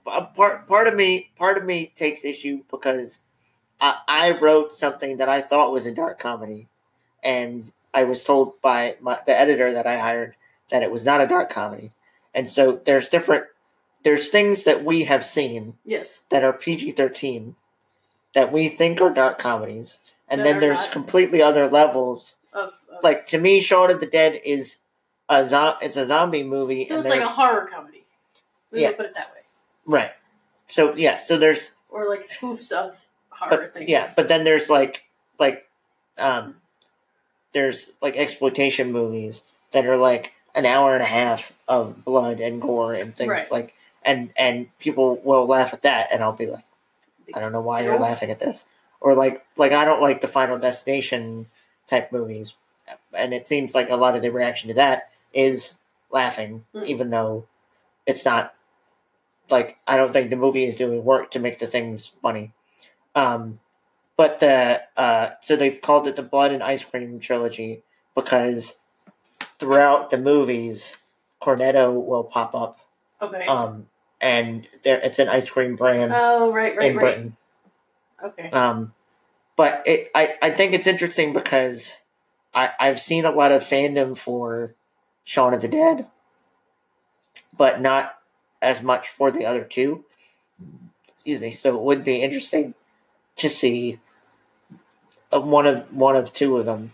a 0.07 0.25
part 0.25 0.67
part 0.67 0.89
of 0.89 0.95
me 0.95 1.31
part 1.37 1.57
of 1.59 1.65
me 1.65 1.93
takes 1.95 2.25
issue 2.25 2.63
because 2.71 3.19
I, 3.81 3.99
I 4.09 4.31
wrote 4.39 4.75
something 4.75 5.19
that 5.19 5.29
I 5.29 5.41
thought 5.41 5.73
was 5.73 5.87
a 5.87 5.95
dark 5.95 6.19
comedy, 6.19 6.69
and 7.23 7.71
I 7.95 8.05
was 8.05 8.25
told 8.25 8.61
by 8.61 8.97
my, 9.01 9.19
the 9.27 9.39
editor 9.39 9.73
that 9.73 9.87
I 9.87 9.99
hired 9.99 10.35
that 10.71 10.83
it 10.83 10.91
was 10.91 11.05
not 11.05 11.21
a 11.21 11.27
dark 11.27 11.51
comedy. 11.51 11.93
And 12.35 12.49
so 12.49 12.81
there's 12.85 13.09
different 13.11 13.45
there's 14.03 14.29
things 14.31 14.65
that 14.65 14.85
we 14.85 15.05
have 15.05 15.25
seen 15.25 15.75
Yes. 15.85 16.25
that 16.31 16.43
are 16.43 16.53
PG-13 16.53 17.55
that 18.35 18.51
we 18.51 18.69
think 18.69 19.01
are 19.01 19.11
dark 19.11 19.39
comedies, 19.39 19.99
and 20.29 20.41
That 20.41 20.45
then 20.45 20.61
there's 20.61 20.79
not. 20.85 20.91
completely 20.93 21.43
other 21.43 21.69
levels. 21.69 22.35
Of, 22.55 22.71
of 22.91 23.03
Like 23.05 23.27
to 23.29 23.39
me, 23.39 23.61
Shaun 23.61 23.91
of 23.91 24.01
the 24.01 24.07
Dead 24.07 24.41
is 24.45 24.79
a 25.29 25.49
zo- 25.49 25.77
it's 25.81 25.97
a 25.97 26.07
zombie 26.07 26.43
movie, 26.43 26.87
so 26.87 26.97
and 26.97 27.05
it's 27.07 27.11
like 27.11 27.21
a 27.23 27.29
horror 27.29 27.67
comedy. 27.73 28.05
We 28.71 28.83
Yeah. 28.83 28.93
put 28.93 29.07
it 29.07 29.15
that 29.15 29.31
way. 29.35 29.41
right. 29.87 30.11
So 30.67 30.95
yeah, 30.97 31.19
so 31.19 31.37
there's 31.39 31.73
Or 31.91 32.09
like 32.09 32.21
spoofs 32.33 32.73
of 32.73 32.99
horror 33.31 33.59
but 33.63 33.73
things. 33.75 33.89
yeah, 33.91 34.11
but 34.17 34.29
then 34.29 34.45
there's 34.45 34.69
like 34.71 35.05
like 35.39 35.69
um 36.19 36.57
there's 37.53 37.93
like 38.01 38.17
exploitation 38.17 38.93
movies 38.93 39.43
that 39.73 39.87
are 39.87 39.97
like 39.97 40.33
an 40.55 40.67
hour 40.67 40.95
and 40.95 41.03
a 41.03 41.07
half 41.07 41.53
of 41.69 42.05
blood 42.05 42.41
and 42.41 42.61
gore 42.61 42.93
and 42.95 43.15
things 43.17 43.31
Right. 43.31 43.51
like 43.51 43.75
and 44.03 44.31
and 44.37 44.77
people 44.79 45.17
will 45.25 45.47
laugh 45.47 45.73
at 45.75 45.83
that 45.83 46.09
and 46.13 46.23
I'll 46.23 46.33
be 46.33 46.47
like 46.47 46.65
I 47.35 47.41
don't 47.41 47.53
know 47.53 47.61
why 47.63 47.83
you're 47.83 47.99
laughing 47.99 48.31
at 48.31 48.39
this. 48.39 48.65
Or 49.01 49.15
like 49.15 49.45
like 49.57 49.73
I 49.73 49.85
don't 49.85 50.01
like 50.03 50.21
the 50.21 50.29
Final 50.29 50.59
Destination 50.59 51.47
type 51.89 52.13
movies. 52.13 52.55
And 53.15 53.33
it 53.33 53.49
seems 53.49 53.75
like 53.75 53.91
a 53.91 53.97
lot 53.97 54.17
of 54.17 54.23
the 54.23 54.31
reaction 54.31 54.69
to 54.69 54.75
that 54.75 55.11
is 55.33 55.79
laughing, 56.11 56.65
Mm. 56.75 56.87
even 56.87 57.11
though 57.11 57.47
it's 58.07 58.25
not 58.25 58.55
like 59.51 59.77
I 59.87 59.97
don't 59.97 60.13
think 60.13 60.31
the 60.31 60.37
movie 60.37 60.65
is 60.65 60.77
doing 60.77 61.05
work 61.05 61.31
to 61.33 61.39
make 61.39 61.59
the 61.59 61.67
things 61.67 62.13
funny. 62.23 62.53
Um 63.15 63.61
but 64.17 64.41
the 64.41 64.83
uh 64.97 65.31
so 65.41 65.57
they've 65.57 65.81
called 65.81 66.07
it 66.07 66.17
the 66.17 66.23
Blood 66.23 66.53
and 66.53 66.63
Ice 66.63 66.85
Cream 66.85 67.21
trilogy 67.21 67.83
because 68.15 68.79
throughout 69.59 70.11
the 70.11 70.19
movies 70.19 70.97
Cornetto 71.41 71.93
will 71.93 72.25
pop 72.25 72.55
up. 72.55 72.79
Okay. 73.21 73.47
Um 73.47 73.89
and 74.21 74.67
there 74.85 74.99
it's 74.99 75.19
an 75.19 75.29
ice 75.29 75.51
cream 75.51 75.77
brand 75.77 76.13
oh 76.15 76.53
right, 76.53 76.77
right, 76.77 76.91
in 76.91 76.97
right. 76.97 77.03
Britain. 77.03 77.37
Okay. 78.23 78.51
Um, 78.51 78.95
but 79.57 79.83
it, 79.87 80.09
I, 80.15 80.35
I 80.41 80.51
think 80.51 80.73
it's 80.73 80.87
interesting 80.87 81.33
because 81.33 81.97
I, 82.55 82.71
I've 82.79 83.01
seen 83.01 83.25
a 83.25 83.33
lot 83.33 83.53
of 83.53 83.63
fandom 83.63 84.17
for 84.17 84.75
Shaun 85.25 85.55
of 85.55 85.63
the 85.63 85.69
Dead, 85.69 86.07
but 87.57 87.81
not 87.81 88.19
as 88.61 88.83
much 88.83 89.09
for 89.09 89.31
the 89.31 89.47
other 89.47 89.65
two. 89.65 90.05
Excuse 91.09 91.41
me. 91.41 91.53
So 91.53 91.77
it 91.77 91.83
would 91.83 92.05
be 92.05 92.23
interesting 92.23 92.75
to 93.37 93.49
see 93.49 94.01
uh, 95.33 95.41
one 95.41 95.67
of 95.67 95.95
one 95.95 96.17
of 96.17 96.33
two 96.33 96.57
of 96.57 96.67
them, 96.67 96.93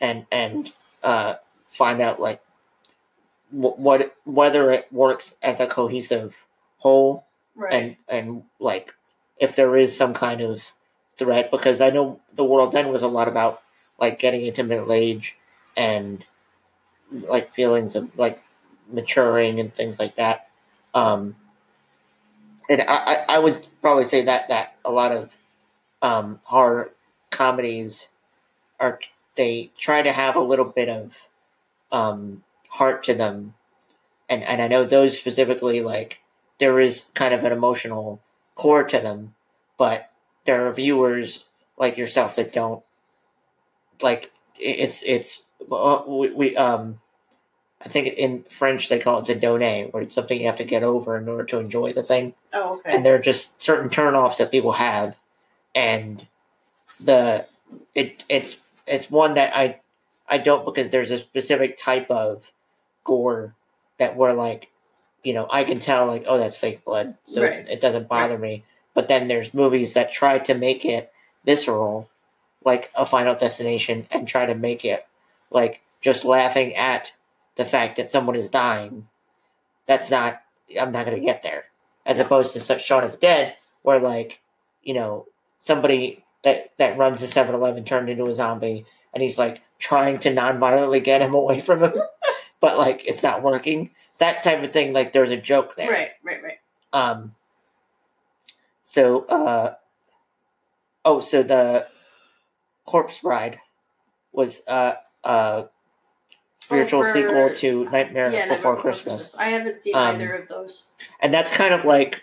and 0.00 0.26
and 0.30 0.72
uh, 1.02 1.36
find 1.70 2.00
out 2.00 2.20
like 2.20 2.42
wh- 3.50 3.78
what 3.78 4.16
whether 4.24 4.70
it 4.70 4.92
works 4.92 5.36
as 5.42 5.60
a 5.60 5.66
cohesive 5.66 6.36
whole 6.78 7.24
right. 7.54 7.72
and 7.72 7.96
and 8.08 8.44
like 8.58 8.92
if 9.38 9.56
there 9.56 9.76
is 9.76 9.96
some 9.96 10.14
kind 10.14 10.40
of 10.40 10.72
threat 11.18 11.50
because 11.50 11.80
I 11.80 11.90
know 11.90 12.20
The 12.34 12.44
World's 12.44 12.74
End 12.74 12.90
was 12.90 13.02
a 13.02 13.08
lot 13.08 13.28
about 13.28 13.62
like 13.98 14.18
getting 14.18 14.46
into 14.46 14.64
middle 14.64 14.92
age 14.92 15.36
and 15.76 16.24
like 17.12 17.52
feelings 17.52 17.96
of 17.96 18.16
like 18.18 18.42
maturing 18.90 19.60
and 19.60 19.74
things 19.74 19.98
like 19.98 20.16
that. 20.16 20.48
Um, 20.94 21.36
and 22.68 22.82
I, 22.86 23.24
I, 23.28 23.38
would 23.38 23.66
probably 23.80 24.04
say 24.04 24.24
that 24.26 24.48
that 24.48 24.76
a 24.84 24.92
lot 24.92 25.12
of 25.12 25.30
um, 26.00 26.40
horror 26.44 26.92
comedies 27.30 28.08
are 28.78 29.00
they 29.36 29.70
try 29.78 30.02
to 30.02 30.12
have 30.12 30.36
a 30.36 30.40
little 30.40 30.66
bit 30.66 30.88
of 30.88 31.16
um, 31.90 32.42
heart 32.68 33.04
to 33.04 33.14
them, 33.14 33.54
and 34.28 34.42
and 34.42 34.60
I 34.60 34.68
know 34.68 34.84
those 34.84 35.18
specifically 35.18 35.80
like 35.80 36.20
there 36.58 36.78
is 36.78 37.10
kind 37.14 37.34
of 37.34 37.44
an 37.44 37.52
emotional 37.52 38.20
core 38.54 38.84
to 38.84 38.98
them, 38.98 39.34
but 39.78 40.10
there 40.44 40.66
are 40.66 40.72
viewers 40.72 41.48
like 41.78 41.96
yourself 41.96 42.36
that 42.36 42.52
don't 42.52 42.82
like 44.00 44.30
it's 44.58 45.02
it's 45.02 45.42
uh, 45.70 46.02
we, 46.06 46.30
we 46.32 46.56
um 46.56 46.98
I 47.84 47.88
think 47.88 48.14
in 48.14 48.44
French 48.44 48.88
they 48.88 48.98
call 49.00 49.18
it 49.20 49.26
the 49.26 49.34
donnée, 49.34 49.92
where 49.92 50.02
it's 50.04 50.14
something 50.14 50.38
you 50.40 50.46
have 50.46 50.56
to 50.58 50.64
get 50.64 50.82
over 50.82 51.16
in 51.16 51.28
order 51.28 51.44
to 51.44 51.58
enjoy 51.58 51.92
the 51.92 52.02
thing 52.02 52.34
oh 52.52 52.78
okay. 52.78 52.96
and 52.96 53.04
there 53.04 53.14
are 53.16 53.20
just 53.20 53.60
certain 53.60 53.90
turnoffs 53.90 54.38
that 54.38 54.50
people 54.50 54.72
have, 54.72 55.16
and 55.74 56.26
the 57.00 57.46
it 57.94 58.24
it's 58.28 58.56
it's 58.86 59.10
one 59.10 59.34
that 59.34 59.54
I 59.56 59.80
I 60.28 60.38
don't 60.38 60.64
because 60.64 60.90
there's 60.90 61.10
a 61.10 61.18
specific 61.18 61.76
type 61.76 62.10
of 62.10 62.50
gore 63.04 63.54
that 63.98 64.16
we're 64.16 64.32
like, 64.32 64.70
you 65.24 65.34
know, 65.34 65.46
I 65.50 65.64
can 65.64 65.78
tell 65.80 66.06
like 66.06 66.24
oh 66.26 66.38
that's 66.38 66.56
fake 66.56 66.84
blood, 66.84 67.16
so 67.24 67.42
it's, 67.42 67.58
Right. 67.58 67.68
it 67.68 67.80
doesn't 67.80 68.08
bother 68.08 68.38
me. 68.38 68.64
But 68.94 69.08
then 69.08 69.26
there's 69.26 69.54
movies 69.54 69.94
that 69.94 70.12
try 70.12 70.38
to 70.40 70.54
make 70.54 70.84
it 70.84 71.10
visceral, 71.44 72.08
like 72.64 72.90
a 72.94 73.06
Final 73.06 73.34
Destination, 73.34 74.06
and 74.10 74.28
try 74.28 74.46
to 74.46 74.54
make 74.54 74.84
it 74.84 75.06
like 75.52 75.80
just 76.00 76.24
laughing 76.24 76.74
at 76.74 77.12
the 77.56 77.64
fact 77.64 77.96
that 77.96 78.10
someone 78.10 78.36
is 78.36 78.50
dying. 78.50 79.08
That's 79.86 80.10
not. 80.10 80.42
I'm 80.80 80.92
not 80.92 81.06
going 81.06 81.18
to 81.18 81.24
get 81.24 81.42
there 81.42 81.64
as 82.06 82.18
opposed 82.18 82.52
to 82.52 82.60
such 82.60 82.84
Shaun 82.84 83.04
of 83.04 83.12
the 83.12 83.16
Dead, 83.18 83.56
where 83.82 83.98
like, 83.98 84.40
you 84.82 84.94
know, 84.94 85.26
somebody 85.58 86.24
that 86.42 86.70
that 86.78 86.98
runs 86.98 87.20
the 87.20 87.26
7-Eleven 87.26 87.84
turned 87.84 88.08
into 88.08 88.26
a 88.26 88.34
zombie, 88.34 88.84
and 89.14 89.22
he's 89.22 89.38
like 89.38 89.62
trying 89.78 90.18
to 90.20 90.32
non-violently 90.32 91.00
get 91.00 91.22
him 91.22 91.34
away 91.34 91.60
from 91.60 91.82
him, 91.82 91.94
but 92.60 92.78
like 92.78 93.06
it's 93.06 93.22
not 93.22 93.42
working. 93.42 93.90
That 94.18 94.42
type 94.42 94.62
of 94.62 94.72
thing, 94.72 94.92
like 94.92 95.12
there's 95.12 95.30
a 95.30 95.36
joke 95.36 95.76
there. 95.76 95.90
Right, 95.90 96.10
right, 96.22 96.42
right. 96.42 96.58
Um. 96.92 97.34
So, 98.84 99.24
uh, 99.24 99.74
oh, 101.04 101.20
so 101.20 101.42
the 101.42 101.88
Corpse 102.84 103.20
Bride 103.20 103.58
was 104.32 104.60
uh 104.68 104.94
uh 105.24 105.64
spiritual 106.56 107.00
Oh, 107.00 107.04
for- 107.04 107.12
sequel 107.12 107.54
to 107.56 107.84
Nightmare 107.90 108.30
Yeah, 108.30 108.48
Before 108.54 108.74
Nightmare 108.74 108.82
Christmas. 108.92 109.36
I 109.38 109.44
haven't 109.46 109.76
seen 109.76 109.94
Um, 109.96 110.16
either 110.16 110.32
of 110.34 110.48
those. 110.48 110.86
and 111.20 111.32
that's 111.34 111.52
kind 111.52 111.74
of 111.74 111.84
like 111.84 112.22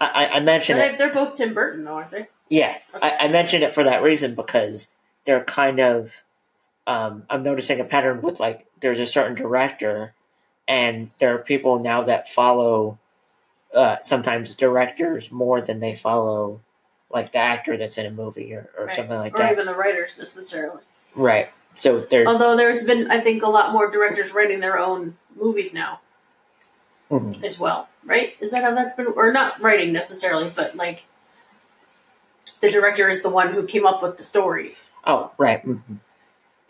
I, 0.00 0.26
I, 0.26 0.40
mentioned 0.40 0.80
they, 0.80 0.96
they're 0.96 1.12
both 1.14 1.34
Tim 1.36 1.54
Burton, 1.54 1.84
though, 1.84 1.94
aren't 1.94 2.10
they? 2.10 2.26
Yeah, 2.50 2.76
Okay. 2.94 3.06
I, 3.06 3.26
I 3.26 3.28
mentioned 3.28 3.62
it 3.62 3.74
for 3.74 3.84
that 3.84 4.02
reason 4.02 4.34
because 4.34 4.88
they're 5.24 5.44
kind 5.44 5.80
of. 5.80 6.12
Um, 6.86 7.22
I'm 7.30 7.42
noticing 7.42 7.80
a 7.80 7.84
pattern 7.84 8.20
with 8.20 8.38
like 8.40 8.66
there's 8.80 8.98
a 9.00 9.06
certain 9.06 9.34
director, 9.34 10.12
and 10.68 11.10
there 11.20 11.34
are 11.34 11.38
people 11.38 11.78
now 11.78 12.02
that 12.02 12.28
follow 12.28 12.98
uh, 13.74 13.96
sometimes 14.02 14.54
directors 14.56 15.30
more 15.32 15.60
than 15.62 15.80
they 15.80 15.94
follow 15.94 16.60
like 17.10 17.32
the 17.32 17.38
actor 17.38 17.76
that's 17.78 17.96
in 17.96 18.04
a 18.04 18.10
movie 18.10 18.52
or, 18.52 18.68
or 18.76 18.86
Right. 18.86 18.96
something 18.96 19.16
like 19.16 19.34
or 19.34 19.38
that. 19.38 19.52
even 19.52 19.64
the 19.66 19.74
writers 19.74 20.18
necessarily. 20.18 20.82
Right. 21.14 21.48
So 21.76 22.00
there's 22.00 22.28
Although 22.28 22.56
there's 22.56 22.84
been, 22.84 23.10
I 23.10 23.18
think, 23.18 23.42
a 23.42 23.48
lot 23.48 23.72
more 23.72 23.90
directors 23.90 24.32
writing 24.32 24.60
their 24.60 24.78
own 24.78 25.16
movies 25.36 25.74
now 25.74 26.00
Mhm. 27.10 27.42
as 27.44 27.58
well, 27.58 27.88
right? 28.04 28.34
Is 28.40 28.52
that 28.52 28.62
how 28.62 28.72
that's 28.74 28.94
been, 28.94 29.08
or 29.16 29.32
not 29.32 29.60
writing 29.60 29.92
necessarily, 29.92 30.50
but 30.54 30.76
like 30.76 31.06
the 32.60 32.70
director 32.70 33.08
is 33.08 33.22
the 33.22 33.28
one 33.30 33.52
who 33.52 33.64
came 33.66 33.84
up 33.86 34.02
with 34.02 34.16
the 34.16 34.22
story. 34.22 34.76
oh 35.06 35.32
right. 35.36 35.66
mhm. 35.66 35.98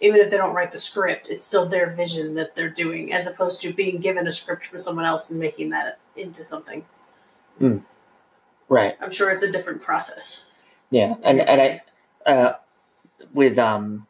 Even 0.01 0.21
if 0.21 0.29
they 0.31 0.37
don't 0.37 0.55
write 0.55 0.71
the 0.73 0.79
script, 0.79 1.29
it's 1.31 1.45
still 1.47 1.67
their 1.67 1.89
vision 1.91 2.35
that 2.35 2.57
they're 2.57 2.69
doing, 2.69 3.13
as 3.13 3.27
opposed 3.27 3.61
to 3.61 3.73
being 3.73 3.99
given 4.01 4.27
a 4.27 4.31
script 4.31 4.67
from 4.67 4.79
someone 4.81 5.05
else 5.05 5.31
and 5.31 5.39
making 5.39 5.71
that 5.71 5.99
into 6.17 6.43
something. 6.43 6.85
Right. 8.69 8.97
I'm 9.01 9.13
sure 9.13 9.31
it's 9.31 9.43
a 9.43 9.51
different 9.53 9.83
process. 9.83 10.47
Yeah, 10.91 11.15
and 11.23 11.41
and 11.41 11.61
I, 12.27 12.31
uh, 12.31 12.57
with 13.33 13.59
um, 13.59 14.07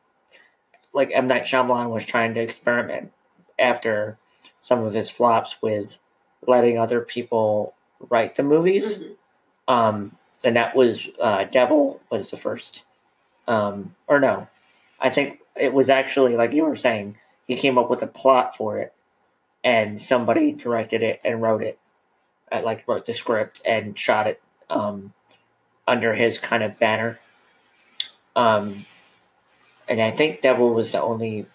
like 0.94 1.10
M 1.12 1.26
Night 1.26 1.44
Shyamalan 1.44 1.90
was 1.90 2.06
trying 2.06 2.32
to 2.34 2.40
experiment 2.40 3.12
after 3.58 4.16
some 4.62 4.82
of 4.84 4.94
his 4.94 5.10
flops 5.10 5.60
with 5.60 5.98
letting 6.46 6.78
other 6.78 7.00
people 7.02 7.74
write 8.08 8.36
the 8.36 8.42
movies. 8.42 8.96
Mhm. 8.96 9.16
Um, 9.68 10.16
and 10.42 10.56
that 10.56 10.74
was 10.74 11.08
uh, 11.20 11.44
Devil 11.44 12.00
was 12.10 12.30
the 12.30 12.36
first, 12.36 12.84
um, 13.48 13.94
or 14.06 14.20
no, 14.20 14.46
I 15.00 15.10
think 15.10 15.40
it 15.56 15.74
was 15.74 15.90
actually 15.90 16.36
like 16.36 16.52
you 16.52 16.64
were 16.64 16.76
saying. 16.76 17.18
He 17.46 17.56
came 17.56 17.76
up 17.76 17.90
with 17.90 18.02
a 18.02 18.06
plot 18.06 18.56
for 18.56 18.78
it, 18.78 18.94
and 19.62 20.00
somebody 20.00 20.52
directed 20.52 21.02
it 21.02 21.20
and 21.24 21.42
wrote 21.42 21.62
it, 21.62 21.78
uh, 22.50 22.62
like 22.64 22.88
wrote 22.88 23.04
the 23.04 23.12
script 23.12 23.60
and 23.66 23.98
shot 23.98 24.26
it 24.26 24.40
um, 24.70 25.12
under 25.86 26.14
his 26.14 26.38
kind 26.38 26.62
of 26.62 26.78
banner. 26.78 27.18
Um, 28.34 28.86
and 29.88 30.00
I 30.00 30.10
think 30.10 30.42
Devil 30.42 30.72
was 30.74 30.92
the 30.92 31.02
only 31.02 31.46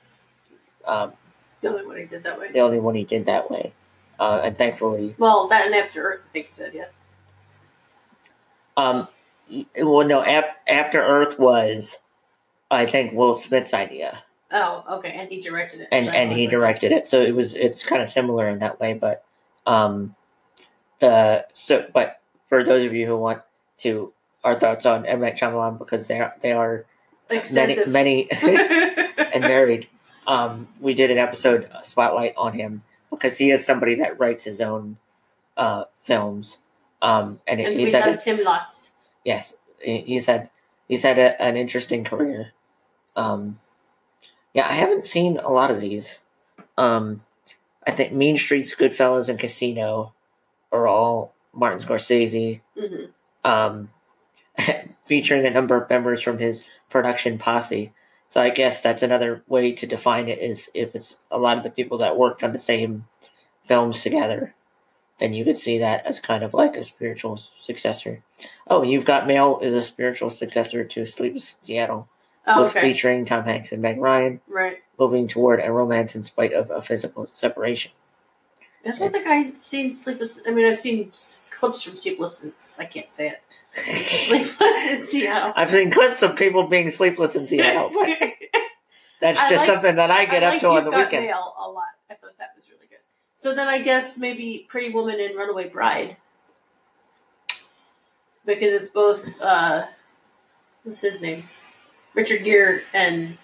um, 0.85 1.13
The 1.61 1.69
only 1.69 1.85
one 1.85 1.97
he 1.97 2.05
did 2.05 2.23
that 2.23 2.39
way. 2.39 2.51
the 2.51 2.59
only 2.59 2.79
one 2.79 2.95
he 2.95 3.03
did 3.03 3.25
that 3.25 3.49
way, 3.51 3.73
uh, 4.19 4.41
and 4.43 4.57
thankfully, 4.57 5.15
Well, 5.17 5.47
that 5.49 5.65
and 5.65 5.75
After 5.75 6.01
Earth, 6.03 6.25
I 6.29 6.31
think 6.31 6.47
you 6.47 6.53
said, 6.53 6.73
yeah. 6.73 6.85
um, 8.77 9.07
well, 9.81 10.07
no, 10.07 10.21
af- 10.23 10.55
After 10.67 11.01
Earth 11.01 11.39
was 11.39 11.97
I 12.71 12.85
think 12.85 13.13
Will 13.13 13.35
Smith's 13.35 13.73
idea, 13.73 14.17
Oh, 14.51 14.83
okay, 14.97 15.11
and 15.11 15.29
he 15.29 15.39
directed 15.39 15.81
it. 15.81 15.87
and 15.91 16.07
and 16.07 16.31
he 16.31 16.47
directed 16.47 16.91
it. 16.91 17.07
So 17.07 17.21
it 17.21 17.35
was 17.35 17.55
it's 17.55 17.83
kind 17.83 18.01
of 18.01 18.09
similar 18.09 18.47
in 18.47 18.59
that 18.59 18.79
way, 18.79 18.93
but 18.93 19.23
um, 19.65 20.15
the 20.99 21.45
so 21.53 21.85
but 21.93 22.19
for 22.47 22.63
those 22.63 22.85
of 22.85 22.93
you 22.93 23.05
who 23.05 23.17
want 23.17 23.41
to 23.79 24.11
our 24.43 24.55
thoughts 24.55 24.85
on 24.85 25.05
M 25.05 25.19
Night 25.21 25.35
Shyamalan 25.37 25.77
because 25.77 26.07
they 26.07 26.19
are 26.19 26.35
they 26.41 26.51
are 26.51 26.85
extensive. 27.29 27.87
many 27.87 28.27
many 28.43 28.57
and 29.33 29.43
varied. 29.43 29.87
Um, 30.27 30.67
we 30.79 30.93
did 30.93 31.11
an 31.11 31.17
episode 31.17 31.69
uh, 31.71 31.81
spotlight 31.81 32.33
on 32.37 32.53
him 32.53 32.83
because 33.09 33.37
he 33.37 33.51
is 33.51 33.65
somebody 33.65 33.95
that 33.95 34.19
writes 34.19 34.43
his 34.43 34.61
own 34.61 34.97
uh, 35.57 35.85
films. 36.01 36.59
Um, 37.01 37.39
and, 37.47 37.59
and 37.59 37.79
he's 37.79 37.87
we 37.87 37.99
had 37.99 38.15
him 38.15 38.43
lots. 38.43 38.91
yes, 39.23 39.57
he's 39.81 40.25
had 40.25 40.49
he's 40.87 41.03
had 41.03 41.17
a, 41.17 41.41
an 41.41 41.55
interesting 41.57 42.03
career. 42.03 42.51
Um, 43.15 43.59
yeah, 44.53 44.67
I 44.67 44.73
haven't 44.73 45.05
seen 45.05 45.37
a 45.37 45.49
lot 45.49 45.71
of 45.71 45.79
these. 45.81 46.17
Um, 46.77 47.21
I 47.87 47.91
think 47.91 48.13
Mean 48.13 48.37
Streets, 48.37 48.75
Goodfellas, 48.75 49.29
and 49.29 49.39
Casino 49.39 50.13
are 50.71 50.87
all 50.87 51.33
Martin 51.53 51.79
Scorsese, 51.79 52.61
hmm 52.77 53.05
um, 53.43 53.89
featuring 55.05 55.45
a 55.45 55.51
number 55.51 55.75
of 55.75 55.89
members 55.89 56.21
from 56.21 56.37
his 56.37 56.67
production 56.89 57.37
posse. 57.37 57.93
So 58.29 58.41
I 58.41 58.49
guess 58.51 58.81
that's 58.81 59.01
another 59.03 59.43
way 59.47 59.71
to 59.73 59.87
define 59.87 60.29
it 60.29 60.39
is 60.39 60.69
if 60.75 60.93
it's 60.93 61.23
a 61.31 61.39
lot 61.39 61.57
of 61.57 61.63
the 61.63 61.71
people 61.71 61.97
that 61.99 62.17
worked 62.17 62.43
on 62.43 62.53
the 62.53 62.59
same 62.59 63.05
films 63.63 64.01
together, 64.01 64.53
then 65.19 65.33
you 65.33 65.43
could 65.43 65.57
see 65.57 65.79
that 65.79 66.05
as 66.05 66.19
kind 66.19 66.43
of 66.43 66.53
like 66.53 66.75
a 66.75 66.83
spiritual 66.83 67.37
successor. 67.37 68.23
Oh, 68.67 68.83
You've 68.83 69.05
Got 69.05 69.27
Mail 69.27 69.59
is 69.61 69.73
a 69.73 69.81
spiritual 69.81 70.29
successor 70.29 70.83
to 70.83 71.05
Sleepless 71.05 71.57
in 71.59 71.65
Seattle, 71.65 72.07
Oh, 72.47 72.61
both 72.63 72.75
okay, 72.75 72.81
featuring 72.93 73.25
Tom 73.25 73.43
Hanks 73.43 73.71
and 73.71 73.81
Meg 73.81 73.99
Ryan, 73.99 74.41
right. 74.47 74.77
moving 74.97 75.27
toward 75.27 75.61
a 75.61 75.71
romance 75.71 76.15
in 76.15 76.23
spite 76.23 76.53
of 76.53 76.71
a 76.71 76.81
physical 76.81 77.27
separation. 77.27 77.91
I 78.85 78.91
don't 78.91 79.11
think 79.11 79.27
I've 79.27 79.57
seen 79.57 79.91
Sleepless. 79.91 80.41
I 80.47 80.51
mean, 80.51 80.65
I've 80.65 80.79
seen 80.79 81.11
clips 81.51 81.83
from 81.83 81.97
Sleepless. 81.97 82.79
I 82.79 82.85
can't 82.85 83.11
say 83.11 83.27
it. 83.29 83.41
Sleepless 83.85 84.91
in 84.91 85.03
Seattle. 85.03 85.53
I've 85.55 85.71
seen 85.71 85.91
clips 85.91 86.23
of 86.23 86.35
people 86.35 86.63
being 86.67 86.89
sleepless 86.89 87.35
in 87.35 87.47
Seattle, 87.47 87.89
that's 89.21 89.39
I 89.39 89.49
just 89.49 89.51
liked- 89.51 89.65
something 89.65 89.95
that 89.95 90.11
I 90.11 90.25
get 90.25 90.43
up 90.43 90.59
to 90.61 90.67
on 90.67 90.83
the 90.85 90.91
weekend. 90.91 91.25
Mail 91.25 91.55
a 91.59 91.69
lot. 91.69 91.85
I 92.09 92.15
thought 92.15 92.37
that 92.39 92.51
was 92.55 92.69
really 92.69 92.87
good. 92.87 92.99
So 93.35 93.55
then 93.55 93.67
I 93.67 93.81
guess 93.81 94.17
maybe 94.17 94.65
Pretty 94.67 94.93
Woman 94.93 95.19
and 95.19 95.35
Runaway 95.35 95.69
Bride. 95.69 96.17
Because 98.45 98.73
it's 98.73 98.87
both 98.87 99.41
uh 99.41 99.85
what's 100.83 101.01
his 101.01 101.21
name? 101.21 101.43
Richard 102.15 102.43
Gere 102.43 102.81
and 102.93 103.37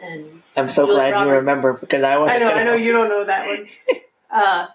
and 0.00 0.42
I'm 0.56 0.68
so 0.68 0.84
Julia 0.84 1.10
glad 1.10 1.24
you 1.26 1.32
remember 1.32 1.72
because 1.74 2.02
I 2.02 2.18
was. 2.18 2.30
I 2.30 2.38
know, 2.38 2.50
I 2.50 2.64
know 2.64 2.74
you 2.74 2.92
don't 2.92 3.08
know 3.08 3.24
that 3.26 3.46
one. 3.46 3.68
Uh 4.34 4.66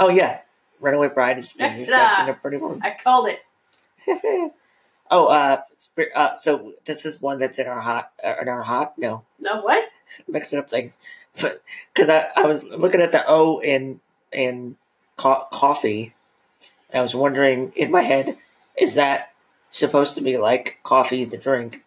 Oh 0.00 0.08
yeah, 0.08 0.40
Runaway 0.80 1.08
Bride 1.08 1.36
is 1.38 1.52
That's 1.52 1.86
a 1.86 2.32
pretty 2.40 2.56
woman. 2.56 2.80
I 2.82 2.96
called 3.02 3.28
it. 3.28 3.40
oh, 5.10 5.26
uh, 5.26 5.62
uh, 6.14 6.34
so 6.36 6.74
this 6.84 7.06
is 7.06 7.20
one 7.20 7.38
that's 7.38 7.58
in 7.58 7.66
our 7.66 7.80
hot, 7.80 8.12
uh, 8.22 8.34
in 8.40 8.48
our 8.48 8.62
hot. 8.62 8.98
No, 8.98 9.24
No 9.40 9.60
what? 9.62 9.88
mixing 10.28 10.58
up 10.58 10.68
things, 10.68 10.96
but 11.40 11.62
because 11.92 12.08
I, 12.08 12.28
I 12.36 12.46
was 12.46 12.68
looking 12.68 13.00
at 13.00 13.12
the 13.12 13.24
O 13.26 13.60
in 13.60 14.00
in 14.30 14.76
co- 15.16 15.46
coffee, 15.50 16.14
I 16.92 17.00
was 17.00 17.14
wondering 17.14 17.72
in 17.76 17.90
my 17.90 18.02
head, 18.02 18.36
is 18.76 18.94
that 18.94 19.32
supposed 19.70 20.16
to 20.16 20.22
be 20.22 20.36
like 20.36 20.80
coffee 20.82 21.24
the 21.24 21.38
drink? 21.38 21.84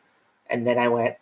And 0.49 0.65
then 0.65 0.77
I 0.77 0.89
went, 0.89 1.17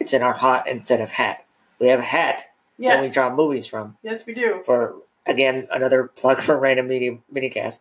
it's 0.00 0.12
in 0.12 0.22
our 0.22 0.32
hot 0.32 0.66
instead 0.66 1.00
of 1.00 1.10
hat. 1.10 1.44
We 1.78 1.88
have 1.88 2.00
a 2.00 2.04
hat 2.04 2.42
yes. 2.78 2.94
that 2.94 3.02
we 3.02 3.10
draw 3.10 3.34
movies 3.34 3.66
from. 3.66 3.96
Yes 4.02 4.24
we 4.26 4.34
do. 4.34 4.62
for 4.64 4.96
again 5.26 5.68
another 5.70 6.04
plug 6.04 6.40
for 6.40 6.58
random 6.58 6.88
media 6.88 7.18
minicast. 7.32 7.80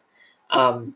Um, 0.50 0.96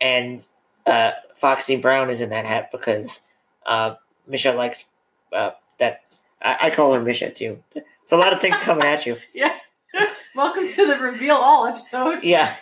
and 0.00 0.44
uh, 0.86 1.12
Foxy 1.36 1.76
Brown 1.76 2.10
is 2.10 2.20
in 2.20 2.30
that 2.30 2.44
hat 2.44 2.70
because 2.72 3.20
uh, 3.66 3.94
Misha 4.26 4.52
likes 4.52 4.86
uh, 5.32 5.50
that. 5.78 6.02
I, 6.42 6.56
I 6.62 6.70
call 6.70 6.92
her 6.94 7.00
Misha 7.00 7.30
too. 7.30 7.62
It's 7.74 8.12
a 8.12 8.16
lot 8.16 8.32
of 8.32 8.40
things 8.40 8.56
coming 8.56 8.84
at 8.86 9.06
you. 9.06 9.16
Yeah. 9.34 9.54
Welcome 10.34 10.68
to 10.68 10.86
the 10.86 10.96
reveal 10.98 11.34
all 11.34 11.66
episode. 11.66 12.22
Yeah. 12.22 12.54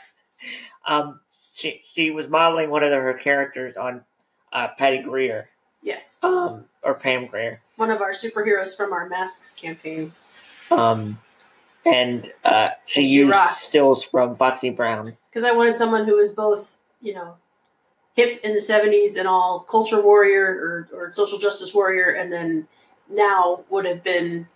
Um, 0.87 1.21
she 1.55 1.83
she 1.93 2.11
was 2.11 2.29
modeling 2.29 2.71
one 2.71 2.83
of 2.83 2.91
her 2.91 3.12
characters 3.14 3.77
on 3.77 4.03
uh, 4.53 4.69
Patty 4.79 5.03
Greer, 5.03 5.49
Yes. 5.83 6.19
um, 6.23 6.64
or 6.83 6.95
Pam 6.95 7.27
Grier. 7.27 7.61
One 7.77 7.91
of 7.91 8.01
our 8.01 8.12
superheroes 8.12 8.75
from 8.77 8.93
our 8.95 9.09
masks 9.09 9.55
campaign. 9.55 10.12
Um, 10.71 11.19
and 11.85 12.31
uh, 12.45 12.71
she, 12.87 13.01
And 13.01 13.09
she 13.09 13.14
used 13.16 13.33
rocks. 13.33 13.61
stills 13.62 14.03
from 14.05 14.37
Foxy 14.37 14.71
Brown. 14.71 15.05
because 15.31 15.45
I 15.45 15.53
wanted 15.53 15.77
someone 15.77 16.07
who 16.07 16.16
was 16.16 16.31
both, 16.31 16.77
you 17.03 17.12
know, 17.14 17.35
hip 18.19 18.41
in 18.43 18.53
the 18.53 18.59
'70s 18.61 19.16
and 19.16 19.29
all 19.29 19.61
culture 19.61 20.03
warrior 20.03 20.45
or, 20.93 20.99
or 20.99 21.12
social 21.12 21.39
justice 21.39 21.73
warrior, 21.73 22.11
and 22.11 22.33
then 22.33 22.66
now 23.09 23.61
would 23.71 23.87
have 23.87 24.03
been 24.03 24.49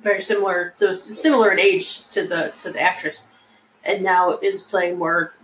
very 0.00 0.22
similar, 0.22 0.72
so 0.76 0.90
similar 0.90 1.52
in 1.52 1.60
age 1.60 2.08
to 2.08 2.26
the 2.26 2.54
to 2.58 2.72
the 2.72 2.80
actress, 2.80 3.32
and 3.84 4.02
now 4.02 4.38
is 4.38 4.62
playing 4.62 4.98
more, 4.98 5.34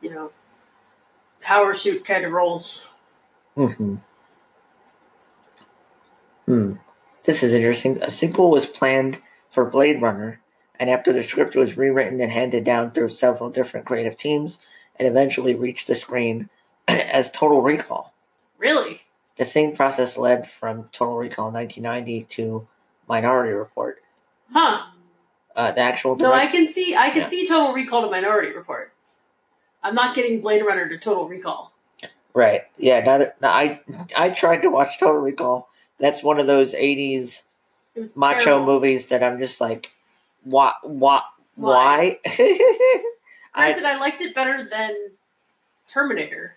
you 0.00 0.10
know, 0.10 0.32
power 1.40 1.72
suit 1.72 2.04
kind 2.04 2.24
of 2.24 2.32
roles. 2.32 2.88
hmm 3.54 3.94
Hmm. 6.46 6.72
This 7.22 7.44
is 7.44 7.54
interesting. 7.54 8.02
A 8.02 8.10
sequel 8.10 8.50
was 8.50 8.66
planned 8.66 9.18
for 9.48 9.64
Blade 9.64 10.02
Runner, 10.02 10.40
and 10.80 10.90
after 10.90 11.12
the 11.12 11.22
script 11.22 11.54
was 11.54 11.76
rewritten 11.76 12.20
and 12.20 12.32
handed 12.32 12.64
down 12.64 12.90
through 12.90 13.10
several 13.10 13.48
different 13.50 13.86
creative 13.86 14.16
teams, 14.16 14.58
and 14.96 15.06
eventually 15.06 15.54
reached 15.54 15.86
the 15.86 15.94
screen 15.94 16.50
as 16.88 17.30
Total 17.30 17.60
Recall. 17.60 18.12
Really? 18.58 19.02
The 19.36 19.44
same 19.44 19.74
process 19.74 20.16
led 20.18 20.50
from 20.50 20.88
Total 20.92 21.16
Recall 21.16 21.50
1990 21.50 22.24
to 22.36 22.68
Minority 23.08 23.52
Report. 23.52 24.02
Huh? 24.52 24.86
Uh, 25.56 25.72
the 25.72 25.80
actual 25.80 26.16
No, 26.16 26.32
I 26.32 26.46
can 26.46 26.66
see. 26.66 26.94
I 26.94 27.10
can 27.10 27.22
Yeah. 27.22 27.26
see 27.26 27.46
Total 27.46 27.74
Recall 27.74 28.02
to 28.02 28.10
Minority 28.10 28.54
Report. 28.54 28.92
I'm 29.82 29.94
not 29.94 30.14
getting 30.14 30.40
Blade 30.40 30.62
Runner 30.64 30.88
to 30.88 30.98
Total 30.98 31.28
Recall. 31.28 31.72
right. 32.34 32.62
Yeah, 32.78 33.00
now 33.00 33.18
that, 33.18 33.40
now 33.40 33.50
I 33.52 33.80
I 34.16 34.30
tried 34.30 34.62
to 34.62 34.70
watch 34.70 34.98
Total 34.98 35.16
Recall. 35.20 35.68
That's 35.98 36.22
one 36.22 36.38
of 36.40 36.46
those 36.46 36.74
80s 36.74 37.42
macho 38.14 38.44
terrible. 38.44 38.66
movies 38.66 39.08
that 39.08 39.22
I'm 39.22 39.38
just 39.38 39.60
like, 39.60 39.92
why, 40.44 40.72
why, 40.82 41.22
Why? 41.56 42.18
why? 42.24 43.02
I 43.54 43.98
liked 43.98 44.20
it 44.22 44.34
better 44.34 44.64
than 44.64 44.94
Terminator 45.86 46.56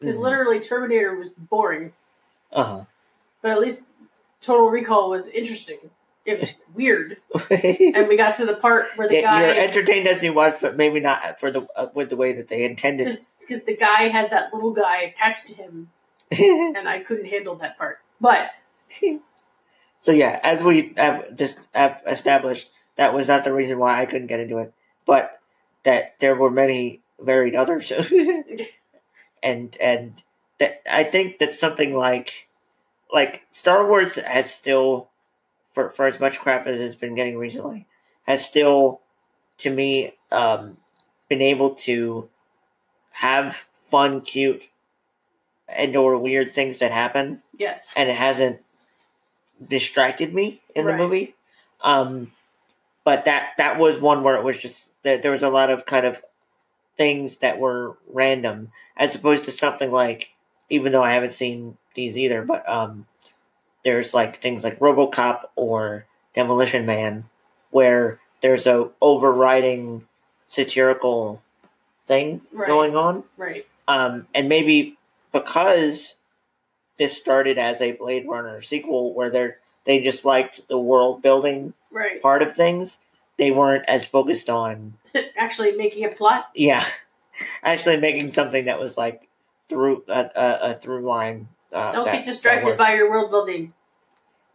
because 0.00 0.16
Mhm. 0.16 0.20
literally 0.20 0.60
Terminator 0.60 1.14
was 1.16 1.30
boring, 1.30 1.92
uh 2.52 2.84
but 3.42 3.52
at 3.52 3.60
least 3.60 3.84
Total 4.40 4.68
Recall 4.68 5.10
was 5.10 5.28
interesting. 5.28 5.78
It 6.24 6.40
was 6.40 6.50
weird, 6.74 7.16
and 7.50 8.06
we 8.08 8.16
got 8.16 8.34
to 8.34 8.46
the 8.46 8.54
part 8.56 8.86
where 8.96 9.08
the 9.08 9.22
guy—you're 9.22 9.54
entertained 9.64 10.06
as 10.06 10.22
you 10.22 10.32
watch, 10.32 10.58
but 10.60 10.76
maybe 10.76 11.00
not 11.00 11.40
for 11.40 11.50
the 11.50 11.66
uh, 11.74 11.88
with 11.94 12.10
the 12.10 12.16
way 12.16 12.32
that 12.32 12.48
they 12.48 12.64
intended. 12.64 13.08
because 13.40 13.64
the 13.64 13.76
guy 13.76 14.02
had 14.08 14.30
that 14.30 14.52
little 14.52 14.72
guy 14.72 15.02
attached 15.02 15.46
to 15.46 15.54
him, 15.54 15.90
and 16.30 16.88
I 16.88 16.98
couldn't 17.00 17.26
handle 17.26 17.54
that 17.56 17.76
part. 17.78 18.00
But 18.20 18.50
so 20.00 20.12
yeah, 20.12 20.38
as 20.42 20.62
we 20.62 20.92
have 20.96 21.34
just 21.36 21.58
have 21.74 22.00
established, 22.06 22.70
that 22.96 23.14
was 23.14 23.26
not 23.28 23.44
the 23.44 23.52
reason 23.54 23.78
why 23.78 24.00
I 24.00 24.06
couldn't 24.06 24.26
get 24.26 24.40
into 24.40 24.58
it, 24.58 24.72
but 25.06 25.40
that 25.84 26.18
there 26.20 26.34
were 26.34 26.50
many 26.50 27.00
varied 27.20 27.54
others, 27.54 27.90
and 29.42 29.76
and 29.80 30.22
that 30.58 30.82
I 30.90 31.04
think 31.04 31.38
that 31.38 31.54
something 31.54 31.94
like 31.94 32.48
like 33.12 33.46
Star 33.50 33.86
Wars 33.86 34.16
has 34.16 34.52
still, 34.52 35.08
for 35.70 35.90
for 35.90 36.06
as 36.06 36.20
much 36.20 36.38
crap 36.38 36.66
as 36.66 36.80
it's 36.80 36.94
been 36.94 37.14
getting 37.14 37.38
recently, 37.38 37.86
has 38.24 38.44
still, 38.44 39.00
to 39.58 39.70
me, 39.70 40.12
um, 40.30 40.76
been 41.28 41.42
able 41.42 41.70
to 41.70 42.28
have 43.12 43.66
fun, 43.72 44.20
cute, 44.20 44.68
and 45.68 45.96
or 45.96 46.18
weird 46.18 46.54
things 46.54 46.78
that 46.78 46.90
happen. 46.90 47.42
Yes, 47.56 47.92
and 47.96 48.08
it 48.08 48.16
hasn't 48.16 48.60
distracted 49.66 50.34
me 50.34 50.60
in 50.74 50.86
the 50.86 50.96
movie. 50.96 51.34
Um, 51.80 52.32
but 53.04 53.24
that 53.24 53.50
that 53.58 53.78
was 53.78 54.00
one 54.00 54.22
where 54.22 54.36
it 54.36 54.44
was 54.44 54.58
just 54.58 54.90
that 55.02 55.22
there 55.22 55.32
was 55.32 55.42
a 55.42 55.48
lot 55.48 55.70
of 55.70 55.86
kind 55.86 56.06
of 56.06 56.22
things 56.98 57.38
that 57.38 57.58
were 57.58 57.96
random, 58.12 58.72
as 58.96 59.14
opposed 59.14 59.46
to 59.46 59.52
something 59.52 59.90
like, 59.90 60.32
even 60.68 60.92
though 60.92 61.02
I 61.02 61.12
haven't 61.12 61.32
seen 61.32 61.78
these 61.94 62.18
either, 62.18 62.42
but 62.42 62.68
um, 62.68 63.06
there's 63.84 64.12
like 64.12 64.36
things 64.36 64.62
like 64.62 64.78
RoboCop 64.80 65.44
or 65.56 66.04
Demolition 66.34 66.84
Man, 66.84 67.24
where 67.70 68.20
there's 68.42 68.66
a 68.66 68.90
overriding 69.00 70.06
satirical 70.48 71.40
thing 72.06 72.40
Right. 72.52 72.66
going 72.66 72.96
on 72.96 73.24
right, 73.36 73.66
um, 73.86 74.26
and 74.34 74.48
maybe 74.48 74.96
because 75.32 76.16
this 76.98 77.16
started 77.16 77.58
as 77.58 77.80
a 77.80 77.92
Blade 77.92 78.26
Runner 78.28 78.60
sequel 78.62 79.12
where 79.14 79.30
they're 79.30 79.58
they 79.84 80.02
just 80.02 80.24
liked 80.24 80.68
the 80.68 80.78
world 80.78 81.22
building 81.22 81.72
Right. 81.90 82.20
part 82.20 82.42
of 82.42 82.52
things. 82.54 82.98
They 83.38 83.50
weren't 83.52 83.84
as 83.88 84.04
focused 84.04 84.50
on 84.50 84.94
Actually, 85.36 85.72
making 85.76 86.04
a 86.04 86.08
plot. 86.08 86.50
yeah, 86.54 86.84
actually 87.62 87.98
making 87.98 88.30
something 88.30 88.64
that 88.66 88.80
was 88.80 88.98
like 88.98 89.28
through 89.68 90.02
a, 90.08 90.30
a, 90.34 90.58
a 90.70 90.74
through 90.74 91.02
line. 91.06 91.48
Uh, 91.72 91.92
Don't 91.92 92.04
that- 92.06 92.12
get 92.14 92.24
distracted 92.24 92.76
by 92.76 92.94
your 92.94 93.08
world 93.10 93.30
building. 93.30 93.72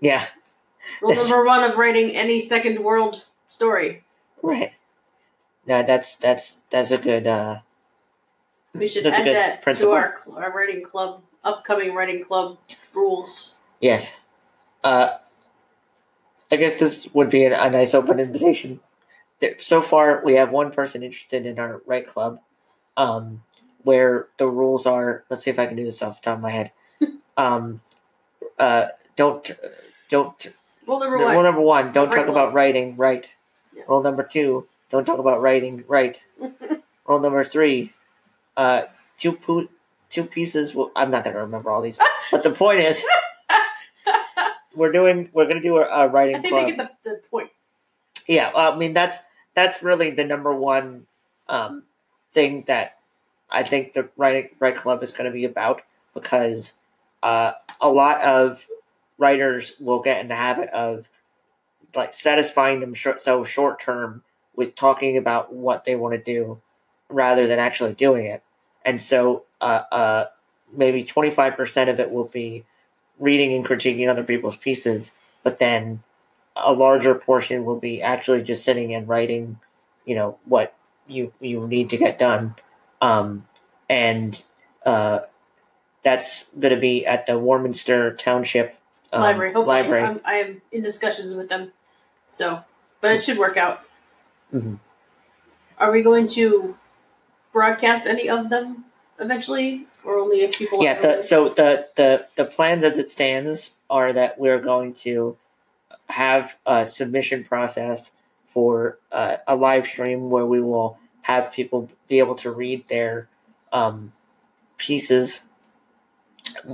yeah, 0.02 0.26
Rule 1.02 1.16
number 1.28 1.46
one 1.46 1.64
of 1.64 1.78
writing 1.78 2.12
any 2.12 2.40
second 2.42 2.84
world 2.84 3.24
story. 3.48 4.04
right. 4.42 4.72
No, 5.66 5.82
that's 5.82 6.18
that's 6.18 6.56
that's 6.72 6.92
a 6.92 6.98
good. 6.98 7.26
uh 7.26 7.60
We 8.76 8.86
should 8.86 9.06
add 9.06 9.26
that 9.28 9.62
principle. 9.62 9.92
to 9.94 9.96
our, 9.96 10.16
our 10.44 10.52
writing 10.52 10.84
club, 10.84 11.22
upcoming 11.42 11.94
writing 11.96 12.22
club 12.22 12.58
rules. 12.94 13.56
Yes. 13.80 14.14
Uh, 14.84 15.20
I 16.54 16.58
guess 16.58 16.80
this 16.80 17.12
would 17.16 17.32
be 17.32 17.46
a, 17.46 17.60
a 17.60 17.72
nice 17.72 17.96
open 17.96 18.20
invitation. 18.20 18.80
There, 19.40 19.56
so 19.60 19.82
far, 19.82 20.22
we 20.24 20.36
have 20.36 20.52
one 20.52 20.72
person 20.72 21.02
interested 21.02 21.48
in 21.48 21.58
our 21.58 21.82
right 21.88 22.06
club, 22.06 22.40
um, 22.96 23.42
where 23.82 24.28
the 24.38 24.48
rules 24.48 24.86
are. 24.86 25.24
Let's 25.30 25.44
see 25.44 25.50
if 25.50 25.58
I 25.58 25.66
can 25.66 25.76
do 25.76 25.84
this 25.84 26.04
off 26.04 26.22
the 26.22 26.26
top 26.26 26.38
of 26.38 26.44
my 26.44 26.52
head. 26.52 26.72
um, 27.38 27.82
uh, 28.60 28.90
don't 29.16 29.50
don't. 30.10 30.48
Rule 30.86 31.00
number 31.00 31.18
Rule 31.18 31.34
one. 31.34 31.44
number 31.44 31.62
one: 31.62 31.92
don't 31.92 32.10
Right 32.10 32.18
talk 32.18 32.28
about 32.28 32.54
writing. 32.54 32.98
Right. 32.98 33.28
Yes. 33.76 33.86
Rule 33.90 34.04
number 34.04 34.22
two: 34.22 34.68
don't 34.92 35.06
talk 35.06 35.18
about 35.18 35.42
writing. 35.42 35.84
Right. 35.88 36.22
Rule 37.08 37.20
number 37.20 37.44
three: 37.44 37.94
uh, 38.56 38.84
two 39.18 39.32
po- 39.34 39.70
two 40.10 40.24
pieces. 40.24 40.76
Will, 40.76 40.92
I'm 40.96 41.10
not 41.10 41.24
going 41.24 41.36
to 41.36 41.42
remember 41.42 41.72
all 41.72 41.82
these, 41.82 42.00
but 42.32 42.44
the 42.44 42.52
point 42.52 42.82
is, 42.82 43.04
we're 44.76 44.92
doing. 44.92 45.30
We're 45.34 45.46
going 45.46 45.62
to 45.62 45.68
do 45.68 45.78
a, 45.78 45.88
a 45.88 46.08
writing 46.08 46.36
I 46.36 46.42
think 46.42 46.54
club. 46.54 46.66
they 46.66 46.76
get 46.76 47.04
the, 47.04 47.10
the 47.10 47.28
point. 47.30 47.50
yeah, 48.28 48.52
I 48.56 48.76
mean 48.76 48.94
that's 48.94 49.18
that's 49.54 49.84
really 49.84 50.12
the 50.12 50.24
number 50.24 50.54
one 50.54 51.06
um, 51.48 51.84
thing 52.32 52.64
that 52.68 52.98
I 53.50 53.64
think 53.64 53.94
the 53.94 54.10
writing 54.18 54.50
right 54.60 54.76
club 54.76 55.04
is 55.04 55.12
going 55.12 55.30
to 55.30 55.34
be 55.34 55.46
about 55.46 55.82
because 56.14 56.74
uh, 57.22 57.54
a 57.80 57.90
lot 57.90 58.22
of 58.22 58.66
writers 59.18 59.74
will 59.80 60.02
get 60.02 60.22
in 60.22 60.28
the 60.28 60.36
habit 60.36 60.70
of 60.70 61.08
like 61.96 62.14
satisfying 62.14 62.80
them 62.80 62.94
short, 62.94 63.22
so 63.22 63.44
short 63.44 63.80
term 63.80 64.24
with 64.56 64.76
talking 64.76 65.18
about 65.18 65.54
what 65.54 65.86
they 65.86 65.96
want 65.96 66.14
to 66.14 66.22
do 66.22 66.60
rather 67.10 67.46
than 67.48 67.60
actually 67.60 67.94
doing 67.94 68.26
it, 68.26 68.42
and 68.86 69.02
so 69.02 69.44
uh, 69.62 69.84
uh, 69.92 70.26
maybe 70.72 71.04
twenty 71.04 71.30
five 71.30 71.56
percent 71.56 71.90
of 71.90 72.00
it 72.00 72.12
will 72.12 72.26
be 72.26 72.64
reading 73.20 73.54
and 73.54 73.66
critiquing 73.66 74.10
other 74.10 74.24
people's 74.24 74.58
pieces, 74.58 75.12
but 75.44 75.60
then 75.60 76.02
a 76.56 76.74
larger 76.74 77.16
portion 77.16 77.66
will 77.66 77.80
be 77.80 78.02
actually 78.02 78.44
just 78.44 78.64
sitting 78.64 78.94
and 78.94 79.08
writing, 79.08 79.60
you 80.06 80.16
know, 80.16 80.38
what 80.46 80.76
you 81.08 81.34
you 81.40 81.68
need 81.68 81.90
to 81.90 81.98
get 81.98 82.20
done, 82.20 82.56
um, 83.02 83.46
and 83.90 84.44
uh, 84.86 85.22
that's 86.04 86.46
going 86.60 86.74
to 86.74 86.80
be 86.80 87.06
at 87.06 87.26
the 87.26 87.40
Warminster 87.40 88.14
Township 88.14 88.78
um, 89.12 89.22
library. 89.22 89.54
Hopefully, 89.54 89.82
library. 89.82 90.04
I'm, 90.04 90.22
I 90.26 90.36
am 90.36 90.62
in 90.72 90.82
discussions 90.82 91.34
with 91.34 91.50
them. 91.50 91.72
So, 92.26 92.64
but 93.02 93.12
it 93.12 93.22
should 93.22 93.38
work 93.38 93.58
out. 93.58 93.82
Mhm. 94.54 94.80
Are 95.78 95.92
we 95.92 96.02
going 96.02 96.28
to 96.30 96.78
broadcast 97.52 98.08
any 98.08 98.30
of 98.30 98.50
them 98.50 98.86
eventually, 99.24 99.88
or 100.04 100.18
only 100.18 100.42
if 100.42 100.58
people? 100.58 100.84
yeah. 100.84 101.00
The, 101.00 101.22
so 101.22 101.50
the 101.50 101.88
the 101.96 102.28
the 102.36 102.46
plans 102.46 102.84
as 102.84 102.98
it 102.98 103.10
stands 103.10 103.72
are 103.90 104.14
that 104.14 104.40
we're 104.40 104.60
going 104.60 104.94
to 104.94 105.38
have 106.10 106.58
a 106.66 106.86
submission 106.86 107.44
process 107.44 108.12
for 108.46 109.00
uh, 109.12 109.38
a 109.48 109.56
live 109.56 109.88
stream 109.88 110.30
where 110.30 110.46
we 110.46 110.62
will 110.62 111.00
have 111.24 111.52
people 111.52 111.90
be 112.08 112.20
able 112.20 112.36
to 112.36 112.52
read 112.52 112.88
their 112.88 113.28
um, 113.72 114.12
pieces, 114.78 115.48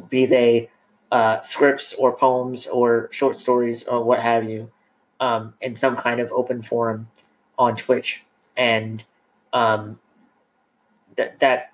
be 0.10 0.26
they 0.26 0.70
uh, 1.12 1.42
scripts 1.42 1.94
or 1.94 2.16
poems 2.16 2.68
or 2.68 3.08
short 3.12 3.40
stories 3.40 3.84
or 3.84 4.04
what 4.04 4.20
have 4.20 4.44
you, 4.50 4.70
um, 5.20 5.54
in 5.62 5.76
some 5.76 5.96
kind 5.96 6.20
of 6.20 6.32
open 6.32 6.62
forum 6.62 7.08
on 7.58 7.76
Twitch, 7.76 8.24
and 8.58 9.04
um, 9.54 10.00
that 11.16 11.40
that 11.40 11.72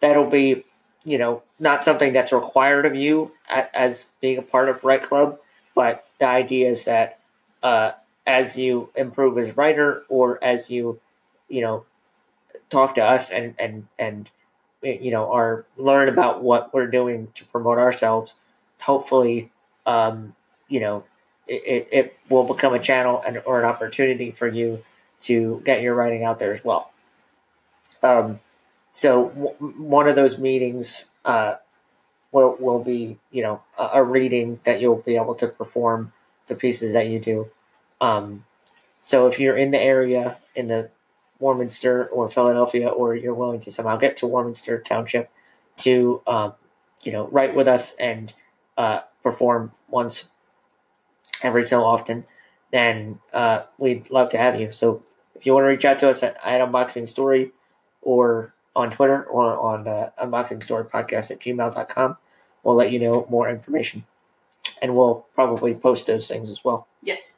that'll 0.00 0.30
be 0.30 0.64
you 1.04 1.18
know 1.18 1.42
not 1.58 1.84
something 1.84 2.12
that's 2.12 2.32
required 2.32 2.86
of 2.86 2.94
you 2.94 3.32
as 3.48 4.06
being 4.20 4.38
a 4.38 4.42
part 4.42 4.68
of 4.68 4.84
Right 4.84 5.02
Club, 5.02 5.38
but 5.74 6.06
the 6.18 6.26
idea 6.26 6.68
is 6.68 6.84
that 6.84 7.18
uh, 7.62 7.92
as 8.26 8.56
you 8.56 8.90
improve 8.94 9.38
as 9.38 9.56
writer 9.56 10.04
or 10.08 10.42
as 10.42 10.70
you 10.70 11.00
you 11.48 11.60
know 11.60 11.84
talk 12.70 12.94
to 12.96 13.04
us 13.04 13.30
and 13.30 13.54
and 13.58 13.86
and 13.98 14.30
you 14.82 15.10
know 15.10 15.24
or 15.24 15.64
learn 15.76 16.08
about 16.08 16.42
what 16.42 16.72
we're 16.72 16.86
doing 16.86 17.28
to 17.34 17.44
promote 17.46 17.78
ourselves 17.78 18.36
hopefully 18.80 19.50
um, 19.86 20.34
you 20.68 20.80
know 20.80 21.04
it, 21.48 21.62
it, 21.66 21.88
it 21.90 22.18
will 22.28 22.44
become 22.44 22.74
a 22.74 22.78
channel 22.78 23.22
and 23.26 23.42
or 23.46 23.58
an 23.58 23.64
opportunity 23.64 24.30
for 24.30 24.46
you 24.46 24.84
to 25.20 25.62
get 25.64 25.82
your 25.82 25.94
writing 25.94 26.24
out 26.24 26.38
there 26.38 26.54
as 26.54 26.62
well. 26.62 26.90
Um, 28.02 28.38
so 28.92 29.28
w- 29.30 29.54
one 29.78 30.08
of 30.08 30.16
those 30.16 30.38
meetings 30.38 31.04
uh, 31.24 31.54
will, 32.32 32.56
will 32.60 32.82
be 32.82 33.18
you 33.30 33.42
know 33.42 33.62
a, 33.78 33.90
a 33.94 34.04
reading 34.04 34.58
that 34.64 34.80
you'll 34.80 35.02
be 35.02 35.16
able 35.16 35.34
to 35.34 35.48
perform 35.48 36.12
the 36.46 36.54
pieces 36.54 36.92
that 36.92 37.06
you 37.06 37.18
do 37.18 37.48
um, 38.00 38.44
so 39.02 39.26
if 39.26 39.40
you're 39.40 39.56
in 39.56 39.70
the 39.70 39.80
area 39.80 40.38
in 40.54 40.68
the 40.68 40.90
Warminster 41.38 42.06
or 42.06 42.28
Philadelphia, 42.28 42.88
or 42.88 43.14
you're 43.14 43.34
willing 43.34 43.60
to 43.60 43.72
somehow 43.72 43.96
get 43.96 44.16
to 44.18 44.26
Warminster 44.26 44.80
Township 44.80 45.30
to, 45.78 46.20
um, 46.26 46.54
you 47.02 47.12
know, 47.12 47.28
write 47.28 47.54
with 47.54 47.68
us 47.68 47.94
and 47.94 48.32
uh, 48.76 49.00
perform 49.22 49.72
once 49.88 50.28
every 51.42 51.66
so 51.66 51.84
often, 51.84 52.26
then 52.72 53.20
uh, 53.32 53.62
we'd 53.78 54.10
love 54.10 54.30
to 54.30 54.38
have 54.38 54.60
you. 54.60 54.72
So 54.72 55.02
if 55.36 55.46
you 55.46 55.54
want 55.54 55.64
to 55.64 55.68
reach 55.68 55.84
out 55.84 56.00
to 56.00 56.10
us 56.10 56.22
at, 56.22 56.36
at 56.44 56.60
Unboxing 56.60 57.08
Story 57.08 57.52
or 58.02 58.52
on 58.78 58.90
Twitter 58.92 59.24
or 59.24 59.58
on 59.58 59.86
uh, 59.88 60.10
Unboxing 60.22 60.62
Story 60.62 60.84
Podcast 60.84 61.30
at 61.32 61.40
gmail.com, 61.40 62.16
we'll 62.62 62.76
let 62.76 62.92
you 62.92 63.00
know 63.00 63.26
more 63.28 63.50
information. 63.50 64.04
And 64.80 64.94
we'll 64.94 65.26
probably 65.34 65.74
post 65.74 66.06
those 66.06 66.28
things 66.28 66.48
as 66.50 66.62
well. 66.64 66.86
Yes, 67.02 67.36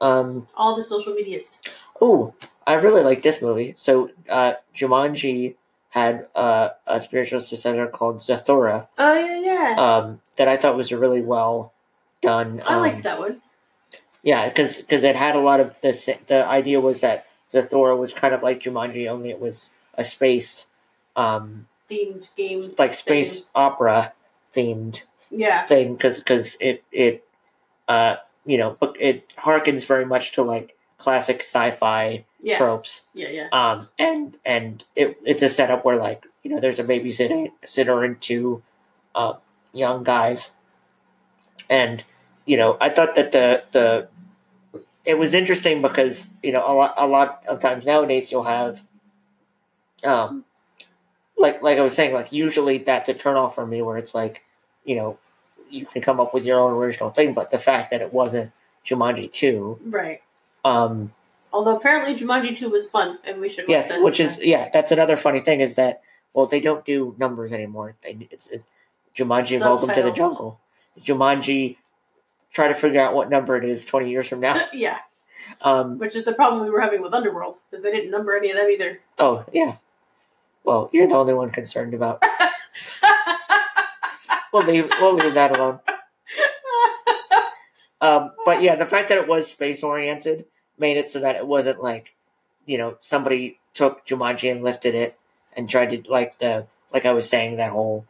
Um, 0.00 0.46
all 0.54 0.76
the 0.76 0.82
social 0.82 1.14
medias. 1.14 1.58
Oh, 2.00 2.34
I 2.66 2.74
really 2.74 3.02
like 3.02 3.22
this 3.22 3.40
movie. 3.40 3.72
So, 3.76 4.10
uh, 4.28 4.54
Jumanji 4.76 5.54
had 5.90 6.26
uh, 6.34 6.70
a 6.86 7.00
spiritual 7.00 7.40
successor 7.40 7.86
called 7.86 8.18
Zathura 8.20 8.88
Oh 8.98 9.14
yeah, 9.14 9.40
yeah. 9.40 9.74
um, 9.78 10.20
that 10.36 10.48
I 10.48 10.56
thought 10.56 10.76
was 10.76 10.90
a 10.92 10.98
really 10.98 11.22
well 11.22 11.72
done. 12.20 12.60
I 12.66 12.74
um, 12.74 12.80
liked 12.80 13.02
that 13.04 13.18
one. 13.18 13.40
Yeah, 14.22 14.48
because 14.48 14.84
it 14.88 15.16
had 15.16 15.34
a 15.34 15.40
lot 15.40 15.60
of 15.60 15.80
the 15.80 15.92
the 16.28 16.46
idea 16.46 16.80
was 16.80 17.00
that 17.00 17.26
Zathura 17.52 17.96
was 17.98 18.12
kind 18.14 18.34
of 18.34 18.42
like 18.42 18.60
Jumanji, 18.62 19.08
only 19.08 19.30
it 19.30 19.40
was 19.40 19.70
a 19.94 20.04
space, 20.04 20.66
um, 21.16 21.66
Themed 21.90 22.34
game. 22.36 22.62
like 22.78 22.94
space 22.94 23.50
opera 23.54 24.14
themed 24.54 25.02
Yeah, 25.30 25.66
thing 25.66 25.94
because 25.94 26.18
because 26.18 26.56
it 26.60 26.82
it 26.92 27.24
uh 27.88 28.16
you 28.46 28.56
know 28.56 28.76
but 28.80 28.94
it 28.98 29.28
harkens 29.36 29.84
very 29.86 30.06
much 30.06 30.32
to 30.32 30.42
like 30.42 30.76
classic 30.98 31.40
sci-fi 31.40 32.24
yeah, 32.40 32.56
tropes 32.56 33.02
yeah, 33.12 33.28
yeah. 33.28 33.48
um 33.52 33.88
and 33.98 34.36
and 34.46 34.84
it, 34.94 35.18
it's 35.24 35.42
a 35.42 35.48
setup 35.48 35.84
where 35.84 35.96
like 35.96 36.24
you 36.42 36.50
know 36.50 36.60
there's 36.60 36.78
a 36.78 36.84
babysitter 36.84 37.50
sitter 37.64 38.04
and 38.04 38.20
two 38.20 38.62
uh, 39.14 39.34
young 39.74 40.02
guys 40.04 40.52
and 41.68 42.04
you 42.46 42.56
know 42.56 42.76
i 42.80 42.88
thought 42.88 43.14
that 43.16 43.32
the 43.32 43.62
the 43.72 44.08
it 45.04 45.18
was 45.18 45.34
interesting 45.34 45.82
because 45.82 46.28
you 46.42 46.52
know 46.52 46.62
a 46.64 46.72
lot 46.72 46.94
a 46.96 47.06
lot 47.06 47.42
of 47.48 47.60
times 47.60 47.84
nowadays 47.84 48.30
you'll 48.30 48.44
have 48.44 48.80
um 50.04 50.44
like 51.38 51.62
like 51.62 51.78
i 51.78 51.82
was 51.82 51.94
saying 51.94 52.12
like 52.14 52.32
usually 52.32 52.78
that's 52.78 53.08
a 53.08 53.14
turn 53.14 53.36
off 53.36 53.54
for 53.54 53.66
me 53.66 53.82
where 53.82 53.96
it's 53.98 54.14
like 54.14 54.42
you 54.84 54.96
know 54.96 55.18
you 55.70 55.86
can 55.86 56.02
come 56.02 56.20
up 56.20 56.34
with 56.34 56.44
your 56.44 56.60
own 56.60 56.72
original 56.74 57.10
thing 57.10 57.32
but 57.34 57.50
the 57.50 57.58
fact 57.58 57.90
that 57.90 58.00
it 58.02 58.12
wasn't 58.12 58.50
jumanji 58.84 59.32
2 59.32 59.78
Right. 59.86 60.22
um 60.64 61.12
Although 61.54 61.76
apparently 61.76 62.14
Jumanji 62.14 62.56
2 62.56 62.70
was 62.70 62.88
fun, 62.88 63.18
and 63.24 63.38
we 63.38 63.46
should 63.50 63.66
Yes, 63.68 63.92
which 63.98 64.20
is 64.20 64.30
sometime. 64.36 64.48
yeah, 64.48 64.70
that's 64.72 64.90
another 64.90 65.18
funny 65.18 65.40
thing 65.40 65.60
is 65.60 65.74
that 65.74 66.00
well 66.32 66.46
they 66.46 66.60
don't 66.60 66.82
do 66.86 67.14
numbers 67.18 67.52
anymore. 67.52 67.94
They 68.02 68.26
it's, 68.30 68.48
it's 68.48 68.68
Jumanji 69.14 69.60
Welcome 69.60 69.90
to 69.90 70.02
the 70.02 70.12
Jungle. 70.12 70.58
Jumanji 70.98 71.76
try 72.54 72.68
to 72.68 72.74
figure 72.74 73.00
out 73.00 73.12
what 73.14 73.28
number 73.28 73.54
it 73.58 73.64
is 73.66 73.84
twenty 73.84 74.08
years 74.10 74.28
from 74.28 74.40
now. 74.40 74.58
yeah, 74.72 75.00
Um 75.60 75.98
which 75.98 76.16
is 76.16 76.24
the 76.24 76.32
problem 76.32 76.62
we 76.64 76.70
were 76.70 76.80
having 76.80 77.02
with 77.02 77.12
Underworld 77.12 77.60
because 77.70 77.82
they 77.84 77.92
didn't 77.92 78.10
number 78.10 78.34
any 78.34 78.50
of 78.50 78.56
them 78.56 78.70
either. 78.70 79.00
oh 79.18 79.44
yeah. 79.52 79.76
Well, 80.64 80.90
you're 80.92 81.08
the 81.08 81.16
only 81.16 81.34
one 81.34 81.50
concerned 81.50 81.94
about 81.94 82.22
we'll 84.52 84.66
leave 84.66 84.90
we'll 85.00 85.14
leave 85.14 85.34
that 85.34 85.56
alone. 85.56 85.80
Um, 88.00 88.32
but 88.44 88.62
yeah, 88.62 88.74
the 88.74 88.84
fact 88.84 89.08
that 89.08 89.18
it 89.18 89.28
was 89.28 89.48
space 89.48 89.84
oriented 89.84 90.46
made 90.76 90.96
it 90.96 91.06
so 91.06 91.20
that 91.20 91.36
it 91.36 91.46
wasn't 91.46 91.80
like, 91.80 92.16
you 92.66 92.76
know, 92.76 92.96
somebody 93.00 93.60
took 93.74 94.04
Jumanji 94.04 94.50
and 94.50 94.64
lifted 94.64 94.96
it 94.96 95.16
and 95.56 95.70
tried 95.70 95.90
to 95.90 96.10
like 96.10 96.38
the 96.38 96.66
like 96.92 97.06
I 97.06 97.12
was 97.12 97.28
saying 97.28 97.56
that 97.56 97.70
whole 97.70 98.04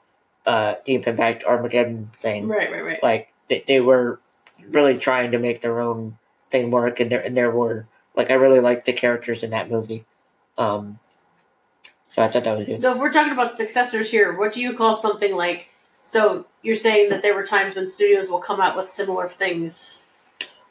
uh, 0.46 0.76
Deep 0.84 1.07
Impact 1.07 1.44
Armageddon 1.44 2.11
thing. 2.16 2.48
right, 2.48 2.70
right, 2.70 2.84
right. 2.84 3.03
Like 3.03 3.32
they, 3.48 3.64
they 3.66 3.80
were 3.80 4.18
really 4.70 4.98
trying 4.98 5.32
to 5.32 5.38
make 5.38 5.61
their 5.61 5.80
own 5.80 6.16
thing 6.50 6.70
work, 6.70 6.98
and 6.98 7.11
there 7.11 7.20
and 7.20 7.36
there 7.36 7.50
were 7.50 7.86
like 8.16 8.30
I 8.30 8.34
really 8.34 8.61
liked 8.61 8.86
the 8.86 8.94
characters 8.94 9.42
in 9.42 9.50
that 9.50 9.70
movie. 9.70 10.07
Um, 10.57 10.98
so 12.15 12.23
I 12.23 12.29
thought 12.29 12.45
that 12.45 12.57
was 12.59 12.67
good. 12.67 12.79
So 12.79 12.93
if 12.93 12.99
we're 12.99 13.13
talking 13.13 13.33
about 13.33 13.53
successors 13.53 14.11
here, 14.11 14.37
what 14.37 14.53
do 14.53 14.61
you 14.61 14.75
call 14.77 14.95
something 14.95 15.35
like? 15.35 15.69
So 16.03 16.47
you're 16.63 16.77
saying 16.77 17.11
that 17.11 17.23
there 17.23 17.35
were 17.35 17.45
times 17.45 17.75
when 17.75 17.87
studios 17.87 18.29
will 18.29 18.39
come 18.41 18.61
out 18.61 18.77
with 18.77 18.91
similar 18.91 19.29
things, 19.29 20.03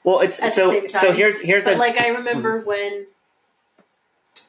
well, 0.03 0.19
it's 0.19 0.39
at 0.41 0.55
the 0.55 0.87
so 0.87 0.87
so 0.87 1.11
here's 1.13 1.39
here's 1.41 1.65
but 1.65 1.75
a 1.75 1.77
like 1.77 1.97
I 1.99 2.09
remember 2.09 2.61
when 2.61 3.05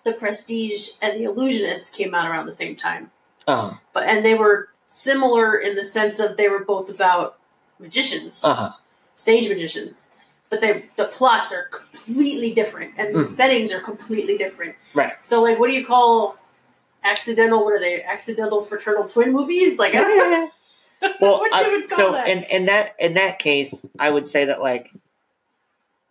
the 0.05 0.13
Prestige 0.15 0.91
and 1.01 1.21
the 1.21 1.25
Illusionist 1.25 1.95
came 1.95 2.15
out 2.15 2.29
around 2.29 2.47
the 2.47 2.53
same 2.53 2.75
time, 2.75 3.11
uh 3.47 3.75
but 3.93 4.05
and 4.05 4.25
they 4.25 4.35
were 4.35 4.69
similar 4.87 5.57
in 5.57 5.75
the 5.75 5.85
sense 5.85 6.19
of 6.19 6.37
they 6.37 6.49
were 6.49 6.65
both 6.65 6.91
about 6.91 7.39
magicians, 7.79 8.43
huh 8.45 8.73
stage 9.15 9.49
magicians. 9.49 10.11
But 10.51 10.61
they 10.61 10.85
the 10.97 11.05
plots 11.07 11.53
are 11.53 11.65
completely 11.65 12.53
different 12.53 12.95
and 12.97 13.15
the 13.15 13.21
Mhm. 13.21 13.27
settings 13.27 13.73
are 13.73 13.81
completely 13.81 14.37
different. 14.37 14.75
right. 14.95 15.13
So 15.21 15.41
like 15.43 15.59
what 15.59 15.69
do 15.69 15.75
you 15.75 15.87
call 15.87 16.37
accidental 17.05 17.65
what 17.65 17.75
are 17.75 17.81
they? 17.81 18.03
Accidental 18.03 18.61
fraternal 18.63 19.07
twin 19.07 19.33
movies? 19.33 19.79
Like 19.79 19.95
I 19.95 20.03
don't 20.03 20.31
know 20.31 20.51
well, 21.21 21.39
what 21.39 21.53
I- 21.55 21.67
you 21.67 21.73
would 21.81 21.89
call 21.89 21.99
so 21.99 22.13
that. 22.13 22.29
in 22.29 22.45
in 22.45 22.67
that 22.67 22.91
in 22.99 23.15
that 23.15 23.39
case, 23.39 23.85
I 23.99 24.11
would 24.11 24.27
say 24.29 24.47
that 24.47 24.61
like 24.61 24.91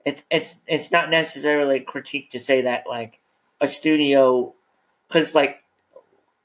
it's 0.06 0.24
it's 0.32 0.56
it's 0.68 0.92
not 0.92 1.10
necessarily 1.10 1.78
a 1.78 1.84
critique 1.84 2.32
to 2.32 2.40
say 2.40 2.62
that 2.62 2.86
like 2.88 3.20
a 3.60 3.68
studio 3.68 4.54
because 5.08 5.36
like 5.36 5.64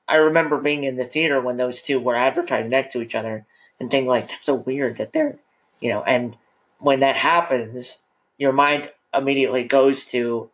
I 0.09 0.16
remember 0.16 0.59
being 0.61 0.84
in 0.84 0.97
the 0.97 1.05
theater 1.05 1.40
when 1.40 1.57
those 1.57 1.82
two 1.82 1.99
were 1.99 2.14
advertised 2.14 2.70
next 2.70 2.92
to 2.92 3.03
each 3.03 3.14
other 3.14 3.44
and 3.80 3.90
thinking 3.90 4.09
like 4.09 4.28
that's 4.28 4.44
so 4.44 4.55
weird 4.55 4.99
that 4.99 5.12
they're 5.12 5.38
you 5.80 5.90
know 5.90 6.03
and 6.03 6.36
when 6.78 7.01
that 7.01 7.16
happens, 7.16 7.97
your 8.36 8.53
mind 8.53 8.92
immediately 9.14 9.64
goes 9.64 10.05
to 10.07 10.51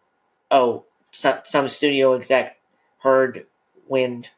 oh 0.51 0.84
some 1.11 1.38
some 1.45 1.68
studio 1.68 2.14
exec 2.14 2.57
heard 2.99 3.45
wind 3.89 4.30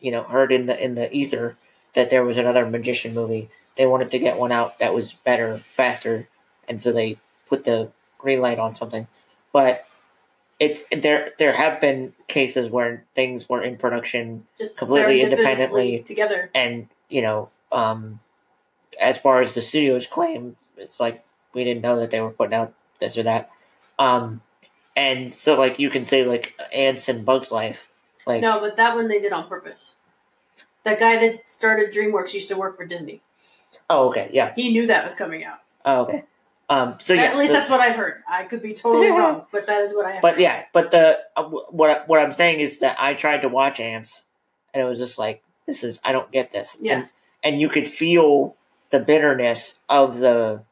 you 0.00 0.10
know 0.10 0.22
heard 0.22 0.52
in 0.52 0.66
the 0.66 0.82
in 0.82 0.94
the 0.94 1.12
ether 1.14 1.56
that 1.94 2.10
there 2.10 2.24
was 2.24 2.36
another 2.36 2.66
magician 2.66 3.14
movie. 3.14 3.48
They 3.76 3.86
wanted 3.86 4.10
to 4.12 4.18
get 4.18 4.38
one 4.38 4.52
out 4.52 4.78
that 4.78 4.94
was 4.94 5.12
better, 5.12 5.62
faster, 5.76 6.28
and 6.68 6.80
so 6.80 6.92
they 6.92 7.18
put 7.48 7.64
the 7.64 7.90
green 8.18 8.40
light 8.40 8.58
on 8.58 8.74
something. 8.74 9.06
But 9.52 9.86
it 10.60 10.84
there 11.02 11.30
there 11.38 11.52
have 11.52 11.80
been 11.80 12.12
cases 12.28 12.70
where 12.70 13.04
things 13.14 13.48
were 13.48 13.62
in 13.62 13.76
production 13.76 14.44
just 14.58 14.78
completely 14.78 15.22
independently. 15.22 16.00
together. 16.00 16.50
and 16.54 16.88
you 17.08 17.22
know, 17.22 17.50
um, 17.72 18.20
as 19.00 19.18
far 19.18 19.40
as 19.40 19.54
the 19.54 19.60
studios 19.60 20.06
claim, 20.06 20.56
it's 20.76 21.00
like 21.00 21.24
we 21.52 21.64
didn't 21.64 21.82
know 21.82 21.98
that 22.00 22.10
they 22.10 22.20
were 22.20 22.30
putting 22.30 22.54
out 22.54 22.72
this 23.00 23.16
or 23.18 23.24
that. 23.24 23.50
Um, 23.98 24.40
and 24.96 25.34
so 25.34 25.58
like 25.58 25.78
you 25.78 25.90
can 25.90 26.04
say 26.04 26.24
like 26.24 26.54
Antz 26.72 27.08
and 27.08 27.24
Bugs 27.24 27.50
Life, 27.52 27.90
like 28.26 28.40
No, 28.42 28.60
but 28.60 28.76
that 28.76 28.94
one 28.94 29.08
they 29.08 29.20
did 29.20 29.32
on 29.32 29.48
purpose. 29.48 29.96
The 30.84 30.94
guy 30.96 31.18
that 31.26 31.48
started 31.48 31.92
DreamWorks 31.92 32.34
used 32.34 32.48
to 32.50 32.56
work 32.56 32.76
for 32.76 32.84
Disney. 32.84 33.22
oh 33.90 34.08
okay 34.08 34.30
yeah 34.32 34.52
He 34.54 34.70
knew 34.72 34.86
that 34.88 35.04
was 35.04 35.14
coming 35.14 35.44
out. 35.44 35.58
oh, 35.84 36.02
okay. 36.02 36.24
Um, 36.70 36.96
so 36.98 37.12
yeah, 37.12 37.24
At 37.24 37.36
least 37.36 37.48
so- 37.52 37.58
that's 37.58 37.68
what 37.68 37.80
I've 37.80 37.94
heard. 37.96 38.22
I 38.26 38.44
could 38.44 38.62
be 38.62 38.72
totally 38.72 39.10
wrong, 39.10 39.44
but 39.52 39.66
that 39.66 39.82
is 39.82 39.94
what 39.94 40.06
I 40.06 40.12
have. 40.12 40.22
But 40.22 40.34
heard. 40.34 40.40
yeah, 40.40 40.64
but 40.72 40.90
the 40.92 41.20
uh, 41.36 41.44
what 41.44 42.08
what 42.08 42.20
I'm 42.20 42.32
saying 42.32 42.60
is 42.60 42.78
that 42.78 42.96
I 42.98 43.12
tried 43.12 43.42
to 43.42 43.50
watch 43.50 43.80
Antz, 43.80 44.24
and 44.72 44.82
it 44.82 44.86
was 44.88 44.98
just 44.98 45.18
like 45.18 45.42
this 45.66 45.84
is 45.84 46.00
I 46.02 46.12
don't 46.12 46.30
get 46.32 46.52
this. 46.52 46.74
Yeah. 46.80 46.94
And, 47.00 47.08
and 47.42 47.60
you 47.60 47.68
could 47.68 47.86
feel 47.86 48.56
the 48.88 48.98
bitterness 48.98 49.78
of 49.90 50.16
the 50.16 50.62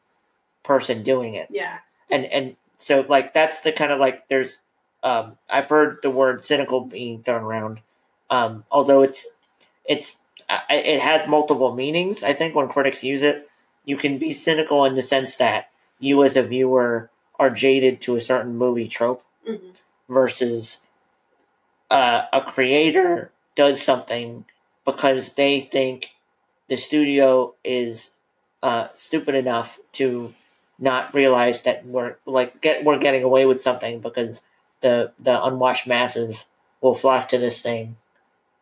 person 0.62 1.03
doing 1.03 1.34
it, 1.34 1.48
yeah, 1.50 1.78
and 2.11 2.24
and 2.24 2.57
so 2.78 3.05
like 3.07 3.34
that's 3.34 3.61
the 3.61 3.70
kind 3.72 3.92
of 3.92 4.00
like 4.00 4.28
there's 4.28 4.62
um 5.03 5.38
I've 5.50 5.68
heard 5.68 5.98
the 6.03 6.11
word 6.11 6.44
cynical 6.46 6.80
being 6.82 7.22
thrown 7.22 7.42
around, 7.42 7.80
um 8.30 8.64
although 8.70 9.03
it's 9.03 9.26
it's 9.86 10.16
I- 10.48 10.76
it 10.76 11.00
has 11.00 11.28
multiple 11.28 11.74
meanings. 11.74 12.22
I 12.22 12.32
think 12.34 12.55
when 12.55 12.68
critics 12.68 13.05
use 13.05 13.22
it, 13.22 13.48
you 13.84 13.96
can 13.96 14.18
be 14.18 14.32
cynical 14.32 14.84
in 14.84 14.96
the 14.96 15.03
sense 15.03 15.36
that 15.36 15.70
you 16.00 16.22
as 16.24 16.36
a 16.36 16.42
viewer 16.42 17.11
are 17.38 17.50
jaded 17.50 18.00
to 18.03 18.16
a 18.16 18.20
certain 18.20 18.57
movie 18.57 18.88
trope 18.88 19.24
hmm 19.46 19.57
versus 20.09 20.80
uh, 21.90 22.26
a 22.32 22.40
creator 22.40 23.30
does 23.55 23.82
something 23.82 24.44
because 24.84 25.34
they 25.34 25.61
think 25.61 26.14
the 26.68 26.76
studio 26.76 27.55
is 27.64 28.11
uh, 28.62 28.88
stupid 28.94 29.34
enough 29.34 29.78
to 29.92 30.34
not 30.78 31.14
realize 31.14 31.62
that 31.64 31.86
we're 31.86 32.16
like 32.26 32.61
get 32.61 32.84
we're 32.84 32.98
getting 32.98 33.22
away 33.22 33.46
with 33.46 33.62
something 33.62 34.00
because 34.00 34.42
the 34.83 35.12
the 35.18 35.45
unwashed 35.45 35.87
masses 35.87 36.47
will 36.80 36.95
flock 36.95 37.28
to 37.28 37.39
this 37.39 37.62
thing. 37.62 37.97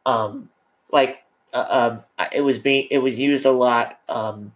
Um, 0.06 0.50
like 0.92 1.22
uh, 1.52 1.66
um, 1.68 2.04
it 2.32 2.42
was 2.42 2.58
being 2.58 2.86
it 2.90 2.98
was 2.98 3.18
used 3.18 3.44
a 3.44 3.50
lot 3.50 3.98
um, 4.08 4.52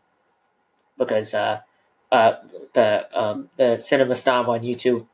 because 0.96 1.34
uh, 1.34 1.60
uh, 2.12 2.34
the 2.74 3.08
um, 3.12 3.50
the 3.56 3.78
cinema 3.78 4.14
snob 4.14 4.48
on 4.48 4.60
YouTube. 4.60 5.06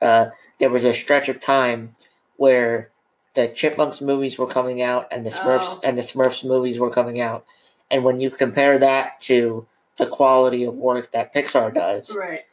Uh, 0.00 0.30
there 0.60 0.70
was 0.70 0.84
a 0.84 0.94
stretch 0.94 1.28
of 1.28 1.40
time 1.40 1.94
where 2.36 2.90
the 3.34 3.48
Chipmunks 3.48 4.00
movies 4.00 4.38
were 4.38 4.46
coming 4.46 4.80
out 4.82 5.08
and 5.12 5.26
the 5.26 5.30
Smurfs 5.30 5.76
Oh. 5.76 5.80
and 5.84 5.98
the 5.98 6.02
Smurfs 6.02 6.44
movies 6.44 6.78
were 6.78 6.90
coming 6.90 7.20
out, 7.20 7.44
and 7.90 8.04
when 8.04 8.20
you 8.20 8.30
compare 8.30 8.78
that 8.78 9.20
to 9.22 9.66
the 9.96 10.06
quality 10.06 10.64
of 10.64 10.74
work 10.74 11.10
that 11.10 11.34
Pixar 11.34 11.74
does, 11.74 12.14
right. 12.14 12.44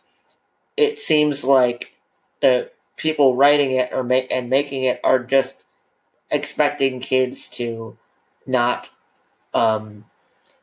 it 0.76 1.00
seems 1.00 1.44
like 1.44 1.95
the 2.46 2.72
people 2.98 3.36
writing 3.36 3.72
it 3.72 3.92
or 3.92 4.04
ma- 4.04 4.28
and 4.30 4.50
making 4.50 4.84
it 4.84 5.00
are 5.04 5.20
just 5.20 5.66
expecting 6.32 7.00
kids 7.00 7.50
to 7.50 7.98
not 8.46 8.90
um, 9.54 10.06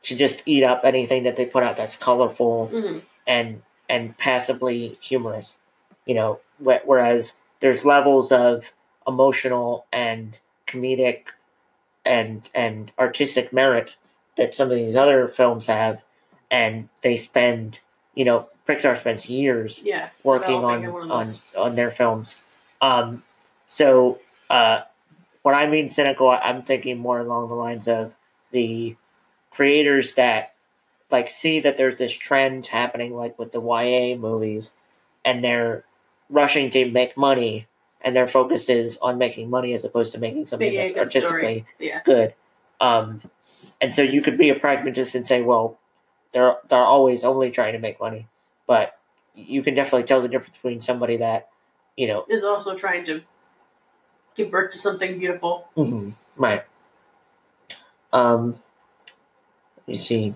to 0.03 0.15
just 0.15 0.43
eat 0.45 0.63
up 0.63 0.81
anything 0.83 1.23
that 1.23 1.35
they 1.37 1.45
put 1.45 1.63
out 1.63 1.77
that's 1.77 1.95
colorful 1.95 2.67
hmm 2.67 2.99
and 3.25 3.61
and 3.89 4.17
passively 4.17 4.97
humorous. 5.01 5.57
You 6.05 6.15
know, 6.15 6.39
wh- 6.63 6.85
whereas 6.85 7.37
there's 7.61 7.85
levels 7.85 8.31
of 8.31 8.73
emotional 9.07 9.85
and 9.93 10.39
comedic 10.67 11.27
and 12.05 12.49
and 12.53 12.91
artistic 12.99 13.53
merit 13.53 13.95
that 14.35 14.53
some 14.53 14.69
of 14.71 14.75
these 14.75 14.95
other 14.95 15.27
films 15.27 15.65
have, 15.67 16.03
and 16.51 16.89
they 17.01 17.17
spend. 17.17 17.79
You 18.15 18.25
know, 18.25 18.47
Pixar 18.67 18.99
spends 18.99 19.29
years 19.29 19.81
Yeah, 19.83 20.09
working 20.23 20.63
on 20.63 20.85
on 20.85 21.27
on 21.57 21.75
their 21.75 21.91
films. 21.91 22.37
Um, 22.81 23.23
so 23.67 24.19
uh, 24.49 24.81
when 25.41 25.55
I 25.55 25.67
mean 25.67 25.89
cynical, 25.89 26.29
I'm 26.29 26.61
thinking 26.61 26.97
more 26.97 27.19
along 27.19 27.49
the 27.49 27.55
lines 27.55 27.87
of 27.87 28.13
the 28.51 28.95
creators 29.51 30.15
that 30.15 30.53
like 31.11 31.29
see 31.29 31.59
that 31.61 31.77
there's 31.77 31.97
this 31.97 32.13
trend 32.13 32.67
happening, 32.67 33.15
like 33.15 33.37
with 33.37 33.51
the 33.51 33.61
YA 33.61 34.15
movies, 34.17 34.71
and 35.23 35.43
they're 35.43 35.83
rushing 36.29 36.69
to 36.71 36.91
make 36.91 37.15
money, 37.15 37.67
and 38.01 38.15
their 38.15 38.27
focus 38.27 38.69
is 38.69 38.97
on 38.97 39.17
making 39.17 39.49
money 39.49 39.73
as 39.73 39.85
opposed 39.85 40.13
to 40.13 40.19
making 40.19 40.47
something 40.47 40.73
a 40.73 40.75
that's 40.77 40.93
good 40.93 40.99
artistically 40.99 41.65
Yeah. 41.79 42.01
good. 42.03 42.33
Um, 42.81 43.21
and 43.79 43.95
so 43.95 44.01
you 44.01 44.21
could 44.21 44.37
be 44.37 44.49
a 44.49 44.55
pragmatist 44.55 45.15
and 45.15 45.25
say, 45.27 45.41
well, 45.41 45.77
they're 46.33 46.57
they're 46.69 46.79
always 46.83 47.23
only 47.23 47.51
trying 47.51 47.73
to 47.73 47.79
make 47.79 47.99
money, 47.99 48.27
but 48.67 48.97
you 49.35 49.63
can 49.63 49.73
definitely 49.75 50.03
tell 50.03 50.21
the 50.21 50.27
difference 50.27 50.55
between 50.55 50.81
somebody 50.81 51.17
that 51.17 51.49
you 51.95 52.07
know 52.07 52.25
Is 52.29 52.43
also 52.43 52.75
trying 52.75 53.03
to 53.05 53.21
give 54.35 54.51
birth 54.51 54.71
to 54.71 54.77
something 54.77 55.17
beautiful. 55.19 55.69
hmm 55.75 56.09
Right. 56.35 56.63
Um. 58.11 58.59
You 59.85 59.97
see, 59.97 60.33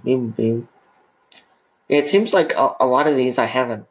it 1.90 2.10
seems 2.10 2.34
like 2.34 2.54
a, 2.54 2.76
a 2.82 2.88
lot 2.88 3.08
of 3.08 3.16
these 3.16 3.38
I 3.38 3.46
haven't 3.46 3.86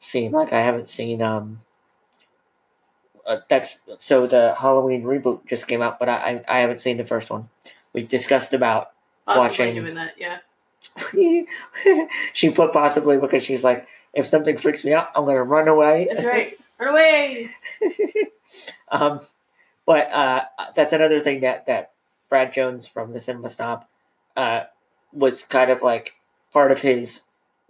seen. 0.00 0.32
Like 0.32 0.52
I 0.52 0.60
haven't 0.60 0.88
seen. 0.90 1.22
Um. 1.22 1.62
Uh, 3.24 3.38
that's 3.48 3.76
so 4.00 4.26
the 4.26 4.54
Halloween 4.58 5.04
reboot 5.04 5.46
just 5.46 5.66
came 5.68 5.80
out, 5.82 5.98
but 5.98 6.08
I 6.08 6.42
I, 6.46 6.56
I 6.56 6.60
haven't 6.60 6.80
seen 6.80 6.96
the 6.96 7.06
first 7.06 7.30
one. 7.30 7.48
We 7.92 8.02
discussed 8.04 8.52
about. 8.52 8.90
Possibly 9.26 9.48
Watching- 9.66 9.74
doing 9.82 9.94
that. 9.94 10.14
Yeah. 10.18 10.38
she 12.32 12.50
put 12.50 12.72
possibly 12.72 13.18
because 13.18 13.42
she's 13.42 13.64
like, 13.64 13.86
if 14.14 14.26
something 14.26 14.58
freaks 14.58 14.84
me 14.84 14.92
out, 14.92 15.08
I'm 15.14 15.24
gonna 15.24 15.42
run 15.42 15.68
away. 15.68 16.08
That's 16.08 16.24
right. 16.26 16.58
Run 16.78 16.90
away. 16.90 17.50
um, 18.90 19.20
but 19.86 20.12
uh, 20.12 20.44
that's 20.74 20.92
another 20.92 21.20
thing 21.20 21.40
that 21.40 21.66
that 21.66 21.92
Brad 22.28 22.52
Jones 22.52 22.86
from 22.86 23.12
the 23.12 23.20
Cinema 23.20 23.48
Snob 23.48 23.84
uh, 24.36 24.64
was 25.12 25.44
kind 25.44 25.70
of 25.70 25.82
like 25.82 26.14
part 26.52 26.72
of 26.72 26.80
his 26.80 27.22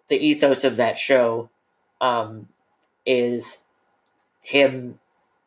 the 0.09 0.17
ethos 0.17 0.65
of 0.65 0.77
that 0.77 0.99
show 0.99 1.49
um, 2.01 2.49
is 3.07 3.59
him 4.41 4.99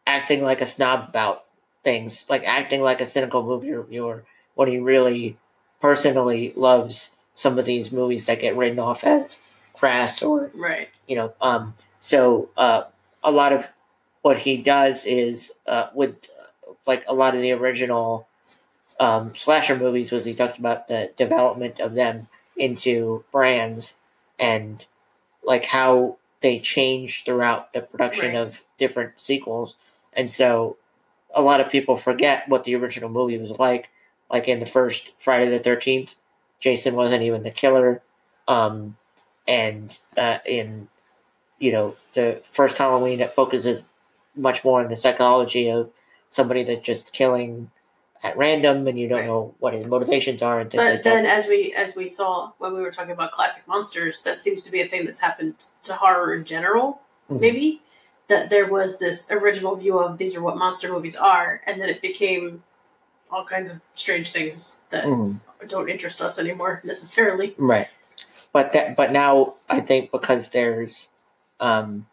acting 0.08 0.42
like 0.42 0.62
a 0.62 0.66
snob 0.66 1.10
about 1.10 1.46
things, 1.84 2.26
like 2.30 2.44
acting 2.46 2.82
like 2.82 3.02
a 3.02 3.06
cynical 3.06 3.44
movie 3.44 3.72
reviewer 3.72 4.24
when 4.56 4.68
he 4.68 4.80
really 4.80 5.38
personally 5.82 6.54
loves 6.56 7.15
some 7.36 7.60
of 7.60 7.66
these 7.66 7.92
movies 7.92 8.26
that 8.26 8.40
get 8.40 8.56
written 8.56 8.80
off 8.80 9.04
as 9.04 9.38
crass 9.74 10.22
or 10.24 10.50
Right. 10.54 10.88
you 11.08 11.16
know 11.18 11.34
um 11.42 11.74
so 12.00 12.50
uh 12.58 12.84
a 13.24 13.32
lot 13.32 13.52
of 13.54 13.68
what 14.22 14.38
he 14.40 14.58
does 14.58 15.06
is 15.06 15.52
uh 15.68 15.88
with 15.94 16.16
uh, 16.16 16.72
like 16.88 17.04
a 17.08 17.14
lot 17.14 17.36
of 17.36 17.42
the 17.42 17.52
original 17.52 18.28
um 19.00 19.36
slasher 19.36 19.76
movies 19.76 20.12
was 20.12 20.24
he 20.26 20.34
talks 20.34 20.58
about 20.58 20.88
the 20.88 21.12
development 21.18 21.80
of 21.82 21.94
them 21.94 22.22
into 22.56 23.24
brands 23.32 23.96
and 24.40 24.86
like 25.44 25.66
how 25.66 26.18
they 26.42 26.60
change 26.60 27.24
throughout 27.26 27.74
the 27.74 27.82
production 27.82 28.30
Right. 28.34 28.40
of 28.40 28.62
different 28.78 29.14
sequels 29.18 29.76
and 30.14 30.30
so 30.30 30.78
a 31.34 31.42
lot 31.42 31.60
of 31.60 31.70
people 31.70 31.98
forget 31.98 32.48
what 32.48 32.64
the 32.64 32.76
original 32.76 33.10
movie 33.10 33.38
was 33.38 33.52
like 33.60 33.90
like 34.32 34.48
in 34.48 34.62
the 34.62 34.66
first 34.66 35.14
friday 35.22 35.50
the 35.50 35.60
13th 35.60 36.16
jason 36.60 36.96
wasn't 36.96 37.22
even 37.22 37.44
the 37.44 37.52
killer 37.52 38.02
um 38.48 38.96
and 39.48 39.98
uh, 40.18 40.40
in 40.46 40.88
you 41.60 41.72
know 41.72 41.96
the 42.14 42.42
first 42.50 42.78
Halloween, 42.78 43.20
it 43.22 43.34
focuses 43.36 43.88
much 44.36 44.64
more 44.66 44.82
on 44.82 44.90
the 44.90 44.96
psychology 44.96 45.70
of 45.70 45.90
somebody 46.30 46.64
that's 46.64 46.84
just 46.86 47.14
killing 47.14 47.70
at 48.24 48.36
random, 48.38 48.88
and 48.88 48.98
you 48.98 49.08
don't 49.08 49.20
Right. 49.20 49.28
know 49.28 49.54
what 49.60 49.74
his 49.74 49.86
motivations 49.86 50.42
are 50.42 50.60
and 50.60 50.70
things 50.72 50.84
But 50.84 50.94
like 50.96 51.04
then, 51.04 51.24
that. 51.24 51.38
as 51.38 51.48
we 51.48 51.74
as 51.74 51.96
we 51.96 52.08
saw 52.08 52.52
when 52.58 52.74
we 52.74 52.82
were 52.82 52.92
talking 52.92 53.12
about 53.12 53.32
classic 53.32 53.68
monsters, 53.68 54.22
that 54.24 54.42
seems 54.42 54.64
to 54.66 54.72
be 54.72 54.82
a 54.82 54.88
thing 54.88 55.06
that's 55.06 55.20
happened 55.20 55.66
to 55.84 55.94
horror 55.94 56.34
in 56.34 56.44
general. 56.44 57.00
Mhm. 57.30 57.40
Maybe 57.40 57.82
that 58.28 58.50
there 58.50 58.68
was 58.68 58.98
this 58.98 59.30
original 59.32 59.76
view 59.76 60.00
of 60.00 60.18
these 60.18 60.36
are 60.36 60.42
what 60.42 60.58
monster 60.58 60.92
movies 60.92 61.16
are, 61.16 61.62
and 61.68 61.80
then 61.80 61.90
it 61.90 62.02
became 62.02 62.64
all 63.32 63.44
kinds 63.44 63.70
of 63.70 63.82
strange 63.96 64.32
things 64.32 64.78
that 64.90 65.06
Mhm. 65.06 65.40
don't 65.68 65.90
interest 65.90 66.22
us 66.22 66.38
anymore 66.40 66.82
necessarily. 66.86 67.56
Right, 67.58 67.88
but 68.54 68.74
that 68.74 68.96
but 68.96 69.12
now 69.12 69.56
I 69.70 69.80
think 69.82 70.12
because 70.12 70.50
there's 70.50 71.10
um 71.60 72.08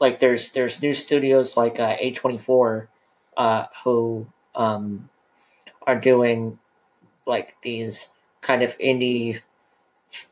like 0.00 0.20
there's 0.20 0.52
there's 0.52 0.82
new 0.82 0.94
studios 0.94 1.56
like 1.56 1.78
uh, 1.78 1.96
A24 1.96 2.88
uh 3.36 3.66
who 3.84 4.26
um 4.54 5.08
are 5.86 5.96
doing 5.98 6.58
like 7.26 7.56
these 7.62 8.10
kind 8.40 8.62
of 8.62 8.76
indie 8.78 9.40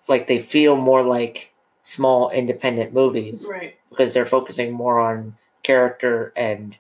like 0.08 0.26
they 0.26 0.38
feel 0.38 0.76
more 0.76 1.02
like 1.02 1.52
small 1.82 2.30
independent 2.30 2.92
movies 2.92 3.46
Right. 3.50 3.76
because 3.90 4.12
they're 4.14 4.26
focusing 4.26 4.72
more 4.72 5.00
on 5.00 5.36
character 5.62 6.32
and 6.36 6.76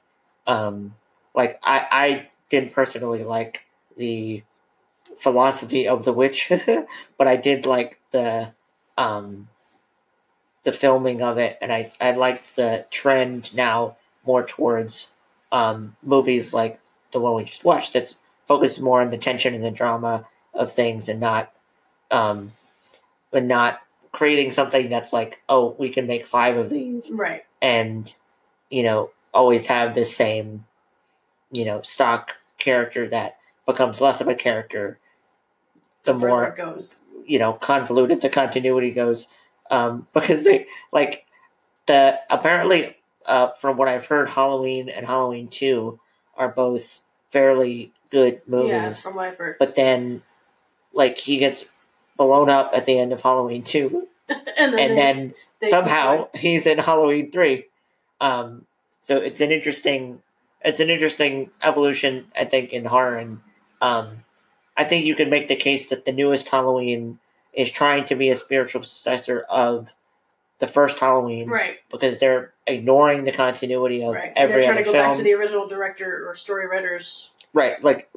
um 0.46 0.94
like 1.34 1.58
I 1.62 1.86
I 1.90 2.28
didn't 2.52 2.72
personally 2.72 3.24
like 3.24 3.66
the 3.96 4.42
philosophy 5.18 5.88
of 5.88 6.04
the 6.04 6.12
witch 6.12 6.52
but 7.18 7.26
I 7.26 7.36
did 7.36 7.66
like 7.66 7.98
the 8.12 8.52
um 8.96 9.48
the 10.64 10.72
filming 10.72 11.22
of 11.22 11.38
it 11.38 11.58
and 11.60 11.72
I 11.72 11.90
I 12.00 12.12
liked 12.12 12.56
the 12.56 12.86
trend 12.90 13.54
now 13.54 13.96
more 14.24 14.44
towards 14.44 15.10
um 15.50 15.96
movies 16.02 16.54
like 16.54 16.78
the 17.12 17.20
one 17.20 17.34
we 17.34 17.44
just 17.44 17.64
watched 17.64 17.94
that's 17.94 18.16
focused 18.46 18.80
more 18.82 19.00
on 19.00 19.10
the 19.10 19.18
tension 19.18 19.54
and 19.54 19.64
the 19.64 19.70
drama 19.70 20.26
of 20.54 20.70
things 20.72 21.08
and 21.08 21.20
not 21.20 21.52
um 22.10 22.52
but 23.30 23.44
not 23.44 23.80
creating 24.12 24.50
something 24.50 24.90
that's 24.90 25.12
like 25.12 25.42
oh 25.48 25.74
we 25.78 25.88
can 25.88 26.06
make 26.06 26.26
five 26.26 26.56
of 26.56 26.68
these 26.70 27.10
Right. 27.10 27.42
and 27.62 28.14
you 28.70 28.82
know 28.82 29.10
always 29.32 29.66
have 29.66 29.94
the 29.94 30.04
same 30.04 30.64
you 31.50 31.64
know 31.64 31.80
stock 31.82 32.38
character 32.58 33.08
that 33.08 33.38
becomes 33.66 34.00
less 34.00 34.20
of 34.20 34.28
a 34.28 34.34
character 34.34 34.98
the 36.04 36.14
more 36.14 36.46
it 36.46 36.56
goes. 36.56 36.98
you 37.26 37.38
know 37.38 37.52
convoluted 37.52 38.20
the 38.20 38.28
continuity 38.28 38.90
goes 38.90 39.28
um 39.70 40.06
because 40.14 40.44
they 40.44 40.66
like 40.92 41.26
the 41.86 42.18
apparently 42.30 42.96
uh 43.26 43.48
from 43.52 43.76
what 43.76 43.88
i've 43.88 44.06
heard 44.06 44.28
halloween 44.28 44.88
and 44.88 45.06
halloween 45.06 45.48
2 45.48 45.98
are 46.36 46.48
both 46.48 47.00
fairly 47.30 47.92
good 48.10 48.40
movies 48.46 48.70
Yeah, 48.70 48.92
from 48.94 49.14
what 49.14 49.28
I've 49.28 49.38
heard. 49.38 49.56
but 49.58 49.74
then 49.74 50.22
like 50.92 51.18
he 51.18 51.38
gets 51.38 51.64
blown 52.16 52.50
up 52.50 52.72
at 52.74 52.84
the 52.86 52.98
end 52.98 53.12
of 53.12 53.22
halloween 53.22 53.62
2 53.62 54.06
and 54.28 54.38
and 54.58 54.96
then 54.98 55.32
somehow 55.68 56.28
he's 56.34 56.66
in 56.66 56.78
Halloween 56.78 57.30
three. 57.30 57.66
Um, 58.20 58.64
so 59.02 59.18
it's 59.18 59.40
an 59.42 59.50
interesting, 59.50 60.22
it's 60.64 60.80
an 60.80 60.90
interesting 60.90 61.50
evolution, 61.62 62.26
I 62.38 62.44
think, 62.44 62.72
in 62.72 62.84
horror, 62.84 63.16
and 63.18 63.40
um, 63.80 64.24
I 64.76 64.84
think 64.84 65.04
you 65.04 65.14
can 65.14 65.30
make 65.30 65.48
the 65.48 65.56
case 65.56 65.88
that 65.90 66.04
the 66.04 66.12
newest 66.12 66.48
Halloween 66.48 67.18
is 67.52 67.70
trying 67.70 68.06
to 68.06 68.14
be 68.14 68.30
a 68.30 68.34
spiritual 68.34 68.82
successor 68.82 69.40
of 69.48 69.88
the 70.58 70.66
first 70.66 70.98
Halloween 71.00 71.48
Right. 71.50 71.78
because 71.90 72.18
they're 72.20 72.52
ignoring 72.66 73.24
the 73.24 73.32
continuity 73.32 74.02
of 74.04 74.14
Right. 74.14 74.28
And 74.28 74.38
every 74.38 74.54
they're 74.54 74.62
trying 74.72 74.76
to 74.78 74.84
go 74.84 74.92
film. 74.92 75.06
back 75.08 75.16
to 75.16 75.22
the 75.22 75.34
original 75.34 75.66
director 75.66 76.24
or 76.28 76.34
story 76.34 76.66
writers. 76.66 77.30
Right, 77.52 77.82
like 77.82 78.08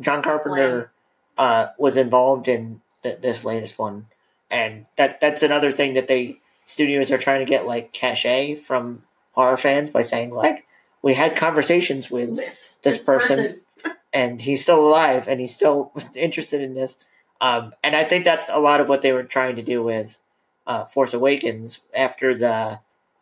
John 0.00 0.22
Carpenter 0.22 0.90
uh, 1.36 1.68
was 1.76 1.96
involved 1.96 2.48
in 2.48 2.80
th- 3.02 3.20
this 3.20 3.44
latest 3.44 3.78
one, 3.78 4.06
and 4.50 4.86
that 4.96 5.20
that's 5.20 5.42
another 5.42 5.72
thing 5.72 5.94
that 5.94 6.06
they 6.08 6.38
studios 6.66 7.10
are 7.10 7.18
trying 7.18 7.44
to 7.44 7.50
get 7.50 7.66
like 7.66 7.92
cachet 7.92 8.54
from 8.54 9.02
horror 9.32 9.56
fans 9.58 9.90
by 9.90 10.02
saying 10.02 10.30
like 10.30 10.64
we 11.02 11.14
had 11.14 11.36
conversations 11.36 12.10
with 12.10 12.30
With 12.30 12.76
this 12.82 13.02
person. 13.02 13.60
and 14.12 14.40
he's 14.40 14.62
still 14.62 14.86
alive 14.86 15.28
and 15.28 15.38
he's 15.40 15.54
still 15.54 15.92
interested 16.14 16.60
in 16.62 16.74
this, 16.74 16.98
um, 17.40 17.74
and 17.84 17.94
I 17.94 18.04
think 18.04 18.24
that's 18.24 18.48
a 18.48 18.58
lot 18.58 18.80
of 18.80 18.88
what 18.88 19.02
they 19.02 19.12
were 19.12 19.22
trying 19.22 19.56
to 19.56 19.62
do 19.62 19.82
with 19.82 20.18
uh, 20.66 20.86
Force 20.86 21.14
Awakens 21.14 21.80
after 21.94 22.34
the 22.34 22.80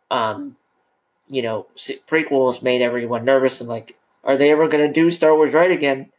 um, 0.09 0.55
you 1.27 1.41
know 1.41 1.67
prequels 2.07 2.63
made 2.63 2.81
everyone 2.81 3.25
nervous 3.25 3.59
and 3.59 3.69
like 3.69 3.97
are 4.23 4.37
they 4.37 4.51
ever 4.51 4.67
going 4.67 4.85
to 4.87 4.93
do 4.93 5.11
Star 5.11 5.35
Wars 5.35 5.53
right 5.53 5.71
again? 5.71 6.11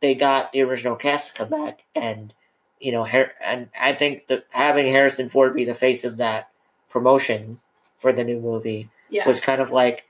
They 0.00 0.14
got 0.14 0.52
the 0.52 0.62
original 0.62 0.94
cast 0.96 1.28
to 1.36 1.38
come 1.38 1.48
back, 1.50 1.84
and 1.94 2.32
you 2.80 2.92
know, 2.92 3.04
Har- 3.04 3.32
and 3.42 3.68
I 3.80 3.92
think 3.94 4.28
that 4.28 4.44
having 4.50 4.86
Harrison 4.86 5.28
Ford 5.28 5.54
be 5.54 5.64
the 5.64 5.74
face 5.74 6.04
of 6.04 6.18
that 6.18 6.50
promotion 6.88 7.60
for 7.98 8.12
the 8.12 8.22
new 8.24 8.38
movie 8.40 8.90
Yeah. 9.10 9.26
was 9.26 9.40
kind 9.40 9.60
of 9.60 9.72
like, 9.72 9.98
"L- 9.98 10.04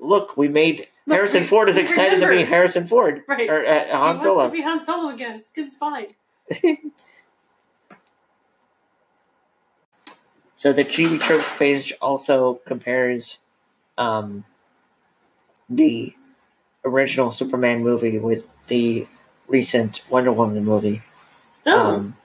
look, 0.00 0.36
we 0.36 0.48
made 0.48 0.86
Look, 1.06 1.16
Harrison 1.16 1.42
we- 1.42 1.48
Ford 1.48 1.68
is 1.68 1.76
excited 1.76 2.20
to 2.20 2.28
be. 2.28 2.42
Harrison 2.44 2.86
Ford 2.86 3.22
Right. 3.26 3.48
or 3.48 3.64
uh, 3.66 3.84
he 3.84 3.90
Han 3.90 4.18
wants 4.18 4.44
to 4.46 4.50
be 4.50 4.62
Han 4.62 4.80
Solo 4.80 5.12
again. 5.14 5.36
It's 5.36 5.50
gonna 5.50 5.70
fine. 5.70 6.06
So 10.56 10.72
the 10.72 10.84
TV 10.84 11.20
Tropes 11.20 11.50
page 11.58 11.92
also 12.00 12.60
compares 12.66 13.38
um, 13.98 14.44
the 15.68 16.14
original 16.84 17.32
Superman 17.32 17.82
movie 17.82 18.18
with 18.20 18.52
the 18.68 19.08
recent 19.48 20.04
Wonder 20.08 20.30
Woman 20.32 20.64
movie. 20.64 21.02
Oh, 21.66 21.94
Um, 21.96 22.16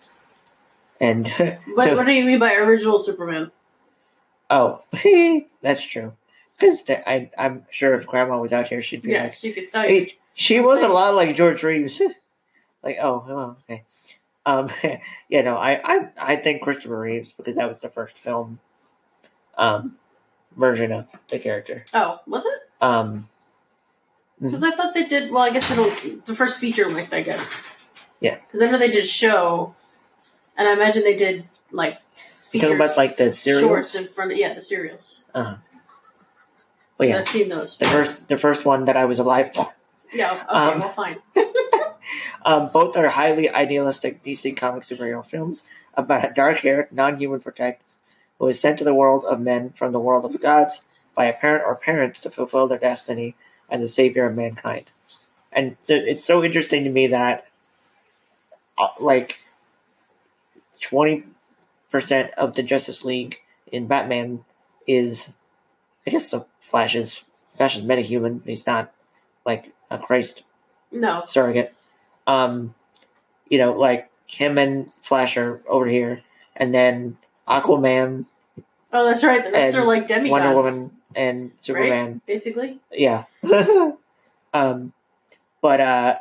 and 1.01 1.27
what, 1.73 1.85
so, 1.85 1.95
what 1.95 2.05
do 2.05 2.11
you 2.13 2.25
mean 2.25 2.39
by 2.39 2.53
original 2.55 2.99
Superman? 2.99 3.51
oh, 4.51 4.83
that's 5.63 5.81
true. 5.81 6.13
Because 6.57 6.83
I, 6.89 7.29
I'm 7.37 7.65
sure 7.71 7.93
if 7.93 8.07
Grandma 8.07 8.39
was 8.39 8.51
out 8.53 8.67
here, 8.67 8.81
she'd 8.81 9.03
be 9.03 9.11
Yeah, 9.11 9.23
like, 9.23 9.33
she 9.33 9.53
could 9.53 9.67
tell 9.67 9.83
you. 9.83 9.89
Hey, 9.89 10.17
she 10.33 10.59
was 10.59 10.81
a 10.81 10.87
lot 10.87 11.15
like 11.15 11.35
George 11.35 11.61
Reeves. 11.63 12.01
like, 12.83 12.97
oh, 13.01 13.25
oh, 13.27 13.55
okay. 13.69 13.83
Um, 14.45 14.69
yeah, 15.29 15.41
no, 15.41 15.55
I, 15.57 15.79
I, 15.83 16.09
I 16.17 16.35
think 16.35 16.63
Christopher 16.63 16.99
Reeves 16.99 17.31
because 17.33 17.55
that 17.55 17.67
was 17.67 17.79
the 17.79 17.89
first 17.89 18.17
film, 18.17 18.59
um, 19.57 19.97
version 20.55 20.91
of 20.91 21.07
the 21.29 21.37
character. 21.37 21.85
Oh, 21.93 22.19
was 22.25 22.45
it? 22.45 22.59
Um, 22.81 23.29
Because 24.41 24.63
I 24.63 24.71
thought 24.71 24.93
they 24.93 25.05
did. 25.05 25.31
Well, 25.31 25.43
I 25.43 25.51
guess 25.51 25.69
they 25.69 25.75
don't. 25.75 26.25
The 26.25 26.33
first 26.33 26.59
feature 26.59 26.87
length, 26.87 27.13
I 27.13 27.21
guess. 27.21 27.63
Yeah. 28.19 28.35
Because 28.35 28.61
I 28.61 28.71
know 28.71 28.77
they 28.77 28.89
did 28.89 29.05
show, 29.05 29.75
and 30.55 30.67
I 30.67 30.73
imagine 30.73 31.03
they 31.03 31.15
did 31.15 31.45
like 31.71 31.93
you 31.93 32.49
features, 32.49 32.69
talking 32.69 32.81
about 32.81 32.97
like 32.97 33.17
the 33.17 33.31
series? 33.31 33.59
shorts 33.61 33.95
in 33.95 34.07
front 34.07 34.31
of 34.31 34.37
yeah 34.37 34.53
the 34.53 34.61
serials. 34.61 35.19
Uh-huh. 35.35 35.57
Well, 36.97 37.09
yeah, 37.09 37.17
I've 37.19 37.27
seen 37.27 37.49
those. 37.49 37.77
the 37.77 37.85
first, 37.85 38.27
the 38.27 38.37
first 38.37 38.65
one 38.65 38.85
that 38.85 38.97
I 38.97 39.05
was 39.05 39.19
alive 39.19 39.53
for. 39.53 39.67
Yeah. 40.13 40.31
Okay. 40.31 40.43
Um, 40.47 40.79
well, 40.79 40.89
fine. 40.89 41.17
Um, 42.47 42.69
both 42.69 42.95
are 42.95 43.09
highly 43.09 43.49
idealistic 43.49 44.23
DC 44.23 44.55
comic 44.55 44.83
superhero 44.83 45.25
films 45.25 45.65
about 45.95 46.23
a 46.23 46.33
dark-haired, 46.33 46.93
non-human 46.93 47.41
protagonist 47.41 48.01
who 48.39 48.47
is 48.47 48.57
sent 48.57 48.77
to 48.77 48.85
the 48.85 48.93
world 48.93 49.25
of 49.25 49.41
men 49.41 49.71
from 49.71 49.91
the 49.91 49.99
world 49.99 50.23
of 50.23 50.31
the 50.31 50.37
gods 50.37 50.87
by 51.13 51.25
a 51.25 51.33
parent 51.33 51.65
or 51.65 51.75
parents 51.75 52.21
to 52.21 52.29
fulfill 52.29 52.67
their 52.67 52.77
destiny 52.77 53.35
as 53.69 53.83
a 53.83 53.87
savior 53.87 54.25
of 54.25 54.35
mankind. 54.35 54.85
And 55.51 55.75
so 55.81 55.93
it's 55.95 56.23
so 56.23 56.41
interesting 56.41 56.85
to 56.85 56.89
me 56.89 57.07
that, 57.07 57.47
uh, 58.77 58.89
like, 58.99 59.41
twenty 60.79 61.25
percent 61.91 62.31
of 62.37 62.55
the 62.55 62.63
Justice 62.63 63.03
League 63.03 63.41
in 63.71 63.87
Batman 63.87 64.45
is, 64.87 65.33
I 66.07 66.09
guess, 66.09 66.31
the 66.31 66.45
Flash 66.61 66.95
is 66.95 67.21
Flash 67.57 67.77
is 67.77 67.83
metahuman. 67.83 68.41
He's 68.45 68.65
not 68.65 68.93
like 69.45 69.73
a 69.91 69.99
Christ 69.99 70.45
No. 70.91 71.23
surrogate. 71.27 71.73
Um, 72.25 72.73
you 73.49 73.57
know, 73.57 73.73
like 73.73 74.09
him 74.25 74.57
and 74.57 74.91
Flash 75.01 75.37
are 75.37 75.61
over 75.67 75.85
here, 75.85 76.21
and 76.55 76.73
then 76.73 77.17
Aquaman, 77.47 78.25
Oh, 78.93 79.05
that's 79.05 79.23
right. 79.23 79.43
The 79.43 79.51
rest 79.51 79.75
are 79.75 79.85
like 79.85 80.07
demigods, 80.07 80.31
Wonder 80.31 80.55
Woman, 80.55 80.91
and 81.13 81.51
Superman. 81.61 82.21
basically. 82.25 82.79
Yeah. 82.91 83.25
um, 84.53 84.93
but 85.61 85.81
uh, 85.81 86.15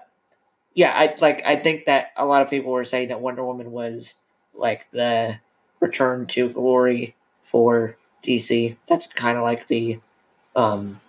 yeah, 0.75 0.93
I 0.93 1.15
like. 1.21 1.43
I 1.47 1.57
think 1.57 1.85
that 1.87 2.13
a 2.17 2.27
lot 2.27 2.43
of 2.43 2.51
people 2.51 2.73
were 2.73 2.85
saying 2.85 3.09
that 3.09 3.21
Wonder 3.21 3.45
Woman 3.45 3.71
was 3.71 4.15
like 4.55 4.89
the 4.91 5.39
return 5.79 6.27
to 6.27 6.49
glory 6.49 7.15
for 7.45 7.97
DC. 8.23 8.77
That's 8.89 9.07
kind 9.07 9.37
of 9.37 9.43
like 9.45 9.67
the 9.69 10.01
um, 10.55 11.01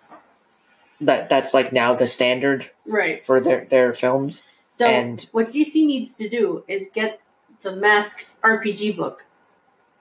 that 1.02 1.30
that's 1.30 1.54
like 1.54 1.72
now 1.72 1.94
the 1.94 2.08
standard 2.08 2.70
Right. 2.86 3.26
for 3.26 3.40
their 3.40 3.66
their 3.66 3.94
films. 3.94 4.44
So 4.72 4.86
and 4.88 5.28
what 5.32 5.52
DC 5.52 5.86
needs 5.86 6.18
to 6.18 6.30
do 6.30 6.64
is 6.68 6.90
get 6.94 7.20
the 7.62 7.76
Masks 7.76 8.40
RPG 8.44 8.96
book 8.96 9.26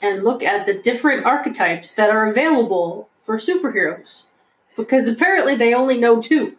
and 0.02 0.22
look 0.22 0.42
at 0.42 0.66
the 0.66 0.74
different 0.74 1.24
archetypes 1.24 1.94
that 1.94 2.10
are 2.10 2.26
available 2.28 3.08
for 3.20 3.36
superheroes. 3.38 4.24
Because 4.76 5.08
apparently 5.08 5.54
they 5.54 5.72
only 5.72 5.96
know 5.98 6.20
two. 6.20 6.56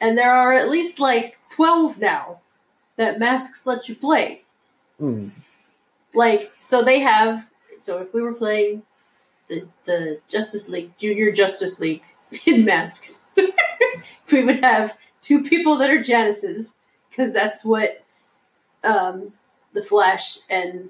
And 0.00 0.16
there 0.16 0.32
are 0.32 0.54
at 0.54 0.70
least 0.70 0.98
like 0.98 1.38
12 1.50 1.98
now 1.98 2.40
that 2.96 3.18
Masks 3.18 3.66
let 3.66 3.88
you 3.90 3.94
play. 3.94 4.42
hmm, 4.98 5.28
Like, 6.14 6.50
so 6.62 6.82
they 6.82 7.00
have. 7.00 7.50
So 7.78 7.98
if 7.98 8.14
we 8.14 8.22
were 8.22 8.34
playing 8.34 8.82
the, 9.50 9.68
the 9.84 10.20
Justice 10.28 10.68
League, 10.70 10.96
Junior 10.96 11.30
Justice 11.32 11.78
League 11.80 12.02
in 12.46 12.64
Masks, 12.64 13.24
we 14.32 14.44
would 14.44 14.64
have 14.64 14.96
two 15.20 15.42
people 15.42 15.76
that 15.76 15.90
are 15.90 16.00
Januses, 16.00 16.74
because 17.10 17.32
that's 17.32 17.64
what 17.64 18.04
um, 18.84 19.32
the 19.74 19.82
Flash 19.82 20.38
and 20.48 20.88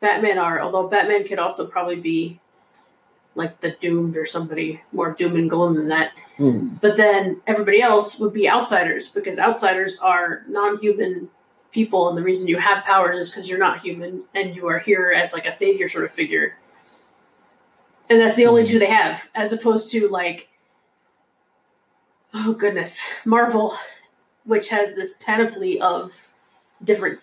Batman 0.00 0.38
are. 0.38 0.60
Although 0.60 0.88
Batman 0.88 1.24
could 1.24 1.38
also 1.38 1.66
probably 1.66 1.96
be 1.96 2.38
like 3.34 3.60
the 3.60 3.72
Doomed 3.72 4.16
or 4.16 4.24
somebody 4.24 4.80
more 4.92 5.12
doom 5.12 5.36
and 5.36 5.50
gloom 5.50 5.74
than 5.74 5.88
that. 5.88 6.12
hmm, 6.36 6.68
But 6.80 6.96
then 6.96 7.42
everybody 7.46 7.82
else 7.82 8.18
would 8.18 8.32
be 8.32 8.48
outsiders 8.48 9.08
because 9.08 9.38
outsiders 9.38 9.98
are 10.00 10.42
non-human 10.48 11.28
people, 11.70 12.08
and 12.08 12.16
the 12.16 12.22
reason 12.22 12.48
you 12.48 12.56
have 12.58 12.84
powers 12.84 13.18
is 13.18 13.28
because 13.30 13.48
you're 13.48 13.58
not 13.58 13.80
human 13.80 14.22
and 14.34 14.56
you 14.56 14.66
are 14.68 14.78
here 14.78 15.12
as 15.14 15.34
like 15.34 15.44
a 15.44 15.52
savior 15.52 15.88
sort 15.88 16.04
of 16.04 16.12
figure. 16.12 16.56
And 18.08 18.20
that's 18.20 18.36
the 18.36 18.46
only 18.46 18.64
two 18.64 18.78
they 18.78 18.86
have, 18.86 19.28
as 19.34 19.52
opposed 19.52 19.90
to 19.92 20.08
like, 20.08 20.48
oh 22.32 22.52
goodness, 22.52 23.02
Marvel, 23.24 23.72
which 24.44 24.68
has 24.68 24.94
this 24.94 25.14
panoply 25.14 25.80
of 25.80 26.28
different 26.84 27.18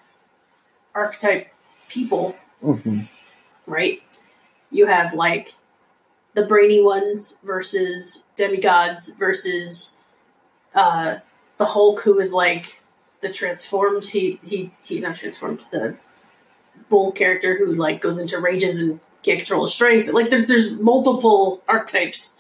archetype 0.93 1.47
people 1.87 2.35
hmm. 2.63 3.01
right? 3.67 4.01
You 4.71 4.87
have 4.87 5.13
like 5.13 5.53
the 6.33 6.45
brainy 6.45 6.81
ones 6.81 7.39
versus 7.43 8.25
demigods 8.35 9.13
versus 9.15 9.93
uh, 10.73 11.17
the 11.57 11.65
Hulk, 11.65 12.01
who 12.01 12.19
is 12.19 12.33
like 12.33 12.81
the 13.21 13.31
transformed. 13.31 14.05
He 14.05 14.39
he 14.43 14.71
he 14.83 14.99
not 14.99 15.15
transformed. 15.15 15.65
The 15.71 15.95
bull 16.89 17.11
character 17.11 17.57
who 17.57 17.73
like 17.73 18.01
goes 18.01 18.17
into 18.17 18.39
rages 18.39 18.81
and 18.81 18.99
can't 19.23 19.39
control 19.39 19.63
his 19.63 19.73
strength. 19.73 20.11
Like 20.11 20.29
there's 20.29 20.47
there's 20.47 20.77
multiple 20.79 21.63
archetypes 21.67 22.35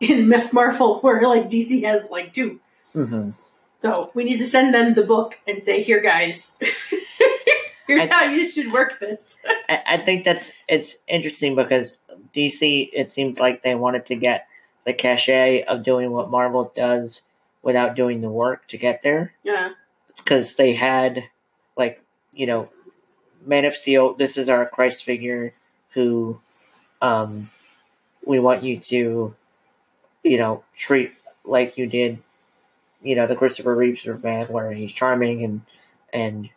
in 0.00 0.32
Marvel 0.52 0.98
where 1.00 1.22
like 1.22 1.48
DC 1.48 1.82
has 1.84 2.10
like 2.10 2.32
two. 2.32 2.60
hmm 2.92 3.30
So 3.78 4.10
we 4.14 4.24
need 4.24 4.38
to 4.38 4.44
send 4.46 4.74
them 4.74 4.94
the 4.94 5.04
book 5.04 5.38
and 5.46 5.64
say, 5.64 5.82
"Here, 5.82 6.00
guys." 6.00 6.58
Here's 7.86 8.02
I- 8.02 8.06
how 8.06 8.24
you 8.24 8.50
should 8.50 8.72
work 8.72 8.98
this. 8.98 9.40
I, 9.68 9.82
I 9.86 9.96
think 9.98 10.24
that's 10.24 10.52
it's 10.68 10.98
interesting 11.06 11.54
because 11.54 11.98
DC 12.34 12.88
it 12.92 13.12
seemed 13.12 13.38
like 13.38 13.62
they 13.62 13.74
wanted 13.74 14.06
to 14.06 14.16
get 14.16 14.46
the 14.84 14.94
cachet 14.94 15.62
of 15.64 15.82
doing 15.82 16.10
what 16.10 16.30
Marvel 16.30 16.72
does 16.74 17.20
without 17.62 17.94
doing 17.96 18.20
the 18.20 18.30
work 18.30 18.66
to 18.68 18.76
get 18.78 19.02
there 19.02 19.32
Yeah. 19.42 19.70
because 20.16 20.56
they 20.56 20.72
had 20.74 21.24
like 21.76 22.02
you 22.32 22.46
know 22.46 22.68
Man 23.46 23.64
of 23.66 23.74
Steel 23.74 24.14
this 24.14 24.36
is 24.38 24.48
our 24.48 24.66
Christ 24.66 25.04
figure 25.04 25.52
who 25.94 26.40
um 27.00 27.50
we 28.26 28.38
want 28.38 28.62
you 28.62 28.78
to 28.78 29.34
you 30.22 30.38
know 30.38 30.62
treat 30.76 31.12
like 31.44 31.76
you 31.78 31.86
did 31.86 32.18
you 33.02 33.14
know 33.16 33.26
the 33.26 33.36
Christopher 33.36 33.74
Reeve 33.74 33.98
Superman 33.98 34.46
where 34.46 34.70
he's 34.72 34.92
charming 34.92 35.44
and 35.44 35.60
and 36.12 36.48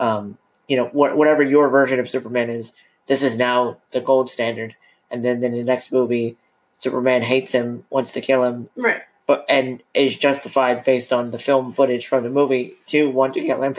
um 0.00 0.38
you 0.68 0.76
know 0.76 0.86
what 0.86 1.16
whatever 1.16 1.42
your 1.42 1.68
version 1.68 2.00
of 2.00 2.08
Superman 2.10 2.50
is 2.50 2.72
this 3.06 3.22
is 3.22 3.36
now 3.36 3.76
the 3.92 4.00
gold 4.00 4.30
standard 4.30 4.74
and 5.10 5.24
then 5.24 5.42
in 5.44 5.52
the 5.52 5.62
next 5.62 5.92
movie 5.92 6.36
Superman 6.78 7.22
hates 7.22 7.52
him 7.52 7.84
wants 7.90 8.12
to 8.12 8.20
kill 8.20 8.42
him 8.44 8.68
Right. 8.76 9.02
but 9.26 9.44
and 9.48 9.82
is 9.94 10.18
justified 10.18 10.84
based 10.84 11.12
on 11.12 11.30
the 11.30 11.38
film 11.38 11.72
footage 11.72 12.06
from 12.06 12.24
the 12.24 12.30
movie 12.30 12.74
to 12.86 13.08
want 13.10 13.34
to 13.34 13.40
kill 13.40 13.62
him. 13.62 13.76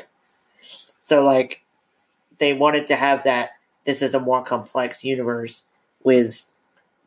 So 1.02 1.24
like 1.26 1.62
they 2.40 2.54
wanted 2.54 2.88
to 2.88 2.96
have 2.96 3.24
that 3.24 3.52
this 3.86 4.02
is 4.02 4.14
a 4.14 4.20
more 4.20 4.44
complex 4.44 5.04
universe 5.04 5.64
with 6.04 6.44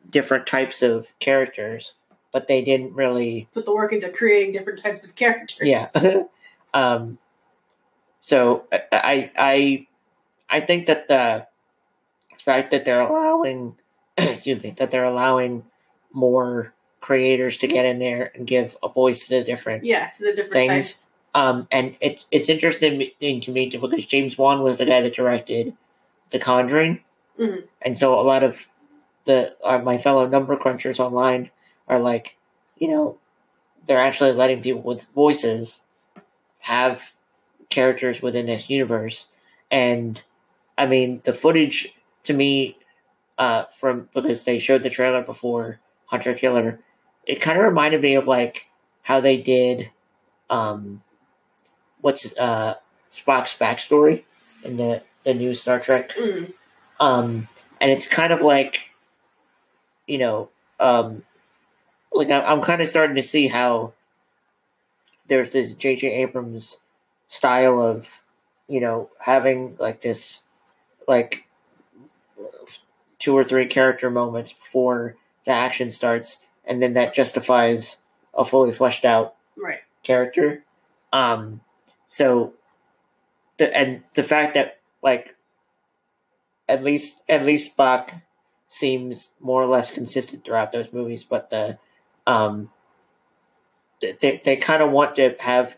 different 0.09 0.47
types 0.47 0.81
of 0.81 1.07
characters, 1.19 1.93
but 2.31 2.47
they 2.47 2.63
didn't 2.63 2.93
really 2.93 3.47
put 3.53 3.65
the 3.65 3.73
work 3.73 3.93
into 3.93 4.09
creating 4.09 4.51
different 4.53 4.81
types 4.81 5.05
of 5.05 5.15
characters. 5.15 5.67
yeah. 5.67 6.23
um 6.73 7.17
so 8.21 8.65
I, 8.91 9.31
I 9.37 9.87
I 10.49 10.59
think 10.61 10.87
that 10.87 11.07
the 11.07 11.47
fact 12.37 12.71
that 12.71 12.85
they're 12.85 12.99
allowing 13.01 13.75
excuse 14.17 14.61
me, 14.63 14.71
that 14.77 14.91
they're 14.91 15.05
allowing 15.05 15.63
more 16.11 16.73
creators 17.01 17.57
to 17.59 17.67
get 17.67 17.85
in 17.85 17.99
there 17.99 18.31
and 18.35 18.45
give 18.45 18.75
a 18.83 18.89
voice 18.89 19.27
to 19.27 19.39
the 19.39 19.43
different 19.43 19.85
Yeah, 19.85 20.09
to 20.09 20.23
the 20.23 20.33
different 20.33 20.53
Things. 20.53 20.85
types. 20.87 21.09
um, 21.35 21.67
and 21.71 21.95
it's 22.01 22.27
it's 22.31 22.49
interesting 22.49 22.99
to 23.19 23.51
me 23.51 23.69
too, 23.69 23.79
because 23.79 24.05
James 24.05 24.37
Wan 24.37 24.63
was 24.63 24.77
the 24.79 24.85
guy 24.85 25.01
that 25.01 25.15
directed 25.15 25.73
The 26.31 26.39
Conjuring, 26.39 27.03
Mhm. 27.39 27.63
and 27.81 27.97
so 27.97 28.19
a 28.19 28.21
lot 28.21 28.43
of 28.43 28.67
the 29.25 29.55
uh, 29.63 29.79
my 29.79 29.97
fellow 29.97 30.27
number 30.27 30.55
crunchers 30.57 30.99
online 30.99 31.49
are 31.87 31.99
like, 31.99 32.35
you 32.77 32.87
know, 32.87 33.17
they're 33.87 33.99
actually 33.99 34.31
letting 34.33 34.61
people 34.61 34.81
with 34.81 35.07
voices 35.07 35.81
have 36.59 37.11
characters 37.69 38.21
within 38.21 38.45
this 38.47 38.69
universe, 38.69 39.27
and 39.71 40.21
I 40.77 40.85
mean 40.85 41.21
the 41.23 41.33
footage 41.33 41.93
to 42.23 42.33
me, 42.33 42.77
uh, 43.37 43.65
from 43.79 44.09
because 44.13 44.43
they 44.43 44.59
showed 44.59 44.83
the 44.83 44.89
trailer 44.89 45.23
before 45.23 45.79
Hunter 46.07 46.33
Killer, 46.33 46.79
it 47.25 47.41
kind 47.41 47.57
of 47.57 47.63
reminded 47.65 48.01
me 48.01 48.15
of 48.15 48.27
like 48.27 48.67
how 49.03 49.19
they 49.19 49.37
did, 49.41 49.89
um, 50.49 51.01
what's 52.01 52.37
uh 52.37 52.75
Spock's 53.11 53.57
backstory 53.57 54.23
in 54.63 54.77
the 54.77 55.01
the 55.29 55.35
new 55.35 55.53
Star 55.53 55.79
Trek. 55.79 56.09
Mm. 56.17 56.51
Um, 56.99 57.47
and 57.79 57.91
it's 57.91 58.07
kind 58.07 58.33
of 58.33 58.41
like, 58.41 58.91
you 60.07 60.17
know, 60.17 60.49
um, 60.79 61.23
like 62.11 62.29
I- 62.29 62.45
I'm 62.45 62.61
kind 62.61 62.81
of 62.81 62.89
starting 62.89 63.15
to 63.15 63.21
see 63.21 63.47
how 63.47 63.93
there's 65.27 65.51
this 65.51 65.75
J.J. 65.75 66.07
Abrams 66.23 66.79
style 67.27 67.79
of, 67.79 68.09
you 68.67 68.81
know, 68.81 69.09
having 69.19 69.77
like 69.79 70.01
this, 70.01 70.41
like 71.07 71.47
two 73.19 73.37
or 73.37 73.43
three 73.43 73.67
character 73.67 74.09
moments 74.09 74.51
before 74.53 75.15
the 75.45 75.51
action 75.51 75.91
starts, 75.91 76.41
and 76.65 76.81
then 76.81 76.93
that 76.93 77.13
justifies 77.13 77.97
a 78.33 78.43
fully 78.43 78.71
fleshed 78.71 79.05
out 79.05 79.35
Right. 79.55 79.79
character. 80.03 80.63
Um, 81.13 81.61
so 82.07 82.53
the 83.57 83.75
and 83.77 84.03
the 84.15 84.23
fact 84.23 84.55
that 84.55 84.78
like 85.01 85.35
at 86.67 86.83
least 86.83 87.23
at 87.29 87.45
least 87.45 87.75
Spock 87.75 88.21
seems 88.67 89.33
more 89.39 89.61
or 89.61 89.65
less 89.65 89.91
consistent 89.91 90.45
throughout 90.45 90.71
those 90.71 90.93
movies, 90.93 91.23
but 91.23 91.49
the 91.49 91.77
um 92.27 92.69
they 93.99 94.41
they 94.43 94.55
kind 94.55 94.81
of 94.81 94.91
want 94.91 95.15
to 95.15 95.35
have 95.39 95.75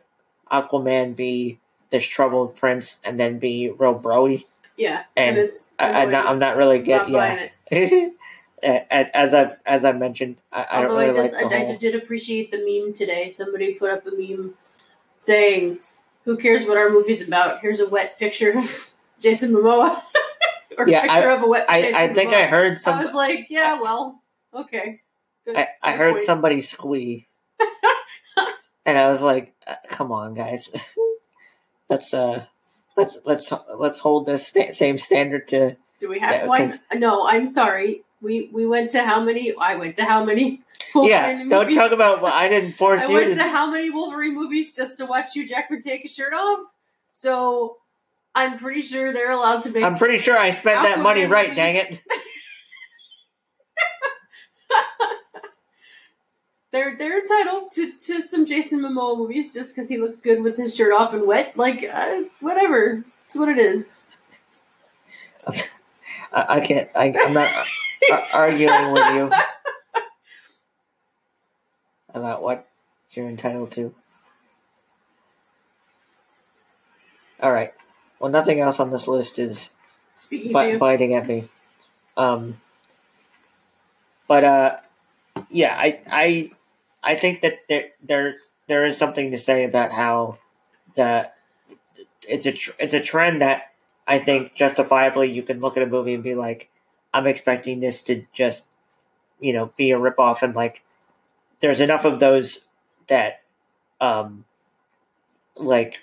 Aquaman 0.51 1.15
be 1.15 1.59
this 1.89 2.05
troubled 2.05 2.55
prince 2.55 2.99
and 3.03 3.19
then 3.19 3.39
be 3.39 3.69
real 3.69 3.99
broy. 3.99 4.45
Yeah. 4.78 5.03
And 5.15 5.38
it's 5.38 5.69
I, 5.80 6.03
I'm 6.03 6.11
not 6.11 6.26
I'm 6.28 6.39
not 6.39 6.57
really 6.57 6.80
getting 6.80 7.13
yeah. 7.13 7.47
it. 7.72 8.13
as 8.63 9.34
I 9.34 9.55
as 9.65 9.86
I 9.86 9.93
mentioned, 9.93 10.38
I, 10.51 10.67
I 10.69 10.82
don't 10.82 10.91
really 10.91 11.05
I 11.05 11.11
like 11.11 11.32
did, 11.32 11.34
the 11.34 11.55
I, 11.55 11.65
whole. 11.65 11.78
did 11.78 11.95
appreciate 11.95 12.51
the 12.51 12.57
meme 12.57 12.93
today. 12.93 13.32
Somebody 13.32 13.74
put 13.76 13.89
up 13.89 14.05
a 14.05 14.11
meme 14.11 14.53
saying, 15.19 15.80
"Who 16.26 16.38
cares 16.38 16.65
what 16.65 16.78
our 16.78 16.89
movie's 16.89 17.26
about? 17.26 17.61
Here's 17.61 17.80
a 17.80 17.89
wet 17.89 18.19
picture 18.19 18.51
of 18.51 18.91
Jason 19.22 19.51
Momoa." 19.53 20.01
or 20.78 20.88
Yeah, 20.88 21.01
picture 21.01 21.30
of 21.30 21.43
a 21.43 21.47
wet. 21.47 21.65
I, 21.69 21.82
Jason 21.82 21.95
I 21.95 22.07
think 22.09 22.34
I 22.34 22.43
Momoa. 22.43 22.49
heard 22.49 22.78
I 22.88 23.03
was 23.03 23.13
like, 23.13 23.47
yeah, 23.49 23.80
well, 23.80 24.22
okay. 24.53 25.01
Good, 25.45 25.57
I, 25.57 25.67
I 25.82 25.91
good 25.93 25.97
heard 25.99 26.13
point. 26.15 26.26
somebody 26.26 26.61
squee, 26.61 27.28
and 28.86 28.97
I 28.97 29.09
was 29.09 29.22
like, 29.22 29.53
uh, 29.67 29.76
"Come 29.89 30.11
on, 30.11 30.34
guys, 30.34 30.72
let's 31.89 32.13
uh, 32.13 32.45
let's 32.97 33.17
let's 33.26 33.51
let's 33.78 33.99
hold 33.99 34.26
this 34.26 34.47
sta- 34.47 34.72
same 34.72 34.97
standard 34.97 35.47
to." 35.49 35.78
Do 35.99 36.09
we 36.09 36.19
have 36.19 36.32
Yeah? 36.32 36.47
'cause- 36.47 36.80
No, 36.95 37.28
I'm 37.28 37.45
sorry. 37.47 38.03
We 38.22 38.49
we 38.53 38.65
went 38.67 38.91
to 38.91 39.03
how 39.03 39.19
many? 39.22 39.53
I 39.59 39.76
went 39.76 39.95
to 39.97 40.03
how 40.05 40.24
many? 40.24 40.61
yeah, 40.93 41.26
Wolverine 41.28 41.49
don't 41.49 41.63
movies? 41.65 41.78
talk 41.78 41.91
about. 41.91 42.22
Well, 42.22 42.34
I 42.34 42.49
didn't 42.49 42.74
force 42.74 43.01
I 43.01 43.07
you 43.07 43.13
went 43.15 43.30
to. 43.30 43.36
to 43.36 43.43
how 43.43 43.69
many 43.72 43.89
Wolverine 43.89 44.36
movies 44.36 44.76
just 44.76 44.97
to 44.99 45.05
watch 45.07 45.34
Hugh 45.34 45.47
Jackman 45.47 45.82
take 45.82 46.03
his 46.03 46.13
shirt 46.13 46.34
off? 46.34 46.59
So 47.13 47.78
I'm 48.34 48.57
pretty 48.57 48.82
sure 48.82 49.11
they're 49.11 49.32
allowed 49.32 49.63
to 49.63 49.71
make. 49.71 49.84
I'm 49.84 49.97
pretty 49.97 50.17
sure 50.17 50.38
I 50.38 50.51
spent 50.51 50.82
that 50.84 51.01
money 51.01 51.25
right. 51.25 51.53
Dang 51.55 51.75
it! 51.75 52.01
they're 56.71 56.97
they're 56.97 57.19
entitled 57.19 57.71
to, 57.71 57.91
to 57.97 58.21
some 58.21 58.45
Jason 58.45 58.79
Momoa 58.79 59.17
movies 59.17 59.53
just 59.53 59.75
because 59.75 59.89
he 59.89 59.97
looks 59.97 60.21
good 60.21 60.41
with 60.41 60.55
his 60.55 60.75
shirt 60.75 60.93
off 60.93 61.13
and 61.13 61.27
wet. 61.27 61.57
Like 61.57 61.84
uh, 61.84 62.21
whatever, 62.39 63.03
it's 63.25 63.36
what 63.36 63.49
it 63.49 63.57
is. 63.57 64.07
I, 65.47 65.53
I 66.32 66.59
can't. 66.61 66.89
I, 66.95 67.13
I'm 67.19 67.34
not 67.34 67.65
uh, 68.11 68.25
arguing 68.34 68.93
with 68.93 69.15
you 69.15 69.32
about 72.13 72.41
what 72.41 72.67
you're 73.11 73.27
entitled 73.27 73.71
to. 73.73 73.93
All 77.41 77.51
right. 77.51 77.73
Well, 78.22 78.30
nothing 78.32 78.59
else 78.59 78.80
on 78.80 78.91
this 78.91 79.07
list 79.07 79.39
is 79.39 79.74
Speaking 80.13 80.53
bi- 80.53 80.78
biting 80.78 81.15
at 81.15 81.28
me. 81.28 81.49
Um, 82.15 82.61
but 84.28 84.43
uh, 84.43 84.78
yeah, 85.49 85.76
I 85.76 86.01
I 86.07 86.51
I 87.01 87.15
think 87.15 87.41
that 87.41 87.67
there 87.67 87.89
there 88.03 88.36
there 88.67 88.86
is 88.86 88.95
something 88.95 89.32
to 89.32 89.39
say 89.39 89.63
about 89.63 89.91
how 89.91 90.38
the 90.93 91.32
it's 92.28 92.45
a 92.45 92.51
tr- 92.51 92.78
it's 92.80 92.93
a 92.93 93.01
trend 93.01 93.41
that 93.41 93.72
I 94.05 94.19
think 94.19 94.53
justifiably 94.53 95.32
you 95.32 95.41
can 95.41 95.59
look 95.59 95.76
at 95.76 95.84
a 95.84 95.88
movie 95.88 96.13
and 96.13 96.24
be 96.24 96.36
like, 96.36 96.69
I'm 97.15 97.26
expecting 97.26 97.80
this 97.80 98.03
to 98.03 98.24
just 98.34 98.67
you 99.39 99.53
know 99.53 99.74
be 99.78 99.89
a 99.89 99.97
ripoff 99.97 100.43
and 100.43 100.55
like 100.55 100.84
there's 101.59 101.82
enough 101.82 102.05
of 102.05 102.19
those 102.19 102.59
that 103.07 103.41
um 103.99 104.45
like 105.55 106.01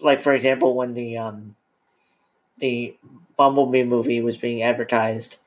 like 0.00 0.20
for 0.22 0.32
example 0.32 0.74
when 0.74 0.94
the 0.94 1.18
um 1.18 1.54
the 2.58 2.96
Bumblebee 3.36 3.84
movie 3.84 4.20
was 4.20 4.36
being 4.36 4.62
advertised, 4.62 5.38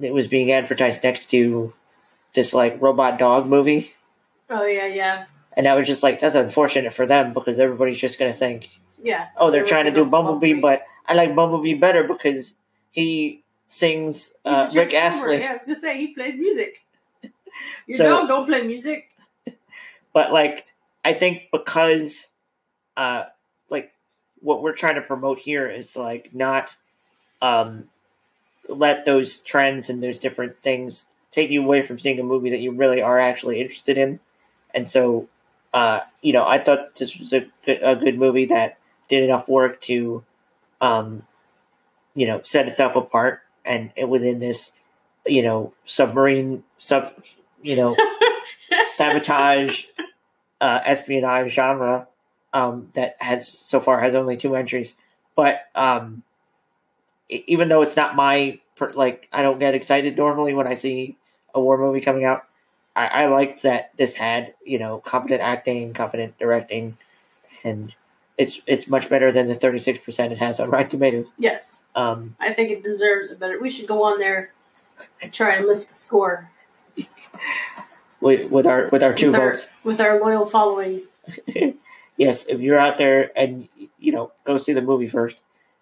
it 0.00 0.12
was 0.12 0.26
being 0.26 0.50
advertised 0.50 1.04
next 1.04 1.26
to 1.30 1.72
this 2.34 2.52
like 2.52 2.80
robot 2.82 3.18
dog 3.18 3.46
movie, 3.46 3.92
oh 4.50 4.66
yeah, 4.66 4.86
yeah, 4.86 5.24
and 5.56 5.68
I 5.68 5.74
was 5.76 5.86
just 5.86 6.02
like, 6.02 6.20
that's 6.20 6.34
unfortunate 6.34 6.92
for 6.92 7.06
them 7.06 7.32
because 7.32 7.58
everybody's 7.60 7.98
just 7.98 8.18
gonna 8.18 8.32
think, 8.32 8.70
yeah. 9.02 9.28
oh, 9.36 9.50
they're 9.50 9.60
They're 9.60 9.68
trying 9.68 9.84
to 9.84 9.90
do 9.92 10.04
Bumblebee, 10.04 10.54
Bumblebee. 10.54 10.60
but 10.60 10.82
I 11.06 11.14
like 11.14 11.34
Bumblebee 11.34 11.74
better 11.74 12.04
because 12.04 12.54
he 12.90 13.42
sings 13.68 14.32
uh, 14.44 14.68
Rick 14.74 14.94
Astley. 14.94 15.38
Yeah, 15.40 15.50
I 15.50 15.54
was 15.54 15.64
gonna 15.64 15.78
say 15.78 15.98
he 15.98 16.12
plays 16.14 16.34
music. 16.34 16.84
You 17.86 17.94
So- 17.94 18.04
dog 18.04 18.28
don't 18.28 18.46
play 18.46 18.62
music. 18.62 19.10
but 20.14 20.32
like 20.32 20.66
I 21.04 21.12
think 21.12 21.48
because 21.52 22.28
uh 22.96 23.24
what 24.42 24.62
we're 24.62 24.74
trying 24.74 24.96
to 24.96 25.00
promote 25.00 25.38
here 25.38 25.68
is 25.68 25.96
like 25.96 26.34
not 26.34 26.74
um 27.40 27.84
let 28.68 29.04
those 29.04 29.40
trends 29.40 29.88
and 29.88 30.02
those 30.02 30.18
different 30.18 30.60
things 30.62 31.06
take 31.30 31.50
you 31.50 31.62
away 31.62 31.82
from 31.82 31.98
seeing 31.98 32.20
a 32.20 32.24
movie 32.24 32.50
that 32.50 32.60
you 32.60 32.72
really 32.72 33.00
are 33.00 33.18
actually 33.18 33.60
interested 33.60 33.96
in. 33.96 34.20
And 34.74 34.86
so 34.86 35.28
uh 35.72 36.00
you 36.20 36.32
know, 36.32 36.46
I 36.46 36.58
thought 36.58 36.96
this 36.96 37.18
was 37.18 37.32
a 37.32 37.46
good, 37.64 37.78
a 37.82 37.96
good 37.96 38.18
movie 38.18 38.46
that 38.46 38.78
did 39.08 39.24
enough 39.24 39.48
work 39.48 39.80
to 39.82 40.24
um 40.80 41.26
you 42.14 42.26
know, 42.26 42.42
set 42.42 42.68
itself 42.68 42.94
apart 42.96 43.40
and 43.64 43.90
it 43.96 44.08
within 44.08 44.38
this 44.38 44.72
you 45.26 45.42
know, 45.42 45.72
submarine 45.84 46.64
sub 46.78 47.12
you 47.62 47.76
know, 47.76 47.96
sabotage 48.90 49.86
uh, 50.60 50.80
espionage 50.84 51.52
genre 51.52 52.08
um, 52.52 52.90
that 52.94 53.16
has 53.20 53.48
so 53.48 53.80
far 53.80 54.00
has 54.00 54.14
only 54.14 54.36
two 54.36 54.56
entries. 54.56 54.96
But 55.34 55.62
um, 55.74 56.22
even 57.28 57.68
though 57.68 57.82
it's 57.82 57.96
not 57.96 58.14
my 58.16 58.58
like, 58.94 59.28
I 59.32 59.42
don't 59.42 59.58
get 59.58 59.74
excited 59.74 60.16
normally 60.16 60.54
when 60.54 60.66
I 60.66 60.74
see 60.74 61.16
a 61.54 61.60
war 61.60 61.78
movie 61.78 62.00
coming 62.00 62.24
out. 62.24 62.44
I, 62.94 63.06
I 63.06 63.26
liked 63.26 63.62
that 63.62 63.96
this 63.96 64.16
had 64.16 64.54
you 64.64 64.78
know 64.78 64.98
competent 64.98 65.40
acting, 65.40 65.94
competent 65.94 66.38
directing, 66.38 66.98
and 67.64 67.94
it's 68.36 68.60
it's 68.66 68.86
much 68.86 69.08
better 69.08 69.32
than 69.32 69.46
the 69.46 69.54
thirty 69.54 69.78
six 69.78 69.98
percent 70.04 70.32
it 70.32 70.38
has 70.38 70.60
on 70.60 70.68
Rotten 70.70 70.90
Tomatoes. 70.90 71.26
Yes, 71.38 71.84
Um, 71.94 72.36
I 72.38 72.52
think 72.52 72.70
it 72.70 72.82
deserves 72.82 73.30
a 73.30 73.36
better. 73.36 73.58
We 73.60 73.70
should 73.70 73.86
go 73.86 74.02
on 74.02 74.18
there 74.18 74.52
and 75.22 75.32
try 75.32 75.54
and 75.54 75.66
lift 75.66 75.88
the 75.88 75.94
score 75.94 76.50
with, 78.20 78.50
with 78.50 78.66
our 78.66 78.88
with 78.88 79.02
our 79.02 79.14
two 79.14 79.28
with 79.28 79.36
our, 79.36 79.50
votes. 79.50 79.68
with 79.84 80.00
our 80.00 80.20
loyal 80.20 80.44
following. 80.44 81.02
yes, 82.24 82.46
if 82.46 82.60
you're 82.60 82.78
out 82.78 82.96
there 82.98 83.30
and 83.36 83.68
you 83.98 84.12
know 84.12 84.32
go 84.44 84.58
see 84.58 84.72
the 84.72 84.82
movie 84.82 85.08
first, 85.08 85.36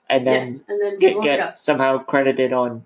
and 0.08 0.26
then 0.26 0.46
yes, 0.48 0.64
and 0.68 0.80
then 0.82 0.98
get 0.98 1.22
get 1.22 1.58
somehow 1.58 1.98
credited 1.98 2.52
on. 2.52 2.84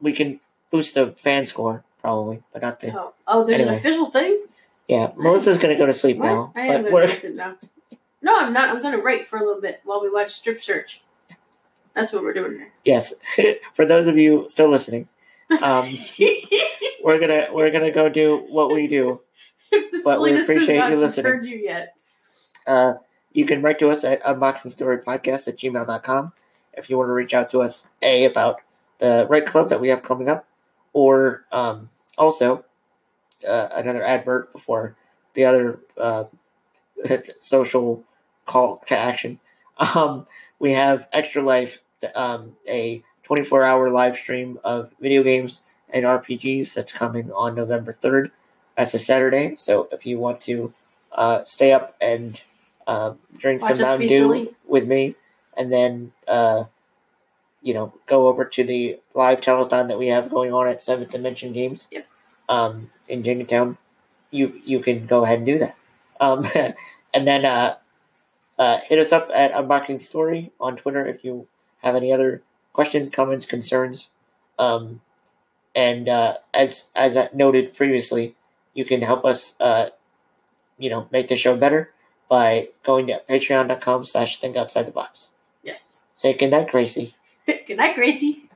We 0.00 0.12
can 0.12 0.40
boost 0.70 0.94
the 0.94 1.12
fan 1.12 1.46
score 1.46 1.84
probably, 2.00 2.42
but 2.52 2.62
not 2.62 2.80
the. 2.80 2.92
Oh, 2.98 3.14
oh, 3.26 3.44
there's 3.46 3.60
Anyway. 3.60 3.74
an 3.74 3.78
official 3.80 4.06
thing. 4.06 4.44
Yeah, 4.88 5.12
Melissa's 5.16 5.58
gonna 5.58 5.76
go 5.78 5.86
to 5.86 5.92
sleep 5.92 6.18
What? 6.18 6.26
now, 6.26 6.52
I 6.56 6.66
am 6.68 6.82
gonna 6.82 6.94
listen 7.06 7.36
now. 7.36 7.56
No, 8.24 8.38
I'm 8.38 8.52
not. 8.52 8.68
I'm 8.70 8.80
going 8.80 8.94
to 8.94 9.02
write 9.02 9.26
for 9.26 9.36
a 9.36 9.44
little 9.44 9.60
bit 9.60 9.80
while 9.84 10.00
we 10.00 10.08
watch 10.08 10.30
Strip 10.30 10.60
Search. 10.60 11.02
That's 11.92 12.12
what 12.12 12.22
we're 12.22 12.32
doing 12.32 12.56
next. 12.56 12.82
yes. 12.84 13.12
For 13.74 13.84
those 13.84 14.06
of 14.06 14.16
you 14.16 14.46
still 14.48 14.68
listening, 14.70 15.08
um, 15.60 15.98
we're 17.04 17.18
gonna 17.18 17.48
we're 17.52 17.72
gonna 17.72 17.90
go 17.90 18.08
do 18.08 18.46
what 18.48 18.72
we 18.72 18.86
do. 18.86 19.20
But 20.04 20.20
we 20.20 20.40
appreciate 20.40 20.78
not 20.78 20.90
you 20.92 20.98
listening. 20.98 21.42
you 21.50 21.56
yet. 21.56 21.94
Uh, 22.66 22.94
you 23.32 23.46
can 23.46 23.62
write 23.62 23.78
to 23.78 23.90
us 23.90 24.04
at 24.04 24.22
unboxingstorypodcast 24.22 25.48
at 25.48 25.58
gmail.com 25.58 26.32
if 26.74 26.88
you 26.88 26.96
want 26.96 27.08
to 27.08 27.12
reach 27.12 27.34
out 27.34 27.50
to 27.50 27.60
us, 27.60 27.88
A, 28.02 28.24
about 28.24 28.60
the 28.98 29.26
Right 29.28 29.44
Club 29.44 29.68
that 29.70 29.80
we 29.80 29.88
have 29.88 30.02
coming 30.02 30.28
up, 30.28 30.46
or 30.92 31.44
um, 31.52 31.90
also 32.16 32.64
uh, 33.46 33.68
another 33.72 34.02
advert 34.02 34.52
before 34.52 34.96
the 35.34 35.44
other 35.44 35.80
uh, 35.98 36.24
social 37.40 38.04
call 38.46 38.78
to 38.86 38.96
action. 38.96 39.38
Um, 39.78 40.26
we 40.58 40.74
have 40.74 41.08
Extra 41.12 41.42
Life, 41.42 41.82
um, 42.14 42.56
a 42.68 43.02
24 43.24 43.64
hour 43.64 43.90
live 43.90 44.16
stream 44.16 44.58
of 44.64 44.92
video 45.00 45.22
games 45.22 45.62
and 45.90 46.04
RPGs 46.04 46.74
that's 46.74 46.92
coming 46.92 47.30
on 47.32 47.54
November 47.54 47.92
3rd. 47.92 48.30
That's 48.76 48.94
a 48.94 48.98
Saturday, 48.98 49.56
so 49.56 49.88
if 49.92 50.06
you 50.06 50.18
want 50.18 50.40
to 50.42 50.72
uh, 51.12 51.44
stay 51.44 51.72
up 51.72 51.94
and 52.00 52.42
uh, 52.86 53.14
drink 53.38 53.60
some 53.62 53.78
Mountain 53.78 54.08
Dew 54.08 54.54
with 54.66 54.86
me, 54.86 55.14
and 55.56 55.72
then 55.72 56.12
uh, 56.26 56.64
you 57.62 57.74
know 57.74 57.92
go 58.06 58.28
over 58.28 58.44
to 58.44 58.64
the 58.64 58.98
live 59.14 59.40
telethon 59.40 59.88
that 59.88 59.98
we 59.98 60.08
have 60.08 60.30
going 60.30 60.52
on 60.52 60.68
at 60.68 60.82
Seventh 60.82 61.10
Dimension 61.10 61.52
Games 61.52 61.88
Yep. 61.90 62.06
um, 62.48 62.90
in 63.08 63.22
Jenkintown. 63.22 63.76
You 64.30 64.60
you 64.64 64.80
can 64.80 65.06
go 65.06 65.24
ahead 65.24 65.38
and 65.38 65.46
do 65.46 65.58
that, 65.58 65.76
um, 66.20 66.46
and 67.14 67.26
then 67.26 67.44
uh, 67.44 67.76
uh, 68.58 68.78
hit 68.80 68.98
us 68.98 69.12
up 69.12 69.30
at 69.34 69.52
Unboxing 69.52 70.00
Story 70.00 70.52
on 70.60 70.76
Twitter 70.76 71.06
if 71.06 71.24
you 71.24 71.46
have 71.82 71.96
any 71.96 72.12
other 72.12 72.42
questions, 72.72 73.14
comments, 73.14 73.46
concerns. 73.46 74.08
Um, 74.58 75.00
and 75.74 76.08
uh, 76.08 76.38
as 76.52 76.90
as 76.94 77.16
I 77.16 77.28
noted 77.32 77.74
previously, 77.74 78.34
you 78.74 78.84
can 78.84 79.02
help 79.02 79.24
us, 79.24 79.56
uh, 79.60 79.90
you 80.78 80.90
know, 80.90 81.08
make 81.10 81.28
the 81.28 81.36
show 81.36 81.56
better 81.56 81.91
by 82.32 82.66
going 82.82 83.06
to 83.08 83.20
patreon.com 83.28 84.06
slash 84.06 84.40
think 84.40 84.56
outside 84.56 84.86
the 84.86 84.90
box. 84.90 85.32
Yes. 85.62 86.00
Say 86.14 86.32
goodnight, 86.32 86.70
Gracie. 86.70 87.14
Good 87.66 87.76
night, 87.76 87.94
Gracie. 87.94 88.48